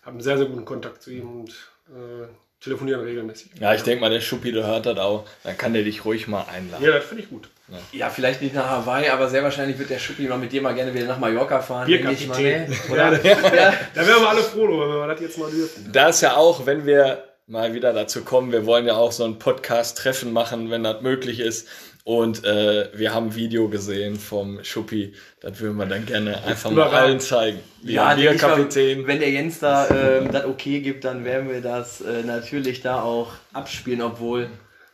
haben 0.02 0.20
sehr, 0.20 0.36
sehr 0.38 0.46
guten 0.46 0.64
Kontakt 0.64 1.02
zu 1.02 1.10
ihm 1.10 1.40
und 1.40 1.50
äh, 1.88 2.28
telefonieren 2.62 3.02
regelmäßig. 3.02 3.50
Ja, 3.60 3.74
ich 3.74 3.82
denke 3.82 4.00
mal, 4.00 4.10
der 4.10 4.20
Schuppi, 4.20 4.52
der 4.52 4.66
hört 4.66 4.86
das 4.86 4.98
auch, 4.98 5.24
dann 5.42 5.56
kann 5.58 5.72
der 5.72 5.82
dich 5.82 6.04
ruhig 6.04 6.28
mal 6.28 6.44
einladen. 6.52 6.84
Ja, 6.84 6.92
das 6.92 7.04
finde 7.04 7.24
ich 7.24 7.28
gut. 7.28 7.48
Ja. 7.68 7.78
ja. 7.92 8.10
vielleicht 8.10 8.42
nicht 8.42 8.54
nach 8.54 8.68
Hawaii, 8.68 9.08
aber 9.08 9.28
sehr 9.28 9.42
wahrscheinlich 9.42 9.78
wird 9.78 9.90
der 9.90 9.98
Schuppi 9.98 10.22
mal 10.22 10.38
mit 10.38 10.52
dir 10.52 10.62
mal 10.62 10.74
gerne 10.74 10.94
wieder 10.94 11.06
nach 11.06 11.18
Mallorca 11.18 11.60
fahren. 11.60 11.88
Ich 11.88 12.28
mal, 12.28 12.40
ne? 12.40 12.68
Oder? 12.90 13.12
ja, 13.24 13.36
ja. 13.54 13.74
Da 13.94 14.06
wären 14.06 14.20
wir 14.20 14.28
alle 14.28 14.42
froh, 14.42 14.68
wenn 14.68 14.88
wir 14.88 15.06
das 15.06 15.20
jetzt 15.20 15.38
mal 15.38 15.50
dürfen. 15.50 15.90
Da 15.92 16.08
ist 16.08 16.20
ja 16.20 16.36
auch, 16.36 16.64
wenn 16.66 16.86
wir 16.86 17.24
mal 17.52 17.74
wieder 17.74 17.92
dazu 17.92 18.24
kommen. 18.24 18.50
Wir 18.50 18.64
wollen 18.64 18.86
ja 18.86 18.94
auch 18.94 19.12
so 19.12 19.24
ein 19.24 19.38
Podcast-Treffen 19.38 20.32
machen, 20.32 20.70
wenn 20.70 20.82
das 20.82 21.02
möglich 21.02 21.38
ist. 21.38 21.68
Und 22.02 22.44
äh, 22.46 22.88
wir 22.94 23.12
haben 23.12 23.26
ein 23.26 23.34
Video 23.34 23.68
gesehen 23.68 24.16
vom 24.16 24.64
Schuppi. 24.64 25.12
Das 25.40 25.60
würden 25.60 25.76
wir 25.76 25.84
dann 25.84 26.06
gerne 26.06 26.42
einfach 26.44 26.70
mal 26.70 26.88
allen 26.88 27.20
zeigen. 27.20 27.60
Ja, 27.82 28.16
wir 28.16 28.36
Kapitän. 28.36 29.06
wenn 29.06 29.20
der 29.20 29.30
Jens 29.30 29.58
da 29.58 29.86
äh, 29.86 30.26
das 30.28 30.46
okay 30.46 30.80
gibt, 30.80 31.04
dann 31.04 31.26
werden 31.26 31.50
wir 31.50 31.60
das 31.60 32.00
äh, 32.00 32.22
natürlich 32.24 32.80
da 32.80 33.02
auch 33.02 33.34
abspielen, 33.52 34.00
obwohl 34.00 34.48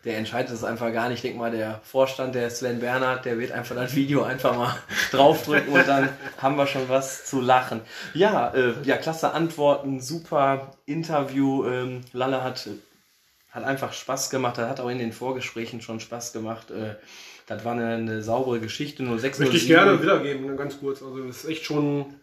der 0.09 0.17
entscheidet 0.17 0.51
es 0.51 0.65
einfach 0.65 0.91
gar 0.91 1.11
nicht. 1.11 1.19
Ich 1.19 1.23
denke 1.23 1.39
mal, 1.39 1.51
der 1.51 1.83
Vorstand, 1.85 2.35
der 2.35 2.49
Sven 2.49 2.81
Bernhard, 2.81 3.27
der 3.27 3.39
wird 3.39 3.53
einfach 3.53 3.77
das 3.77 3.95
Video 3.95 4.23
einfach 4.23 4.57
mal 4.57 4.75
draufdrücken 5.13 5.71
und 5.71 5.87
dann 5.87 6.09
haben 6.39 6.57
wir 6.57 6.67
schon 6.67 6.89
was 6.89 7.27
zu 7.27 7.43
lachen. 7.43 7.83
Ja, 8.15 8.49
äh, 8.55 8.73
ja, 8.85 8.97
klasse 8.97 9.33
Antworten, 9.33 10.01
super 10.01 10.73
Interview. 10.87 11.67
Ähm, 11.67 12.01
Lalle 12.15 12.43
hat, 12.43 12.71
hat 13.51 13.65
einfach 13.65 13.93
Spaß 13.93 14.31
gemacht. 14.31 14.57
Hat 14.57 14.81
auch 14.81 14.89
in 14.89 14.99
den 14.99 15.13
Vorgesprächen 15.13 15.83
schon 15.83 16.01
Spaß 16.01 16.33
gemacht. 16.33 16.71
Äh, 16.71 16.95
das 17.47 17.67
war 17.67 17.73
eine, 17.73 17.97
eine 17.97 18.23
saubere 18.23 18.61
Geschichte. 18.61 19.05
06, 19.05 19.41
Möchte 19.41 19.57
ich 19.59 19.67
gerne 19.67 20.03
wiedergeben, 20.03 20.57
ganz 20.57 20.81
kurz. 20.81 21.03
Also, 21.03 21.23
das 21.23 21.45
ist 21.45 21.51
echt 21.51 21.65
schon 21.65 22.15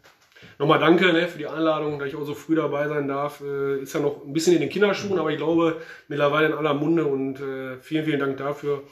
Nochmal 0.58 0.80
danke 0.80 1.12
ne, 1.12 1.28
für 1.28 1.38
die 1.38 1.48
Einladung, 1.48 2.00
dass 2.00 2.08
ich 2.08 2.16
auch 2.16 2.26
so 2.26 2.34
früh 2.34 2.56
dabei 2.56 2.88
sein 2.88 3.08
darf. 3.08 3.42
Äh, 3.42 3.82
ist 3.82 3.94
ja 3.94 4.00
noch 4.00 4.24
ein 4.26 4.34
bisschen 4.34 4.54
in 4.54 4.62
den 4.62 4.70
Kinderschuhen, 4.70 5.20
aber 5.20 5.32
ich 5.32 5.38
glaube 5.38 5.82
mittlerweile 6.08 6.48
in 6.48 6.54
aller 6.54 6.74
Munde 6.74 7.06
und 7.06 7.40
äh, 7.40 7.78
vielen, 7.82 8.06
vielen 8.06 8.20
Dank 8.20 8.38
dafür. 8.38 8.84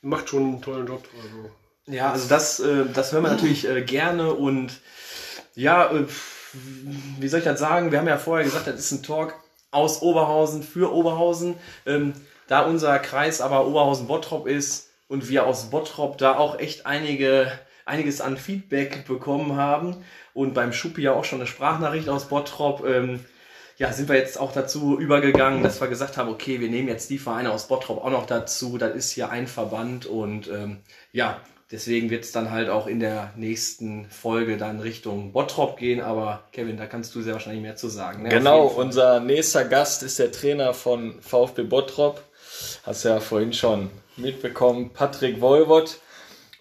Macht 0.00 0.28
schon 0.28 0.42
einen 0.42 0.62
tollen 0.62 0.86
Job. 0.86 1.04
Also. 1.16 1.50
Ja, 1.86 2.12
also 2.12 2.28
das, 2.28 2.60
äh, 2.60 2.86
das 2.92 3.12
hören 3.12 3.24
wir 3.24 3.30
natürlich 3.30 3.68
äh, 3.68 3.82
gerne 3.82 4.32
und 4.32 4.80
ja, 5.54 5.90
äh, 5.92 6.06
wie 7.18 7.28
soll 7.28 7.38
ich 7.38 7.44
das 7.44 7.60
sagen? 7.60 7.90
Wir 7.90 7.98
haben 7.98 8.08
ja 8.08 8.18
vorher 8.18 8.44
gesagt, 8.44 8.66
das 8.66 8.74
ist 8.76 8.92
ein 8.92 9.02
Talk 9.02 9.34
aus 9.70 10.02
Oberhausen 10.02 10.62
für 10.62 10.92
Oberhausen. 10.92 11.56
Ähm, 11.86 12.12
da 12.46 12.62
unser 12.62 12.98
Kreis 12.98 13.40
aber 13.40 13.66
Oberhausen-Bottrop 13.66 14.46
ist 14.46 14.90
und 15.08 15.28
wir 15.28 15.46
aus 15.46 15.70
Bottrop 15.70 16.18
da 16.18 16.36
auch 16.36 16.58
echt 16.58 16.86
einige, 16.86 17.50
einiges 17.84 18.20
an 18.20 18.36
Feedback 18.36 19.06
bekommen 19.06 19.56
haben, 19.56 19.96
und 20.34 20.54
beim 20.54 20.72
Schuppi 20.72 21.02
ja 21.02 21.12
auch 21.12 21.24
schon 21.24 21.40
eine 21.40 21.46
Sprachnachricht 21.46 22.08
aus 22.08 22.26
Bottrop. 22.26 22.84
Ähm, 22.86 23.20
ja, 23.78 23.92
sind 23.92 24.08
wir 24.08 24.16
jetzt 24.16 24.38
auch 24.38 24.52
dazu 24.52 24.98
übergegangen, 24.98 25.62
dass 25.62 25.80
wir 25.80 25.88
gesagt 25.88 26.16
haben, 26.16 26.28
okay, 26.28 26.60
wir 26.60 26.68
nehmen 26.68 26.88
jetzt 26.88 27.10
die 27.10 27.18
Vereine 27.18 27.50
aus 27.50 27.68
Bottrop 27.68 28.04
auch 28.04 28.10
noch 28.10 28.26
dazu. 28.26 28.78
Das 28.78 28.94
ist 28.94 29.10
hier 29.10 29.30
ein 29.30 29.46
Verband 29.46 30.06
und 30.06 30.48
ähm, 30.48 30.78
ja, 31.12 31.40
deswegen 31.70 32.10
wird 32.10 32.24
es 32.24 32.32
dann 32.32 32.50
halt 32.50 32.68
auch 32.68 32.86
in 32.86 33.00
der 33.00 33.32
nächsten 33.36 34.06
Folge 34.10 34.56
dann 34.56 34.80
Richtung 34.80 35.32
Bottrop 35.32 35.78
gehen. 35.78 36.00
Aber 36.00 36.44
Kevin, 36.52 36.76
da 36.76 36.86
kannst 36.86 37.14
du 37.14 37.22
sehr 37.22 37.32
wahrscheinlich 37.32 37.62
mehr 37.62 37.76
zu 37.76 37.88
sagen. 37.88 38.22
Ne? 38.22 38.28
Genau, 38.28 38.66
unser 38.66 39.20
nächster 39.20 39.64
Gast 39.64 40.02
ist 40.02 40.18
der 40.18 40.30
Trainer 40.30 40.74
von 40.74 41.20
VfB 41.20 41.62
Bottrop. 41.62 42.22
Hast 42.84 43.04
ja 43.04 43.20
vorhin 43.20 43.52
schon 43.52 43.90
mitbekommen, 44.16 44.90
Patrick 44.92 45.40
Wolwott 45.40 45.98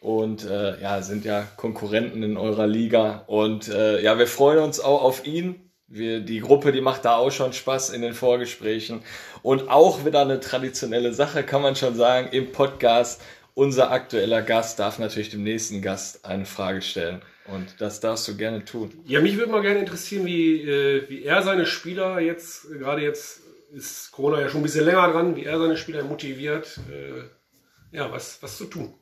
und 0.01 0.45
äh, 0.45 0.81
ja, 0.81 1.03
sind 1.03 1.25
ja 1.25 1.47
Konkurrenten 1.57 2.23
in 2.23 2.35
eurer 2.35 2.65
Liga. 2.65 3.23
Und 3.27 3.69
äh, 3.69 4.01
ja, 4.01 4.17
wir 4.17 4.25
freuen 4.25 4.57
uns 4.57 4.79
auch 4.79 5.03
auf 5.03 5.27
ihn. 5.27 5.71
Wir, 5.87 6.21
die 6.21 6.39
Gruppe, 6.39 6.71
die 6.71 6.81
macht 6.81 7.05
da 7.05 7.17
auch 7.17 7.31
schon 7.31 7.53
Spaß 7.53 7.91
in 7.91 8.01
den 8.01 8.13
Vorgesprächen. 8.13 9.03
Und 9.43 9.69
auch 9.69 10.03
wieder 10.03 10.21
eine 10.21 10.39
traditionelle 10.39 11.13
Sache, 11.13 11.43
kann 11.43 11.61
man 11.61 11.75
schon 11.75 11.95
sagen, 11.95 12.29
im 12.31 12.51
Podcast. 12.51 13.21
Unser 13.53 13.91
aktueller 13.91 14.41
Gast 14.41 14.79
darf 14.79 14.97
natürlich 14.97 15.29
dem 15.29 15.43
nächsten 15.43 15.83
Gast 15.83 16.25
eine 16.25 16.45
Frage 16.45 16.81
stellen. 16.81 17.21
Und 17.45 17.75
das 17.79 17.99
darfst 17.99 18.27
du 18.27 18.35
gerne 18.35 18.65
tun. 18.65 18.91
Ja, 19.05 19.21
mich 19.21 19.37
würde 19.37 19.51
mal 19.51 19.61
gerne 19.61 19.81
interessieren, 19.81 20.25
wie, 20.25 20.61
äh, 20.61 21.07
wie 21.09 21.23
er 21.23 21.43
seine 21.43 21.67
Spieler 21.67 22.19
jetzt, 22.19 22.71
gerade 22.71 23.03
jetzt 23.03 23.41
ist 23.71 24.11
Corona 24.11 24.41
ja 24.41 24.49
schon 24.49 24.61
ein 24.61 24.63
bisschen 24.63 24.85
länger 24.85 25.11
dran, 25.11 25.35
wie 25.35 25.45
er 25.45 25.59
seine 25.59 25.77
Spieler 25.77 26.03
motiviert, 26.03 26.79
äh, 26.89 27.95
ja, 27.95 28.11
was, 28.11 28.41
was 28.41 28.57
zu 28.57 28.65
tun 28.65 28.95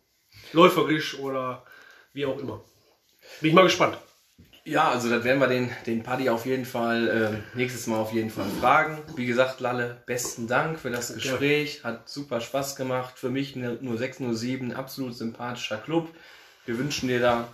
läuferisch 0.53 1.17
oder 1.19 1.63
wie 2.13 2.25
auch 2.25 2.37
immer. 2.39 2.63
Bin 3.41 3.49
ich 3.49 3.55
mal 3.55 3.63
gespannt. 3.63 3.97
Ja, 4.65 4.89
also 4.89 5.09
das 5.09 5.23
werden 5.23 5.39
wir 5.39 5.47
den, 5.47 5.71
den 5.87 6.03
Paddy 6.03 6.29
auf 6.29 6.45
jeden 6.45 6.65
Fall 6.65 7.07
äh, 7.07 7.57
nächstes 7.57 7.87
Mal 7.87 7.97
auf 7.97 8.13
jeden 8.13 8.29
Fall 8.29 8.45
fragen. 8.59 8.99
Wie 9.15 9.25
gesagt, 9.25 9.61
Lalle, 9.61 10.03
besten 10.05 10.47
Dank 10.47 10.79
für 10.79 10.91
das 10.91 11.13
Gespräch. 11.13 11.83
Hat 11.83 12.07
super 12.07 12.39
Spaß 12.39 12.75
gemacht. 12.75 13.17
Für 13.17 13.29
mich 13.29 13.55
nur 13.55 13.97
607, 13.97 14.73
absolut 14.73 15.15
sympathischer 15.15 15.77
Club. 15.77 16.13
Wir 16.65 16.77
wünschen 16.77 17.07
dir 17.07 17.19
da 17.19 17.47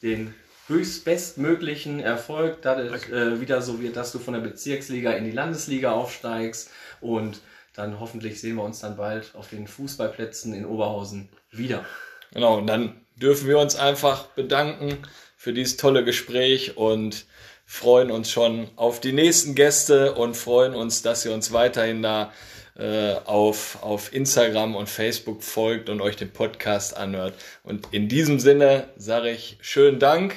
den 0.00 0.34
höchstbestmöglichen 0.68 2.00
Erfolg, 2.00 2.62
dass 2.62 2.78
es 2.78 3.08
äh, 3.10 3.40
wieder 3.40 3.60
so 3.60 3.80
wird, 3.80 3.96
dass 3.96 4.12
du 4.12 4.18
von 4.18 4.34
der 4.34 4.40
Bezirksliga 4.40 5.12
in 5.12 5.24
die 5.24 5.32
Landesliga 5.32 5.92
aufsteigst 5.92 6.70
und 7.00 7.40
dann 7.74 8.00
hoffentlich 8.00 8.40
sehen 8.40 8.56
wir 8.56 8.64
uns 8.64 8.80
dann 8.80 8.96
bald 8.96 9.34
auf 9.34 9.48
den 9.48 9.66
Fußballplätzen 9.66 10.52
in 10.52 10.66
Oberhausen 10.66 11.28
wieder. 11.50 11.84
Genau, 12.32 12.58
und 12.58 12.66
dann 12.66 13.00
dürfen 13.16 13.48
wir 13.48 13.58
uns 13.58 13.76
einfach 13.76 14.26
bedanken 14.28 14.98
für 15.36 15.52
dieses 15.52 15.76
tolle 15.76 16.04
Gespräch 16.04 16.76
und 16.76 17.26
freuen 17.64 18.10
uns 18.10 18.30
schon 18.30 18.68
auf 18.76 19.00
die 19.00 19.12
nächsten 19.12 19.54
Gäste 19.54 20.14
und 20.14 20.36
freuen 20.36 20.74
uns, 20.74 21.02
dass 21.02 21.24
ihr 21.24 21.32
uns 21.32 21.52
weiterhin 21.52 22.02
da 22.02 22.32
äh, 22.76 23.14
auf, 23.24 23.82
auf 23.82 24.12
Instagram 24.12 24.76
und 24.76 24.88
Facebook 24.88 25.42
folgt 25.42 25.88
und 25.88 26.00
euch 26.00 26.16
den 26.16 26.32
Podcast 26.32 26.96
anhört. 26.96 27.34
Und 27.62 27.88
in 27.92 28.08
diesem 28.08 28.40
Sinne 28.40 28.88
sage 28.96 29.30
ich 29.30 29.58
schönen 29.60 29.98
Dank 29.98 30.34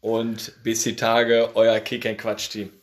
und 0.00 0.52
bis 0.62 0.82
die 0.82 0.96
Tage, 0.96 1.50
euer 1.54 1.80
Kick 1.80 2.18
Quatsch 2.18 2.50
Team. 2.50 2.81